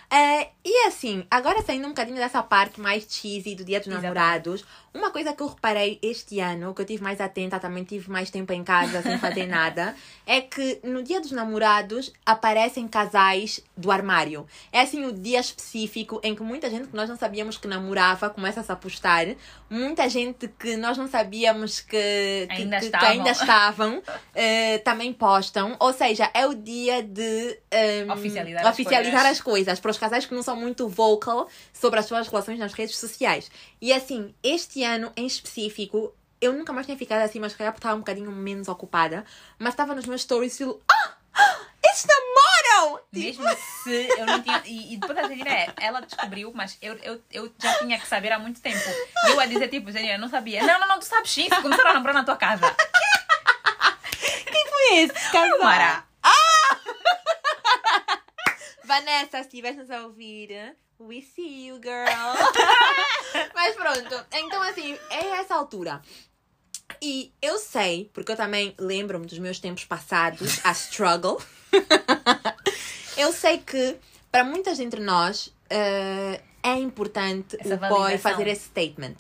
É, 0.10 0.50
e 0.63 0.88
assim, 0.88 1.26
agora 1.30 1.62
saindo 1.62 1.86
um 1.86 1.89
bocadinho 1.89 2.15
dessa 2.17 2.41
parte 2.41 2.80
mais 2.80 3.06
cheesy 3.10 3.56
do 3.56 3.63
Dia 3.65 3.80
dos 3.80 3.88
Exatamente. 3.88 4.15
Namorados, 4.15 4.65
uma 4.93 5.12
coisa 5.12 5.34
que 5.34 5.43
eu 5.43 5.48
reparei 5.48 6.00
este 6.02 6.39
ano, 6.39 6.74
que 6.74 6.82
eu 6.82 6.86
tive 6.86 7.04
mais 7.04 7.20
atenta, 7.20 7.60
também 7.60 7.84
tive 7.84 8.10
mais 8.10 8.30
tempo 8.32 8.52
em 8.54 8.63
casa 8.63 9.02
sem 9.02 9.17
fazer 9.20 9.46
nada, 9.48 9.93
é 10.26 10.39
que 10.41 10.80
no 10.84 11.04
Dia 11.04 11.20
dos 11.20 11.32
Namorados 11.32 12.12
aparecem 12.26 12.88
casais 12.88 13.60
do 13.76 13.91
armário. 13.91 14.48
É 14.72 14.82
assim 14.82 15.06
o 15.06 15.12
dia 15.12 15.39
específico 15.41 16.20
em 16.24 16.34
que 16.34 16.41
muita 16.41 16.70
gente 16.70 16.88
que 16.88 16.96
nós 16.96 17.10
não 17.10 17.17
sabíamos 17.17 17.58
que 17.58 17.67
namorava 17.67 18.30
começa-se 18.30 18.72
a 18.72 18.76
postar, 18.78 19.26
muita 19.70 20.08
gente 20.10 20.48
que 20.48 20.78
nós 20.78 20.98
não 20.98 21.08
sabíamos 21.08 21.82
que, 21.82 22.48
que, 22.48 22.48
Ainda 22.62 22.78
que- 22.78 22.80
que 22.80 22.86
estavam. 22.86 23.10
ainda 23.10 23.32
estavam 23.32 24.04
eh, 24.34 24.78
também 24.80 25.12
postam. 25.12 25.76
Ou 25.80 25.91
seja, 25.91 26.32
é 26.34 26.48
o 26.48 26.56
dia 26.56 27.04
de 27.04 27.60
ehm, 27.72 28.10
Oficializar 28.12 28.65
as 28.65 28.72
oficializar 28.74 29.22
coisas. 29.22 29.28
as 29.34 29.41
coisas 29.41 29.96
os 29.97 29.99
casais 29.99 30.25
que 30.25 30.33
não 30.33 30.43
são 30.43 30.55
muito 30.55 30.88
vocal 30.88 31.49
sobre 31.73 31.99
as 31.99 32.05
suas 32.05 32.27
relações 32.27 32.60
nas 32.60 32.73
redes 32.73 32.97
sociais. 32.97 33.51
E 33.81 33.91
assim, 33.91 34.33
este 34.43 34.83
ano 34.83 35.12
em 35.17 35.25
específico, 35.25 36.13
eu 36.39 36.53
nunca 36.53 36.71
mais 36.71 36.86
tinha 36.86 36.97
ficado 36.97 37.21
assim, 37.21 37.39
mas 37.39 37.55
calhar 37.55 37.73
porque 37.73 37.79
estava 37.79 37.95
um 37.95 37.99
bocadinho 37.99 38.31
menos 38.31 38.67
ocupada, 38.67 39.25
mas 39.57 39.73
estava 39.73 39.95
nos 39.95 40.05
meus 40.05 40.21
stories 40.21 40.60
e 40.60 40.63
ah, 40.63 41.13
ah, 41.33 41.60
eles 41.83 42.05
namoram! 42.05 42.99
Mesmo 43.12 43.43
se 43.83 44.07
eu 44.17 44.25
não 44.25 44.41
tinha. 44.41 44.62
E, 44.65 44.93
e 44.93 44.97
depois 44.97 45.17
a 45.17 45.23
Janira 45.23 45.49
é, 45.49 45.73
ela 45.81 46.01
descobriu, 46.01 46.51
mas 46.53 46.77
eu, 46.81 46.95
eu, 46.97 47.21
eu 47.31 47.51
já 47.60 47.79
tinha 47.79 47.99
que 47.99 48.07
saber 48.07 48.31
há 48.31 48.39
muito 48.39 48.62
tempo. 48.62 48.77
E 49.25 49.29
eu 49.31 49.39
a 49.39 49.45
dizer, 49.47 49.67
tipo, 49.67 49.91
Janira, 49.91 50.13
eu 50.13 50.19
não 50.19 50.29
sabia. 50.29 50.63
Não, 50.63 50.79
não, 50.79 50.88
não, 50.88 50.99
tu 50.99 51.05
sabes 51.05 51.31
se 51.31 51.49
começaram 51.49 51.89
a 51.89 51.93
namorar 51.93 52.13
na 52.13 52.23
tua 52.23 52.38
casa. 52.38 52.63
Quem 54.45 54.67
foi 54.67 54.97
esse 54.97 55.31
casal? 55.31 55.60
Mara. 55.60 56.07
Vanessa, 58.88 59.39
se 59.39 59.47
estiveres 59.50 59.91
a 59.91 60.06
ouvir, 60.06 60.76
we 60.97 61.21
see 61.21 61.67
you, 61.67 61.76
girl. 61.76 62.08
Mas 63.54 63.76
pronto, 63.76 64.26
então 64.32 64.62
assim, 64.62 64.97
é 65.10 65.26
essa 65.39 65.56
altura. 65.56 66.02
E 67.02 67.34
eu 67.41 67.60
sei, 67.60 68.10
porque 68.13 68.32
eu 68.32 68.38
também 68.38 68.73
lembro-me 68.80 69.26
dos 69.26 69.38
meus 69.39 69.60
tempos 69.60 69.84
passados, 69.84 70.62
a 70.63 70.71
struggle. 70.71 71.38
eu 73.17 73.34
sei 73.34 73.58
que 73.58 73.97
para 74.32 74.45
muitas 74.45 74.80
entre 74.80 75.02
nós 75.02 75.54
eh, 75.69 76.41
é 76.63 76.76
importante 76.76 77.58
Essa 77.60 77.76
o 77.76 77.78
boy 77.78 78.17
fazer 78.17 78.47
esse 78.47 78.65
statement. 78.65 79.15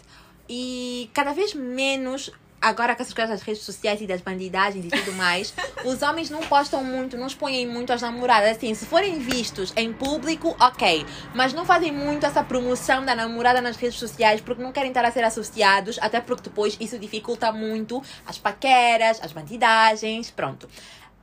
E 0.49 1.11
cada 1.13 1.33
vez 1.33 1.53
menos, 1.53 2.31
agora 2.61 2.95
com 2.95 3.01
essas 3.01 3.13
coisas 3.13 3.31
das 3.31 3.41
redes 3.41 3.63
sociais 3.63 4.01
e 4.01 4.07
das 4.07 4.21
bandidagens 4.21 4.85
e 4.85 4.89
tudo 4.89 5.13
mais, 5.13 5.53
os 5.85 6.01
homens 6.01 6.29
não 6.29 6.41
postam 6.41 6.83
muito, 6.83 7.17
não 7.17 7.27
expõem 7.27 7.67
muito 7.67 7.93
as 7.93 8.01
namoradas. 8.01 8.57
Assim, 8.57 8.73
se 8.73 8.85
forem 8.85 9.19
vistos 9.19 9.73
em 9.75 9.93
público, 9.93 10.55
ok. 10.59 11.05
Mas 11.33 11.53
não 11.53 11.65
fazem 11.65 11.91
muito 11.91 12.25
essa 12.25 12.43
promoção 12.43 13.05
da 13.05 13.15
namorada 13.15 13.61
nas 13.61 13.77
redes 13.77 13.99
sociais 13.99 14.41
porque 14.41 14.61
não 14.61 14.71
querem 14.71 14.89
estar 14.89 15.05
a 15.05 15.11
ser 15.11 15.23
associados, 15.23 15.97
até 16.01 16.19
porque 16.19 16.43
depois 16.43 16.77
isso 16.79 16.97
dificulta 16.97 17.51
muito 17.51 18.01
as 18.25 18.37
paqueras, 18.37 19.19
as 19.21 19.31
bandidagens, 19.31 20.31
pronto. 20.31 20.67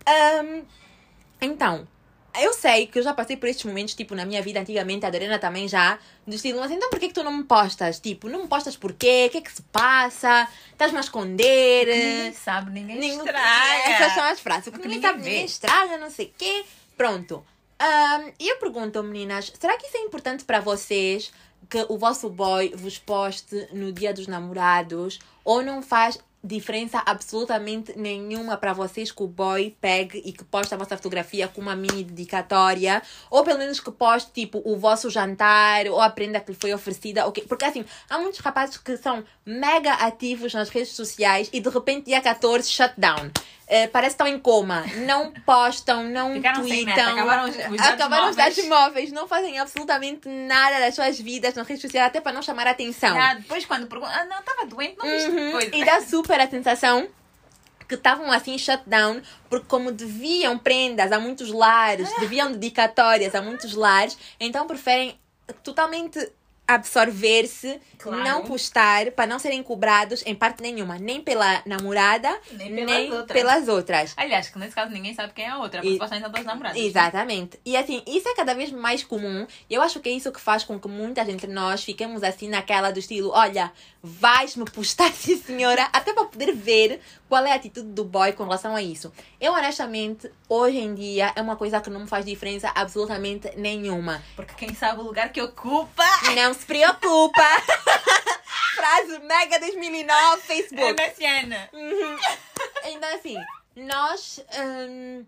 Ahm, 0.06 0.62
então, 1.40 1.86
eu 2.42 2.52
sei 2.52 2.86
que 2.86 2.98
eu 2.98 3.02
já 3.02 3.12
passei 3.14 3.36
por 3.36 3.48
estes 3.48 3.64
momentos, 3.64 3.94
tipo, 3.94 4.14
na 4.14 4.24
minha 4.24 4.42
vida 4.42 4.60
antigamente, 4.60 5.04
a 5.06 5.10
Dorena 5.10 5.38
também 5.38 5.68
já, 5.68 5.98
do 6.26 6.34
estilo, 6.34 6.60
mas 6.60 6.70
então 6.70 6.90
por 6.90 6.98
que 6.98 7.12
tu 7.12 7.22
não 7.22 7.32
me 7.32 7.44
postas? 7.44 8.00
Tipo, 8.00 8.28
não 8.28 8.42
me 8.42 8.48
postas 8.48 8.76
por 8.76 8.92
quê? 8.92 9.26
O 9.28 9.30
que 9.30 9.38
é 9.38 9.40
que 9.40 9.52
se 9.52 9.62
passa? 9.62 10.48
Estás-me 10.72 10.98
a 10.98 11.00
esconder? 11.00 11.86
Ninguém 11.86 12.32
sabe, 12.32 12.70
ninguém 12.70 12.96
Ninguém- 12.98 13.18
estraga. 13.18 13.90
Essas 13.90 14.12
são 14.14 14.24
as 14.24 14.40
frases. 14.40 14.68
Porque 14.70 14.88
ninguém 14.88 14.96
ninguém 14.98 15.10
sabe, 15.10 15.22
vê. 15.22 15.30
ninguém 15.30 15.44
estraga, 15.46 15.98
não 15.98 16.10
sei 16.10 16.26
o 16.26 16.32
quê. 16.36 16.64
Pronto. 16.96 17.44
E 18.38 18.48
eu 18.48 18.56
pergunto, 18.56 19.02
meninas, 19.02 19.52
será 19.58 19.76
que 19.76 19.86
isso 19.86 19.96
é 19.96 20.00
importante 20.00 20.44
para 20.44 20.60
vocês 20.60 21.32
que 21.68 21.84
o 21.88 21.98
vosso 21.98 22.28
boy 22.30 22.72
vos 22.76 22.98
poste 22.98 23.68
no 23.72 23.92
dia 23.92 24.12
dos 24.14 24.26
namorados? 24.26 25.18
Ou 25.44 25.62
não 25.62 25.82
faz 25.82 26.18
diferença 26.44 27.02
absolutamente 27.06 27.98
nenhuma 27.98 28.56
para 28.56 28.72
vocês 28.72 29.10
que 29.10 29.22
o 29.22 29.26
boy 29.26 29.74
pegue 29.80 30.22
e 30.24 30.32
que 30.32 30.44
poste 30.44 30.74
a 30.74 30.76
vossa 30.76 30.96
fotografia 30.96 31.48
com 31.48 31.60
uma 31.60 31.74
mini 31.74 32.04
dedicatória? 32.04 33.02
Ou 33.30 33.42
pelo 33.42 33.58
menos 33.58 33.80
que 33.80 33.90
poste, 33.90 34.30
tipo, 34.32 34.60
o 34.64 34.76
vosso 34.76 35.08
jantar 35.08 35.86
ou 35.86 36.00
a 36.00 36.10
prenda 36.10 36.40
que 36.40 36.52
lhe 36.52 36.58
foi 36.58 36.74
oferecida? 36.74 37.26
ok? 37.26 37.44
Porque 37.48 37.64
assim, 37.64 37.84
há 38.08 38.18
muitos 38.18 38.40
rapazes 38.40 38.76
que 38.76 38.96
são 38.96 39.24
mega 39.44 39.92
ativos 39.94 40.52
nas 40.52 40.68
redes 40.68 40.90
sociais 40.90 41.48
e 41.52 41.60
de 41.60 41.68
repente 41.68 42.06
dia 42.06 42.20
14 42.20 42.68
shutdown. 42.68 43.30
Eh, 43.66 43.86
parece 43.88 44.16
que 44.16 44.22
estão 44.22 44.26
em 44.26 44.38
coma. 44.38 44.84
Não 45.06 45.32
postam, 45.46 46.04
não 46.04 46.34
Ficaram 46.34 46.62
sem 46.66 46.84
tweetam. 46.84 47.12
acabaram 47.14 47.48
os- 47.48 47.80
acabaram 47.80 48.30
os 48.30 48.36
dados 48.36 48.64
móveis. 48.66 49.10
Não 49.12 49.26
fazem 49.26 49.58
absolutamente 49.58 50.28
nada 50.28 50.78
das 50.80 50.94
suas 50.94 51.18
vidas 51.18 51.54
nas 51.54 51.66
redes 51.66 51.82
sociais, 51.82 52.06
até 52.08 52.20
para 52.20 52.32
não 52.32 52.42
chamar 52.42 52.66
a 52.66 52.70
atenção. 52.72 53.18
Ah, 53.18 53.34
depois 53.34 53.64
quando 53.64 53.86
perguntam, 53.86 54.14
ah, 54.14 54.24
não, 54.24 54.38
estava 54.40 54.66
doente, 54.66 54.96
não 54.98 55.06
Uhum. 55.06 55.52
coisa. 55.52 55.74
E 55.76 55.84
dá 55.84 56.00
super 56.00 56.40
a 56.40 56.48
sensação 56.48 57.08
que 57.88 57.94
estavam 57.96 58.32
assim 58.32 58.56
shutdown, 58.56 59.20
porque 59.50 59.66
como 59.68 59.92
deviam 59.92 60.56
prendas 60.58 61.12
a 61.12 61.18
muitos 61.18 61.50
lares, 61.50 62.08
deviam 62.18 62.50
dedicatórias 62.52 63.34
a 63.34 63.42
muitos 63.42 63.74
lares, 63.74 64.16
então 64.40 64.66
preferem 64.66 65.18
totalmente 65.62 66.18
absorver-se, 66.66 67.80
Claro. 67.98 68.22
não 68.22 68.42
postar, 68.44 69.10
para 69.12 69.26
não 69.26 69.38
serem 69.38 69.62
cobrados 69.62 70.22
em 70.26 70.34
parte 70.34 70.62
nenhuma, 70.62 70.98
nem 70.98 71.20
pela 71.22 71.62
namorada, 71.64 72.28
Nem 72.52 72.74
pelas 72.74 73.10
outras. 73.10 73.32
pelas 73.40 73.68
outras. 73.68 74.14
Aliás, 74.16 74.48
que 74.50 74.58
nesse 74.58 74.74
caso 74.74 74.92
ninguém 74.92 75.14
sabe 75.14 75.32
quem 75.34 75.44
é 75.46 75.48
a 75.48 75.58
outra, 75.58 75.80
porque 75.80 75.94
supostamente 75.94 76.24
são 76.24 76.32
duas 76.32 76.44
namoradas. 76.44 76.78
Exatamente. 76.80 77.58
E 77.64 77.76
assim, 77.76 78.02
isso 78.06 78.28
é 78.28 78.34
cada 78.34 78.54
vez 78.54 78.70
mais 78.70 79.02
comum. 79.02 79.46
E 79.70 79.74
eu 79.74 79.80
acho 79.80 80.00
que 80.00 80.08
é 80.08 80.12
isso 80.12 80.30
que 80.32 80.40
faz 80.40 80.64
com 80.64 80.78
que 80.78 80.88
muitas 80.88 81.28
entre 81.28 81.46
nós 81.50 81.82
fiquemos 81.82 82.22
assim 82.22 82.48
naquela 82.48 82.90
do 82.90 82.98
estilo: 82.98 83.30
olha, 83.30 83.72
vais-me 84.02 84.64
postar, 84.66 85.10
sim 85.14 85.36
senhora, 85.38 85.88
até 85.92 86.12
para 86.12 86.24
poder 86.26 86.52
ver 86.54 87.00
qual 87.34 87.44
é 87.46 87.50
a 87.50 87.56
atitude 87.56 87.88
do 87.88 88.04
boy 88.04 88.32
com 88.32 88.44
relação 88.44 88.76
a 88.76 88.80
isso. 88.80 89.12
Eu, 89.40 89.52
honestamente, 89.54 90.30
hoje 90.48 90.78
em 90.78 90.94
dia 90.94 91.32
é 91.34 91.42
uma 91.42 91.56
coisa 91.56 91.80
que 91.80 91.90
não 91.90 92.02
me 92.02 92.06
faz 92.06 92.24
diferença 92.24 92.70
absolutamente 92.72 93.50
nenhuma. 93.56 94.22
Porque 94.36 94.54
quem 94.54 94.72
sabe 94.72 95.00
o 95.00 95.02
lugar 95.02 95.32
que 95.32 95.42
ocupa 95.42 96.04
Não 96.36 96.54
se 96.54 96.64
preocupa! 96.64 97.42
Frase 98.76 99.18
mega 99.24 99.58
2009, 99.58 100.14
é 100.14 100.36
Facebook. 100.42 100.92
MSN. 100.92 101.54
Uhum. 101.72 102.16
Então, 102.84 103.14
assim, 103.16 103.36
nós. 103.74 104.40
hum, 104.56 105.24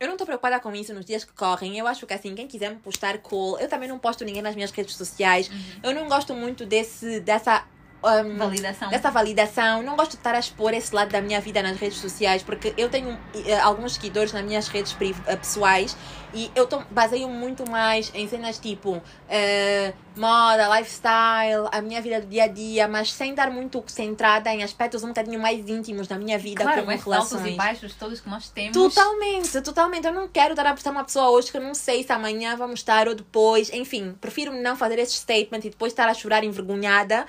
eu 0.00 0.08
não 0.08 0.14
estou 0.14 0.26
preocupada 0.26 0.58
com 0.58 0.74
isso 0.74 0.92
nos 0.92 1.04
dias 1.04 1.22
que 1.22 1.32
correm. 1.32 1.78
Eu 1.78 1.86
acho 1.86 2.04
que, 2.04 2.14
assim, 2.14 2.34
quem 2.34 2.48
quiser 2.48 2.70
me 2.70 2.80
postar 2.80 3.16
cool. 3.18 3.56
Eu 3.60 3.68
também 3.68 3.88
não 3.88 4.00
posto 4.00 4.24
ninguém 4.24 4.42
nas 4.42 4.56
minhas 4.56 4.72
redes 4.72 4.96
sociais. 4.96 5.48
Eu 5.84 5.94
não 5.94 6.08
gosto 6.08 6.34
muito 6.34 6.66
desse, 6.66 7.20
dessa. 7.20 7.64
Hum, 8.02 8.36
Validação. 8.36 8.88
Dessa 8.88 9.10
validação, 9.10 9.82
não 9.82 9.96
gosto 9.96 10.12
de 10.12 10.16
estar 10.18 10.34
a 10.34 10.38
expor 10.38 10.72
esse 10.74 10.94
lado 10.94 11.10
da 11.10 11.20
minha 11.20 11.40
vida 11.40 11.62
nas 11.62 11.76
redes 11.76 11.98
sociais, 11.98 12.42
porque 12.42 12.74
eu 12.76 12.88
tenho 12.88 13.18
eh, 13.46 13.58
alguns 13.58 13.94
seguidores 13.94 14.32
nas 14.32 14.44
minhas 14.44 14.68
redes 14.68 14.96
eh, 15.26 15.36
pessoais 15.36 15.96
e 16.34 16.50
eu 16.54 16.66
tô, 16.66 16.82
baseio 16.90 17.28
muito 17.28 17.68
mais 17.68 18.12
em 18.14 18.28
cenas 18.28 18.58
tipo 18.58 19.02
eh, 19.28 19.92
moda, 20.14 20.68
lifestyle, 20.78 21.68
a 21.72 21.80
minha 21.80 22.02
vida 22.02 22.20
do 22.20 22.26
dia 22.26 22.44
a 22.44 22.48
dia, 22.48 22.88
mas 22.88 23.12
sem 23.12 23.30
estar 23.30 23.50
muito 23.50 23.82
centrada 23.86 24.52
em 24.52 24.62
aspectos 24.62 25.02
um 25.02 25.08
bocadinho 25.08 25.40
mais 25.40 25.66
íntimos 25.68 26.06
da 26.06 26.18
minha 26.18 26.38
vida, 26.38 26.64
Claro, 26.64 26.80
como 26.80 26.92
esses 26.92 27.06
altos 27.06 27.30
e 27.30 27.34
relações. 27.34 27.56
baixos 27.56 27.94
todos 27.94 28.20
que 28.20 28.28
nós 28.28 28.48
temos. 28.50 28.72
Totalmente, 28.72 29.60
totalmente. 29.62 30.06
Eu 30.06 30.12
não 30.12 30.28
quero 30.28 30.52
estar 30.52 30.66
a 30.66 30.72
postar 30.72 30.90
uma 30.90 31.04
pessoa 31.04 31.30
hoje 31.30 31.50
que 31.50 31.56
eu 31.56 31.62
não 31.62 31.74
sei 31.74 32.02
se 32.02 32.12
amanhã 32.12 32.56
vamos 32.56 32.80
estar 32.80 33.08
ou 33.08 33.14
depois. 33.14 33.72
Enfim, 33.72 34.14
prefiro 34.20 34.52
não 34.52 34.76
fazer 34.76 34.98
esse 34.98 35.14
statement 35.14 35.60
e 35.60 35.70
depois 35.70 35.92
estar 35.92 36.08
a 36.08 36.14
chorar 36.14 36.44
envergonhada 36.44 37.26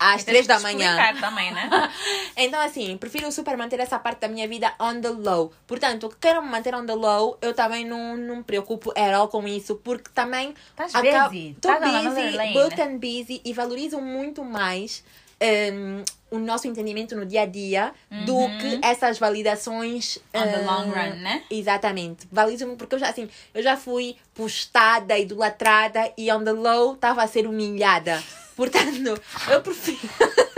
às 0.00 0.22
E 0.22 0.24
tens 0.24 0.32
três 0.32 0.46
da 0.46 0.58
manhã. 0.60 0.96
também, 1.20 1.52
né? 1.52 1.68
Então, 2.36 2.58
assim, 2.60 2.96
prefiro 2.96 3.30
super 3.30 3.56
manter 3.56 3.78
essa 3.80 3.98
parte 3.98 4.20
da 4.20 4.28
minha 4.28 4.48
vida 4.48 4.72
on 4.80 5.00
the 5.00 5.10
low. 5.10 5.52
Portanto, 5.66 6.08
que 6.08 6.16
quero 6.18 6.42
me 6.42 6.48
manter 6.48 6.74
on 6.74 6.86
the 6.86 6.94
low, 6.94 7.36
eu 7.42 7.52
também 7.52 7.84
não, 7.84 8.16
não 8.16 8.36
me 8.36 8.42
preocupo 8.42 8.90
at 8.96 9.12
all 9.14 9.28
com 9.28 9.46
isso, 9.46 9.76
porque 9.76 10.10
também. 10.14 10.54
Estás 10.70 10.92
busy. 11.28 11.56
Another 11.86 12.30
busy, 12.32 12.52
booked 12.54 12.80
and 12.80 12.96
busy 12.98 13.40
e 13.44 13.52
valorizo 13.52 14.00
muito 14.00 14.42
mais 14.42 15.04
um, 15.42 16.02
o 16.30 16.38
nosso 16.38 16.66
entendimento 16.68 17.14
no 17.16 17.24
dia 17.26 17.42
a 17.42 17.46
dia 17.46 17.92
do 18.24 18.36
Uhum. 18.36 18.58
que 18.58 18.78
essas 18.82 19.18
validações. 19.18 20.18
On 20.34 20.42
the 20.42 20.58
long 20.58 20.88
run, 20.90 21.16
né? 21.20 21.42
Exatamente. 21.50 22.26
Valorizo 22.32 22.66
porque 22.76 22.94
eu 22.94 22.98
já, 22.98 23.08
assim, 23.10 23.28
eu 23.52 23.62
já 23.62 23.76
fui 23.76 24.16
postada, 24.34 25.18
idolatrada 25.18 26.12
e 26.16 26.30
on 26.32 26.42
the 26.44 26.52
low 26.52 26.94
estava 26.94 27.22
a 27.22 27.26
ser 27.26 27.46
humilhada. 27.46 28.22
Portanto, 28.56 29.20
eu 29.50 29.62
prefiro. 29.62 29.98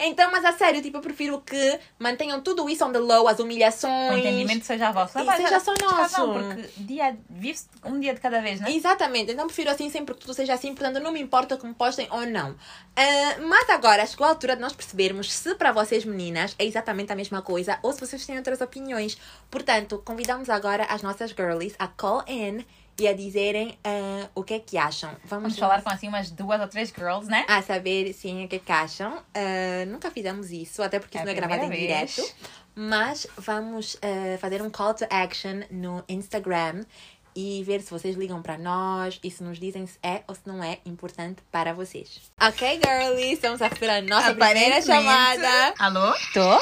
Então, 0.00 0.30
mas 0.30 0.44
a 0.44 0.52
sério, 0.52 0.80
tipo, 0.80 0.98
eu 0.98 1.00
prefiro 1.00 1.40
que 1.40 1.78
mantenham 1.98 2.40
tudo 2.40 2.68
isso 2.70 2.84
on 2.84 2.92
the 2.92 2.98
low, 3.00 3.26
as 3.26 3.40
humilhações. 3.40 4.14
O 4.14 4.18
entendimento 4.18 4.64
seja 4.64 4.92
vosso. 4.92 5.18
E 5.18 5.36
seja 5.36 5.58
só 5.58 5.74
nosso. 5.74 6.32
Porque 6.32 6.68
dia, 6.76 7.16
vive 7.28 7.58
um 7.84 7.98
dia 7.98 8.14
de 8.14 8.20
cada 8.20 8.40
vez, 8.40 8.60
né? 8.60 8.70
Exatamente, 8.70 9.32
então 9.32 9.46
prefiro 9.46 9.70
assim 9.70 9.90
sempre 9.90 10.14
que 10.14 10.20
tudo 10.20 10.34
seja 10.34 10.54
assim, 10.54 10.72
portanto 10.72 11.02
não 11.02 11.10
me 11.10 11.20
importa 11.20 11.56
que 11.56 11.66
me 11.66 11.74
postem 11.74 12.06
ou 12.12 12.24
não. 12.26 12.54
Ah, 12.94 13.40
mas 13.40 13.68
agora 13.70 14.06
chegou 14.06 14.24
a 14.26 14.30
altura 14.30 14.54
de 14.54 14.62
nós 14.62 14.72
percebermos 14.72 15.32
se 15.32 15.54
para 15.56 15.72
vocês 15.72 16.04
meninas 16.04 16.54
é 16.58 16.64
exatamente 16.64 17.12
a 17.12 17.16
mesma 17.16 17.42
coisa 17.42 17.78
ou 17.82 17.92
se 17.92 18.00
vocês 18.00 18.24
têm 18.24 18.36
outras 18.36 18.60
opiniões. 18.60 19.18
Portanto, 19.50 20.00
convidamos 20.04 20.48
agora 20.48 20.84
as 20.84 21.02
nossas 21.02 21.30
girlies 21.30 21.74
a 21.78 21.88
call 21.88 22.22
in 22.28 22.64
e 22.98 23.06
a 23.06 23.12
dizerem 23.12 23.78
ah, 23.84 24.28
o 24.34 24.42
que 24.42 24.54
é 24.54 24.58
que 24.58 24.76
acham. 24.76 25.10
Vamos, 25.24 25.54
Vamos 25.54 25.58
falar 25.58 25.82
com 25.82 25.90
assim 25.90 26.08
umas 26.08 26.30
duas 26.30 26.60
ou 26.60 26.66
três 26.68 26.88
girls, 26.96 27.28
né? 27.30 27.44
a 27.48 27.62
saber 27.62 28.12
sim 28.12 28.44
o 28.44 28.48
que 28.48 28.56
é 28.56 28.58
que 28.58 28.72
acham. 28.72 29.22
Ah, 29.34 29.84
nunca 29.86 30.10
fizemos 30.10 30.50
isso, 30.50 30.82
até 30.82 30.98
porque 30.98 31.16
É 31.16 31.20
isso 31.20 31.26
não 31.26 31.32
é 31.32 31.36
gravado 31.36 31.64
em 31.64 31.68
vez. 31.68 31.80
direto. 32.14 32.34
Mas 32.74 33.26
vamos 33.36 33.96
ah, 34.02 34.38
fazer 34.38 34.60
um 34.62 34.70
call 34.70 34.94
to 34.94 35.04
action 35.10 35.62
no 35.70 36.02
Instagram 36.08 36.84
e 37.36 37.62
ver 37.62 37.80
se 37.82 37.90
vocês 37.90 38.16
ligam 38.16 38.42
para 38.42 38.58
nós 38.58 39.20
e 39.22 39.30
se 39.30 39.44
nos 39.44 39.60
dizem 39.60 39.86
se 39.86 39.96
é 40.02 40.22
ou 40.26 40.34
se 40.34 40.40
não 40.44 40.60
é 40.62 40.78
importante 40.84 41.40
para 41.52 41.72
vocês. 41.72 42.20
Ok, 42.40 42.80
girlies, 42.84 43.34
estamos 43.34 43.62
a 43.62 43.68
receber 43.68 43.90
a 43.90 44.02
nossa 44.02 44.34
primeira 44.34 44.82
chamada. 44.82 45.74
Alô? 45.78 46.12
Tô? 46.32 46.40
Alô, 46.40 46.58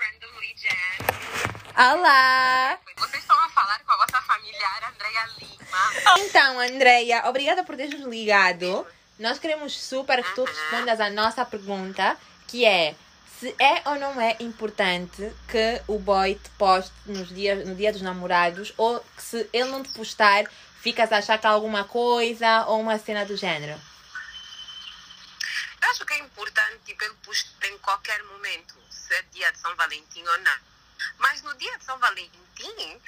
Randomly 0.00 0.54
Jan. 0.56 1.57
Olá! 1.78 2.76
Vocês 2.96 3.22
estão 3.22 3.38
a 3.38 3.48
falar 3.50 3.78
com 3.84 3.92
a 3.92 3.96
vossa 3.98 4.20
familiar 4.22 4.92
Andrea 4.92 5.28
Lima. 5.38 6.24
Então, 6.24 6.58
Andreia, 6.58 7.22
obrigada 7.28 7.62
por 7.62 7.76
teres 7.76 8.00
nos 8.00 8.10
ligado. 8.10 8.84
Nós 9.16 9.38
queremos 9.38 9.78
super 9.80 10.24
que 10.24 10.34
tu 10.34 10.42
respondas 10.42 10.98
a 10.98 11.08
nossa 11.08 11.44
pergunta, 11.44 12.16
que 12.48 12.64
é 12.64 12.96
se 13.38 13.54
é 13.60 13.88
ou 13.88 13.94
não 13.94 14.20
é 14.20 14.36
importante 14.40 15.32
que 15.46 15.80
o 15.86 16.00
boy 16.00 16.34
te 16.34 16.50
poste 16.58 16.92
nos 17.06 17.28
dias, 17.28 17.64
no 17.64 17.76
dia 17.76 17.92
dos 17.92 18.02
namorados, 18.02 18.74
ou 18.76 18.98
que 18.98 19.22
se 19.22 19.48
ele 19.52 19.70
não 19.70 19.80
te 19.80 19.90
postar, 19.90 20.46
ficas 20.82 21.12
a 21.12 21.18
achar 21.18 21.38
que 21.38 21.46
há 21.46 21.50
alguma 21.50 21.84
coisa 21.84 22.64
ou 22.66 22.80
uma 22.80 22.98
cena 22.98 23.24
do 23.24 23.36
género. 23.36 23.80
Eu 25.80 25.90
acho 25.90 26.04
que 26.04 26.12
é 26.12 26.18
importante 26.18 26.80
tipo, 26.84 27.04
ele 27.04 27.14
postar 27.24 27.68
em 27.68 27.78
qualquer 27.78 28.20
momento, 28.24 28.74
se 28.90 29.14
é 29.14 29.22
dia 29.30 29.52
de 29.52 29.58
São 29.60 29.76
Valentim 29.76 30.24
ou 30.26 30.38
não. 30.38 30.77
Mas 31.18 31.42
no 31.42 31.54
dia 31.56 31.76
de 31.78 31.84
São 31.84 31.98
Valentim, 31.98 33.00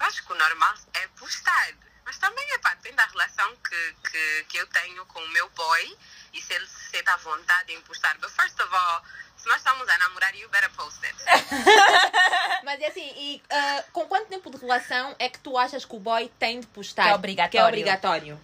acho 0.00 0.24
que 0.24 0.32
o 0.32 0.36
normal 0.36 0.74
é 0.94 1.06
postar. 1.18 1.72
Mas 2.04 2.18
também, 2.18 2.48
epá, 2.54 2.74
depende 2.74 2.96
da 2.96 3.06
relação 3.06 3.56
que, 3.56 3.94
que, 4.10 4.44
que 4.48 4.56
eu 4.58 4.66
tenho 4.68 5.04
com 5.06 5.18
o 5.20 5.28
meu 5.28 5.48
boy 5.50 5.98
e 6.32 6.40
se 6.40 6.52
ele 6.52 6.66
se 6.66 6.90
sente 6.90 7.08
à 7.10 7.16
vontade 7.16 7.72
em 7.72 7.80
postar. 7.82 8.16
But 8.18 8.30
first 8.30 8.58
of 8.60 8.72
all, 8.72 9.02
se 9.36 9.48
nós 9.48 9.56
estamos 9.56 9.88
a 9.88 9.98
namorar, 9.98 10.34
you 10.36 10.48
better 10.48 10.70
post 10.70 11.04
it. 11.04 11.16
Mas 12.64 12.80
é 12.80 12.86
assim, 12.86 13.12
e 13.16 13.42
ah, 13.50 13.84
com 13.92 14.06
quanto 14.06 14.28
tempo 14.28 14.50
de 14.50 14.56
relação 14.56 15.16
é 15.18 15.28
que 15.28 15.38
tu 15.40 15.58
achas 15.58 15.84
que 15.84 15.96
o 15.96 15.98
boy 15.98 16.28
tem 16.38 16.60
de 16.60 16.66
postar? 16.68 17.02
Que 17.04 17.08
é 17.08 17.14
obrigatório. 17.14 17.50
Que 17.50 17.58
é 17.58 17.64
obrigatório. 17.64 18.40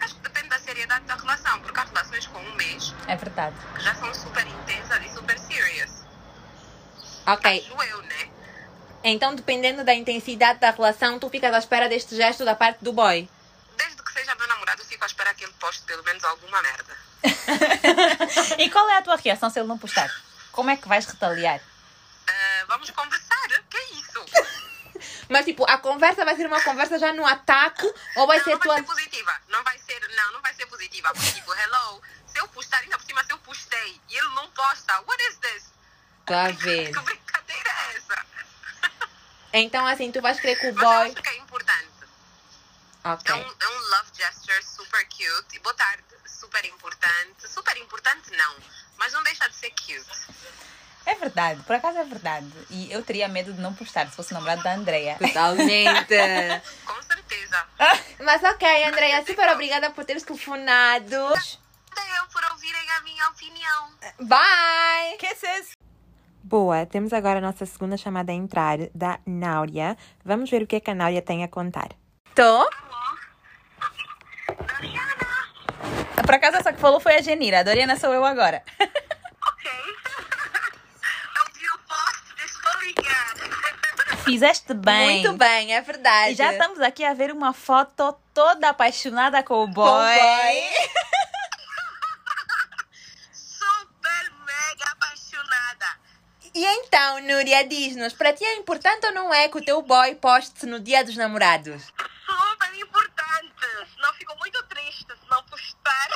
Acho 0.00 0.14
que 0.16 0.20
depende 0.22 0.48
da 0.48 0.58
seriedade 0.58 1.04
da 1.04 1.14
relação, 1.14 1.60
porque 1.60 1.78
há 1.78 1.84
relações 1.84 2.26
com 2.26 2.38
um 2.40 2.54
mês 2.56 2.92
É 3.06 3.14
verdade. 3.14 3.54
que 3.76 3.80
já 3.80 3.94
são 3.94 4.12
super 4.12 4.44
intensas 4.44 5.04
e 5.04 5.08
super 5.14 5.38
serious. 5.38 6.01
Ok. 7.26 7.66
Acho 7.66 7.82
eu, 7.90 8.02
né? 8.02 8.28
Então, 9.04 9.34
dependendo 9.34 9.84
da 9.84 9.94
intensidade 9.94 10.60
da 10.60 10.70
relação, 10.70 11.18
tu 11.18 11.28
ficas 11.28 11.52
à 11.52 11.58
espera 11.58 11.88
deste 11.88 12.14
gesto 12.16 12.44
da 12.44 12.54
parte 12.54 12.84
do 12.84 12.92
boy. 12.92 13.28
Desde 13.76 14.02
que 14.02 14.12
seja 14.12 14.34
meu 14.36 14.46
namorado, 14.46 14.80
eu 14.82 14.86
fico 14.86 15.02
à 15.02 15.06
espera 15.06 15.34
que 15.34 15.44
ele 15.44 15.52
poste 15.54 15.82
pelo 15.82 16.02
menos 16.04 16.22
alguma 16.24 16.62
merda. 16.62 16.96
E 18.58 18.70
qual 18.70 18.88
é 18.90 18.98
a 18.98 19.02
tua 19.02 19.16
reação 19.16 19.50
se 19.50 19.58
ele 19.58 19.68
não 19.68 19.78
postar? 19.78 20.10
Como 20.52 20.70
é 20.70 20.76
que 20.76 20.86
vais 20.88 21.06
retaliar? 21.06 21.60
Ah, 22.28 22.64
vamos 22.68 22.90
conversar? 22.90 23.48
Que 23.68 23.76
é 23.76 23.84
isso? 23.94 24.24
Mas, 25.28 25.44
tipo, 25.44 25.64
a 25.68 25.78
conversa 25.78 26.24
vai 26.24 26.36
ser 26.36 26.46
uma 26.46 26.60
conversa 26.62 26.98
já 26.98 27.12
no 27.12 27.26
ataque 27.26 27.92
ou 28.16 28.26
vai 28.26 28.38
não, 28.38 28.44
ser 28.44 28.50
não 28.52 28.58
tua. 28.60 28.74
vai 28.74 28.82
ser 28.82 28.88
positiva. 28.88 29.40
Não 29.48 29.64
vai 29.64 29.78
ser, 29.78 30.08
não, 30.14 30.32
não 30.32 30.42
vai 30.42 30.54
ser 30.54 30.66
positiva. 30.66 31.12
Porque, 31.12 31.32
tipo, 31.32 31.52
hello, 31.54 32.02
se 32.26 32.38
eu 32.38 32.46
postar, 32.48 32.78
ainda 32.78 32.98
por 32.98 33.06
cima, 33.06 33.24
se 33.24 33.32
eu 33.32 33.38
postei 33.38 34.00
e 34.08 34.16
ele 34.16 34.28
não 34.34 34.48
posta, 34.50 35.00
what 35.00 35.22
is 35.30 35.36
this? 35.38 35.72
A 36.28 36.48
ver. 36.52 36.92
Que 36.92 37.00
brincadeira 37.00 37.70
é 37.70 37.96
essa? 37.96 38.26
Então, 39.52 39.86
assim, 39.86 40.10
tu 40.12 40.20
vais 40.22 40.38
querer 40.40 40.56
que 40.56 40.68
o 40.70 40.74
Mas 40.74 40.82
eu 40.82 40.88
boy. 40.88 41.06
acho 41.12 41.22
que 41.22 41.28
é 41.28 41.36
importante. 41.38 41.88
É 43.04 43.08
Ok. 43.10 43.34
um, 43.34 43.38
é 43.38 43.68
um 43.68 43.78
love 43.90 44.10
gesture 44.14 44.62
super 44.64 45.04
cute. 45.06 45.56
E 45.56 45.58
botar 45.60 45.98
super 46.26 46.64
importante. 46.64 47.48
Super 47.48 47.76
importante, 47.76 48.30
não. 48.36 48.56
Mas 48.96 49.12
não 49.12 49.22
deixa 49.24 49.48
de 49.48 49.56
ser 49.56 49.70
cute. 49.70 50.32
É 51.04 51.16
verdade, 51.16 51.60
por 51.64 51.74
acaso 51.74 51.98
é 51.98 52.04
verdade. 52.04 52.48
E 52.70 52.90
eu 52.92 53.02
teria 53.02 53.26
medo 53.26 53.52
de 53.52 53.60
não 53.60 53.74
postar 53.74 54.08
se 54.08 54.14
fosse 54.14 54.30
o 54.30 54.34
namorado 54.34 54.62
da 54.62 54.72
Andrea. 54.74 55.16
Totalmente. 55.18 56.14
Com 56.86 57.02
certeza. 57.02 57.66
Mas, 58.20 58.40
ok, 58.44 58.84
Andreia, 58.84 59.24
super 59.26 59.50
obrigada 59.50 59.90
por 59.90 60.04
teres 60.04 60.22
telefonado. 60.22 61.34
Até 61.34 62.18
eu 62.18 62.26
por 62.28 62.44
ouvirem 62.52 62.88
a 62.92 63.00
minha 63.00 63.28
opinião. 63.30 63.92
Bye! 64.20 65.16
Kisses! 65.18 65.72
Boa, 66.52 66.84
temos 66.84 67.14
agora 67.14 67.38
a 67.38 67.40
nossa 67.40 67.64
segunda 67.64 67.96
chamada 67.96 68.30
a 68.30 68.34
entrar, 68.34 68.76
da 68.94 69.18
Náuria. 69.24 69.96
Vamos 70.22 70.50
ver 70.50 70.60
o 70.60 70.66
que, 70.66 70.76
é 70.76 70.80
que 70.80 70.90
a 70.90 70.94
Náuria 70.94 71.22
tem 71.22 71.42
a 71.42 71.48
contar. 71.48 71.88
Tô? 72.34 72.68
Por 76.22 76.34
acaso 76.34 76.58
essa 76.58 76.70
que 76.70 76.78
falou 76.78 77.00
foi 77.00 77.14
a 77.14 77.22
Genira, 77.22 77.60
a 77.60 77.62
Doriana 77.62 77.96
sou 77.96 78.12
eu 78.12 78.22
agora. 78.22 78.62
Ok. 78.78 79.70
Eu 81.38 81.52
vi 81.54 81.66
o 81.70 81.78
post, 81.88 82.44
estou 82.44 82.82
ligada. 82.82 84.22
Fizeste 84.22 84.74
bem. 84.74 85.22
Muito 85.22 85.38
bem, 85.38 85.74
é 85.74 85.80
verdade. 85.80 86.32
E 86.32 86.34
já 86.34 86.52
estamos 86.52 86.80
aqui 86.80 87.02
a 87.02 87.14
ver 87.14 87.32
uma 87.32 87.54
foto 87.54 88.14
toda 88.34 88.68
apaixonada 88.68 89.42
com 89.42 89.64
o 89.64 89.66
boy. 89.66 89.88
boy. 89.88 90.81
Núria, 97.22 97.66
diz-nos, 97.66 98.12
para 98.12 98.32
ti 98.32 98.44
é 98.44 98.56
importante 98.56 99.06
ou 99.06 99.12
não 99.12 99.32
é 99.32 99.48
que 99.48 99.58
o 99.58 99.64
teu 99.64 99.80
boy 99.82 100.14
poste 100.16 100.66
no 100.66 100.80
dia 100.80 101.04
dos 101.04 101.16
namorados? 101.16 101.84
Super 102.26 102.74
importante. 102.74 103.66
Senão 103.94 104.12
fico 104.14 104.36
muito 104.38 104.62
triste 104.64 105.06
se 105.06 105.30
não 105.30 105.42
postar. 105.44 106.08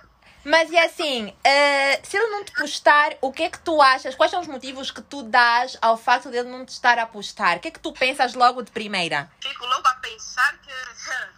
Mas 0.44 0.70
e 0.70 0.76
assim, 0.78 1.34
eh, 1.42 2.00
se 2.04 2.18
ele 2.18 2.26
não 2.28 2.44
te 2.44 2.52
postar, 2.52 3.14
o 3.22 3.32
que 3.32 3.44
é 3.44 3.50
que 3.50 3.58
tu 3.60 3.80
achas? 3.80 4.14
Quais 4.14 4.30
são 4.30 4.40
os 4.40 4.46
motivos 4.46 4.90
que 4.90 5.00
tu 5.00 5.22
dás 5.22 5.78
ao 5.80 5.96
facto 5.96 6.30
dele 6.30 6.50
não 6.50 6.66
te 6.66 6.70
estar 6.70 6.98
a 6.98 7.06
postar? 7.06 7.56
O 7.56 7.60
que 7.60 7.68
é 7.68 7.70
que 7.70 7.80
tu 7.80 7.92
pensas 7.94 8.34
logo 8.34 8.62
de 8.62 8.70
primeira? 8.70 9.30
Fico 9.40 9.64
logo 9.64 9.86
a 9.88 9.94
pensar 9.96 10.58
que 10.58 10.70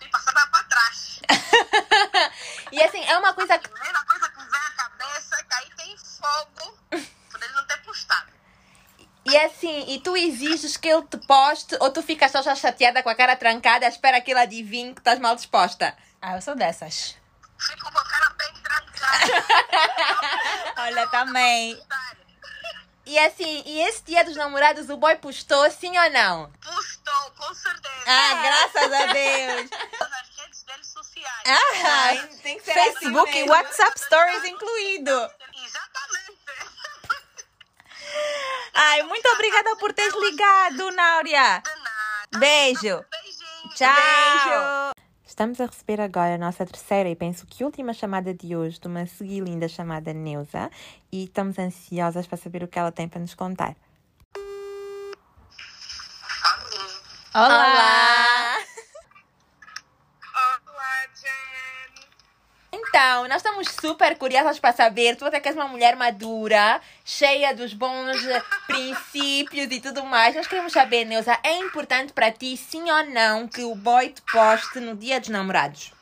tem 0.01 0.11
passada 0.11 0.47
para 0.49 0.65
trás. 0.65 1.21
E 2.73 2.83
assim, 2.83 3.03
é 3.05 3.17
uma 3.17 3.33
coisa 3.33 3.55
A 3.55 3.59
que. 3.59 3.69
primeira 3.69 4.05
coisa 4.05 4.29
que 4.29 4.37
vem 4.37 4.61
à 4.61 4.71
cabeça 4.73 5.37
é 5.37 5.43
que 5.45 5.55
aí 5.55 5.71
tem 5.77 5.97
fogo 5.97 6.77
por 6.91 7.43
ele 7.43 7.53
não 7.55 7.65
ter 7.67 7.79
postado. 7.83 8.33
E 9.29 9.37
assim, 9.39 9.85
e 9.89 10.01
tu 10.01 10.17
exiges 10.17 10.77
que 10.77 10.89
ele 10.89 11.03
te 11.03 11.17
poste 11.27 11.77
ou 11.81 11.91
tu 11.91 12.01
ficas 12.01 12.31
só 12.31 12.43
já 12.43 12.55
chateada 12.55 13.03
com 13.03 13.09
a 13.09 13.15
cara 13.15 13.35
trancada, 13.35 13.87
espera 13.87 14.21
que 14.21 14.31
ele 14.31 14.41
adivinhe 14.41 14.95
que 14.95 15.01
estás 15.01 15.19
mal 15.19 15.35
disposta? 15.35 15.97
Ah, 16.23 16.37
eu 16.37 16.43
sou 16.43 16.55
dessas. 16.55 17.17
Fico 17.59 17.91
com 17.91 17.99
a 17.99 18.05
cara 18.05 18.31
bem 18.39 18.53
trancada. 18.63 19.45
Olha, 20.83 21.07
também. 21.09 21.83
E 23.05 23.19
assim, 23.21 23.63
e 23.67 23.81
esse 23.83 24.03
dia 24.05 24.25
dos 24.25 24.37
namorados 24.37 24.91
o 24.91 24.97
boy 24.97 25.17
postou, 25.17 25.71
sim 25.71 25.97
ou 25.97 26.11
não? 26.11 26.53
Postou, 26.61 27.31
com 27.37 27.55
certeza. 27.55 28.05
Ah, 28.07 28.35
graças 28.43 28.93
a 28.93 29.13
Deus. 29.13 29.71
Todas 29.97 30.13
as 30.13 30.37
redes 30.37 30.63
dele 30.65 30.85
sociais. 30.85 31.43
Ah, 31.47 32.27
tem 32.43 32.59
que 32.59 32.65
ser 32.65 32.75
Facebook 32.75 33.31
assim 33.31 33.45
e. 33.45 33.51
WhatsApp 33.51 34.01
Stories 34.01 34.45
incluído. 34.45 35.31
Exatamente. 35.65 36.26
Ai, 38.97 39.03
muito 39.03 39.29
obrigada 39.29 39.77
por 39.77 39.93
teres 39.93 40.15
ligado, 40.15 40.91
Náuria. 40.93 41.63
Beijo. 42.39 42.81
Beijinho. 42.81 43.75
Tchau. 43.75 44.93
Estamos 45.23 45.61
a 45.61 45.67
receber 45.67 46.01
agora 46.01 46.37
a 46.37 46.39
nossa 46.39 46.65
terceira 46.65 47.11
e 47.11 47.15
penso 47.15 47.47
que 47.47 47.63
última 47.63 47.93
chamada 47.93 48.33
de 48.33 48.57
hoje 48.57 48.81
de 48.81 48.87
uma 48.87 49.05
seguilinda 49.05 49.69
chamada 49.69 50.15
Neuza 50.15 50.71
e 51.13 51.25
estamos 51.25 51.59
ansiosas 51.59 52.27
para 52.27 52.39
saber 52.39 52.63
o 52.63 52.69
que 52.69 52.79
ela 52.79 52.91
tem 52.91 53.07
para 53.07 53.21
nos 53.21 53.35
contar. 53.35 53.77
Olá. 57.35 57.49
Olá, 57.49 58.26
Então, 62.99 63.29
nós 63.29 63.43
estamos 63.43 63.69
super 63.79 64.17
curiosas 64.17 64.59
para 64.59 64.75
saber. 64.75 65.17
Tu 65.17 65.27
até 65.27 65.39
que 65.39 65.49
és 65.49 65.55
uma 65.55 65.69
mulher 65.69 65.95
madura, 65.97 66.81
cheia 67.05 67.55
dos 67.55 67.75
bons 67.75 68.25
eh, 68.25 68.43
princípios 68.67 69.71
e 69.71 69.81
tudo 69.83 70.03
mais. 70.07 70.35
Nós 70.35 70.47
queremos 70.47 70.73
saber, 70.73 71.05
Neuza, 71.05 71.39
é 71.43 71.59
importante 71.59 72.15
para 72.15 72.33
ti, 72.33 72.57
sim 72.57 72.91
ou 72.91 73.05
não, 73.05 73.47
que 73.47 73.63
o 73.65 73.75
boy 73.75 74.09
te 74.09 74.23
poste 74.23 74.81
no 74.81 74.97
dia 74.97 75.21
dos 75.21 75.29
namorados? 75.29 75.93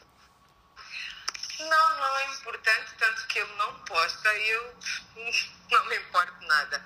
Não, 1.58 1.96
não 1.96 2.16
é 2.16 2.32
importante, 2.32 2.94
tanto 2.96 3.26
que 3.26 3.40
ele 3.40 3.52
não 3.56 3.74
posta 3.80 4.32
e 4.32 4.50
eu 4.50 4.74
não 5.72 5.86
me 5.86 5.96
importo 5.96 6.46
nada. 6.46 6.80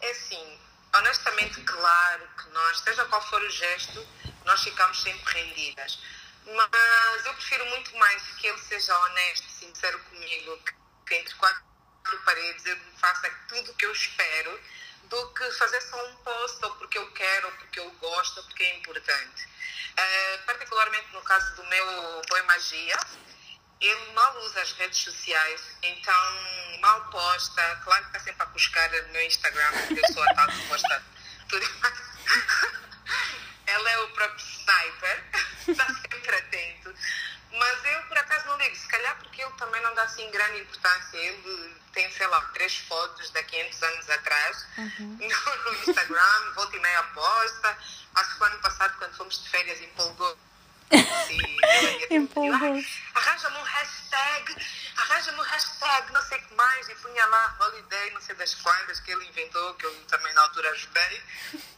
É 0.00 0.10
assim, 0.12 0.60
honestamente, 0.94 1.60
claro 1.62 2.22
que 2.38 2.50
nós, 2.50 2.78
seja 2.78 3.04
qual 3.06 3.20
for 3.22 3.42
o 3.42 3.50
gesto, 3.50 4.06
nós 4.44 4.62
ficamos 4.62 5.02
sempre 5.02 5.42
rendidas. 5.42 5.98
Mas 6.54 7.26
eu 7.26 7.34
prefiro 7.34 7.66
muito 7.66 7.96
mais 7.96 8.22
que 8.34 8.46
ele 8.46 8.58
seja 8.58 8.96
honesto, 8.98 9.48
sincero 9.48 9.98
comigo, 10.04 10.58
que, 11.06 11.14
entre 11.14 11.34
quatro 11.34 11.62
paredes 12.24 12.64
me 12.64 12.98
faça 12.98 13.30
tudo 13.48 13.70
o 13.70 13.74
que 13.74 13.86
eu 13.86 13.92
espero, 13.92 14.60
do 15.04 15.34
que 15.34 15.50
fazer 15.52 15.80
só 15.82 16.06
um 16.06 16.16
post, 16.16 16.64
ou 16.64 16.74
porque 16.76 16.98
eu 16.98 17.10
quero, 17.12 17.46
ou 17.46 17.52
porque 17.54 17.80
eu 17.80 17.90
gosto, 17.92 18.38
ou 18.38 18.44
porque 18.44 18.64
é 18.64 18.76
importante. 18.76 19.48
Eh, 19.96 20.38
particularmente 20.46 21.12
no 21.12 21.22
caso 21.22 21.54
do 21.56 21.64
meu 21.64 22.22
Boi 22.28 22.42
Magia, 22.42 22.96
ele 23.80 24.12
mal 24.12 24.36
usa 24.38 24.60
as 24.60 24.72
redes 24.72 24.98
sociais, 24.98 25.76
então 25.82 26.78
mal 26.80 27.10
posta. 27.10 27.80
Claro 27.84 28.02
que 28.02 28.08
está 28.08 28.20
sempre 28.20 28.42
a 28.42 28.46
buscar 28.46 28.90
no 28.90 29.08
meu 29.08 29.22
Instagram, 29.22 29.72
porque 29.86 30.00
eu 30.00 30.14
sou 30.14 30.22
a 30.22 30.34
tal 30.34 30.48
que 30.48 30.68
posta 30.68 31.04
tudo. 31.48 31.66
Ela 33.70 33.90
é 33.90 33.98
o 33.98 34.08
próprio 34.08 34.44
sniper, 34.44 35.24
está 35.68 35.86
sempre 35.94 36.36
atento. 36.36 36.94
Mas 37.52 37.84
eu, 37.84 38.02
por 38.02 38.18
acaso, 38.18 38.46
não 38.46 38.58
ligo. 38.58 38.76
Se 38.76 38.86
calhar 38.86 39.16
porque 39.18 39.42
ele 39.42 39.52
também 39.52 39.82
não 39.82 39.94
dá 39.94 40.04
assim 40.04 40.30
grande 40.30 40.60
importância. 40.60 41.16
Ele 41.16 41.76
tem, 41.92 42.10
sei 42.12 42.26
lá, 42.28 42.40
três 42.54 42.76
fotos 42.76 43.30
de 43.30 43.42
500 43.42 43.82
anos 43.82 44.10
atrás 44.10 44.66
no, 44.76 45.18
no 45.18 45.74
Instagram, 45.88 46.52
volta 46.54 46.76
e 46.76 46.80
meia 46.80 47.02
posta. 47.02 47.78
Acho 48.14 48.36
que 48.36 48.42
o 48.42 48.46
ano 48.46 48.58
passado, 48.60 48.96
quando 48.98 49.16
fomos 49.16 49.42
de 49.42 49.48
férias, 49.48 49.80
empolgou. 49.80 50.38
Empolgou-se. 52.10 53.02
Arranja-me 53.14 53.56
um 53.58 53.62
hashtag, 53.62 54.56
arranja-me 55.20 55.38
um 55.38 55.42
hashtag, 55.42 56.12
não 56.12 56.22
sei 56.22 56.38
o 56.38 56.42
que 56.42 56.54
mais, 56.54 56.88
e 56.88 56.94
punha 56.96 57.26
lá 57.26 57.56
holiday, 57.60 58.10
não 58.12 58.20
sei 58.20 58.34
das 58.36 58.54
quantas 58.54 59.00
que 59.00 59.10
ele 59.12 59.26
inventou, 59.26 59.74
que 59.74 59.84
eu 59.84 59.94
também 60.06 60.32
na 60.32 60.42
altura 60.42 60.70
ajudei. 60.70 61.22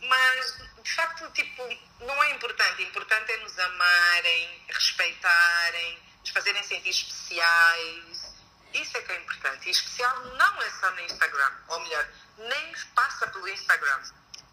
Mas, 0.01 0.59
de 0.83 0.95
facto, 0.95 1.29
tipo, 1.33 1.63
não 2.01 2.23
é 2.23 2.31
importante. 2.31 2.83
Importante 2.83 3.33
é 3.33 3.37
nos 3.39 3.59
amarem, 3.59 4.65
respeitarem, 4.69 5.99
nos 6.21 6.31
fazerem 6.31 6.63
sentir 6.63 6.91
especiais. 6.91 8.33
Isso 8.73 8.97
é 8.97 9.03
que 9.03 9.13
é 9.13 9.17
importante. 9.17 9.69
E 9.69 9.71
especial 9.73 10.25
não 10.37 10.63
é 10.63 10.71
só 10.71 10.91
no 10.93 11.01
Instagram, 11.01 11.51
ou 11.69 11.81
melhor, 11.81 12.09
nem 12.39 12.73
passa 12.95 13.27
pelo 13.27 13.49
Instagram. 13.49 14.01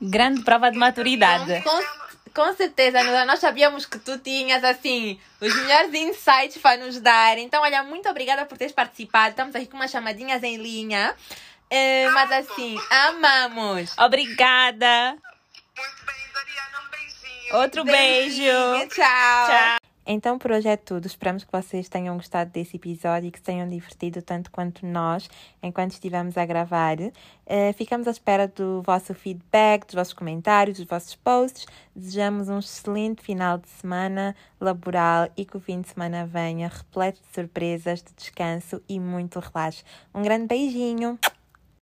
Grande 0.02 0.42
prova 0.44 0.72
de 0.72 0.78
maturidade. 0.78 1.62
Com, 1.62 1.84
com 2.34 2.54
certeza, 2.54 3.26
nós 3.26 3.40
sabíamos 3.40 3.86
que 3.86 4.00
tu 4.00 4.18
tinhas, 4.18 4.64
assim, 4.64 5.20
os 5.42 5.54
melhores 5.56 5.94
insights 5.94 6.58
para 6.58 6.78
nos 6.78 7.00
dar. 7.00 7.38
Então, 7.38 7.62
olha, 7.62 7.84
muito 7.84 8.08
obrigada 8.10 8.46
por 8.46 8.58
teres 8.58 8.74
participado. 8.74 9.32
Estamos 9.32 9.56
aqui 9.56 9.66
com 9.66 9.78
umas 9.78 9.92
chamadinhas 9.92 10.44
em 10.44 10.58
linha. 10.58 11.16
Eh, 11.70 12.10
mas 12.10 12.32
assim, 12.32 12.78
amamos. 12.90 13.96
Obrigada. 13.98 15.12
Muito 15.12 16.06
bem, 16.06 16.16
Doriana, 16.34 16.80
um 16.86 16.90
beijinho. 16.90 17.56
Outro 17.56 17.84
beijo. 17.84 18.38
Beijinho, 18.38 18.90
Tchau. 18.90 19.48
Tchau. 19.48 19.89
Então 20.12 20.40
por 20.40 20.50
hoje 20.50 20.68
é 20.68 20.76
tudo. 20.76 21.06
Esperamos 21.06 21.44
que 21.44 21.52
vocês 21.52 21.88
tenham 21.88 22.16
gostado 22.18 22.50
desse 22.50 22.78
episódio 22.78 23.28
e 23.28 23.32
que 23.32 23.38
se 23.38 23.44
tenham 23.44 23.70
divertido 23.70 24.24
tanto 24.24 24.50
quanto 24.50 24.84
nós 24.84 25.30
enquanto 25.62 25.92
estivemos 25.92 26.36
a 26.36 26.48
gravar. 26.48 26.98
Eh, 27.46 27.74
ficamos 27.74 28.08
à 28.08 28.12
espera 28.12 28.48
do 28.48 28.82
vosso 28.82 29.14
feedback, 29.14 29.86
dos 29.86 29.94
vossos 29.94 30.14
comentários, 30.14 30.80
dos 30.80 30.88
vossos 30.88 31.14
posts. 31.14 31.68
Desejamos 31.96 32.50
um 32.50 32.58
excelente 32.58 33.22
final 33.22 33.60
de 33.60 33.70
semana 33.70 34.36
laboral 34.60 35.30
e 35.38 35.46
que 35.46 35.58
o 35.58 35.60
fim 35.60 35.80
de 35.80 35.90
semana 35.90 36.26
venha 36.26 36.70
repleto 36.70 37.22
de 37.22 37.32
surpresas, 37.32 38.02
de 38.02 38.12
descanso 38.18 38.82
e 38.90 39.00
muito 39.00 39.40
relaxo. 39.40 39.84
Um 40.12 40.24
grande 40.24 40.48
beijinho! 40.48 41.20